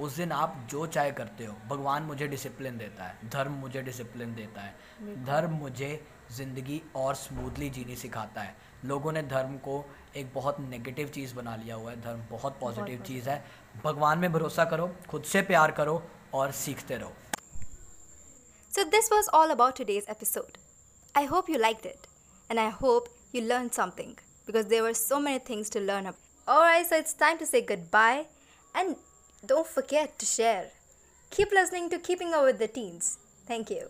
उस 0.00 0.16
दिन 0.16 0.32
आप 0.32 0.66
जो 0.70 0.86
चाहे 0.86 1.10
करते 1.10 1.44
हो। 1.44 1.56
भगवान 1.68 2.02
मुझे 2.02 2.26
डिसिप्लिन 2.26 2.78
देता 2.78 3.04
है। 3.04 3.28
धर्म 3.28 3.52
मुझे 3.52 3.82
डिसिप्लिन 3.82 4.34
देता 4.34 4.60
है। 4.60 4.74
धर्म 5.24 5.50
मुझे 5.50 6.06
ज़िंदगी 6.36 6.80
और 6.96 7.14
स्मूथली 7.14 7.70
जीनी 7.70 7.96
सिखाता 7.96 8.40
है। 8.40 8.54
लोगों 8.84 9.12
ने 9.12 9.22
धर्म 9.22 9.56
को 9.58 9.84
एक 10.16 10.32
बहुत 10.34 10.60
नेगेटिव 10.60 11.08
चीज़ 11.14 11.34
बना 11.34 11.56
लिया 11.56 11.74
हुआ 11.74 11.90
है। 11.90 12.00
धर्म 12.02 12.24
बहुत 12.30 12.58
पॉजिटिव 12.60 13.02
चीज़ 13.06 13.28
है। 13.30 13.44
भगवान 13.84 14.18
में 14.18 14.32
भरोसा 14.32 14.64
करो 14.64 14.88
खुद 15.10 15.24
से 15.24 15.42
प्यार 15.42 15.70
करो 15.72 16.02
और 16.34 16.52
सीखते 16.52 16.96
रहो। 16.96 17.12
So 18.70 18.84
this 18.90 19.12
was 19.12 19.28
all 19.34 19.50
about 19.50 19.76
today's 19.76 20.06
episode 20.10 20.58
I 21.14 21.24
hope 21.26 21.50
you 21.50 21.58
like 21.58 21.76
it 21.82 22.06
and 22.50 22.58
I 22.58 22.70
hope 22.82 23.08
you 23.34 23.42
learn 23.42 23.68
something 23.76 24.14
because 24.46 24.66
there 24.66 24.84
are 24.84 24.92
so 24.94 25.18
many 25.20 25.38
things 25.48 25.72
to 25.72 25.80
learn 25.80 26.12
और 26.46 26.64
I 26.64 26.84
so 26.84 26.96
it's 26.96 27.16
time 27.18 27.38
to 27.38 27.46
say 27.46 27.60
good 27.70 27.88
bye 27.92 28.24
and 28.74 28.94
don't 29.42 29.66
forget 29.66 30.14
to 30.20 30.26
share 30.26 30.70
keep 31.32 31.54
listening 31.54 31.90
to 31.90 31.98
keeping 32.06 32.32
our 32.32 32.52
the 32.52 32.68
teens 32.74 33.16
thank 33.50 33.70
you 33.72 33.88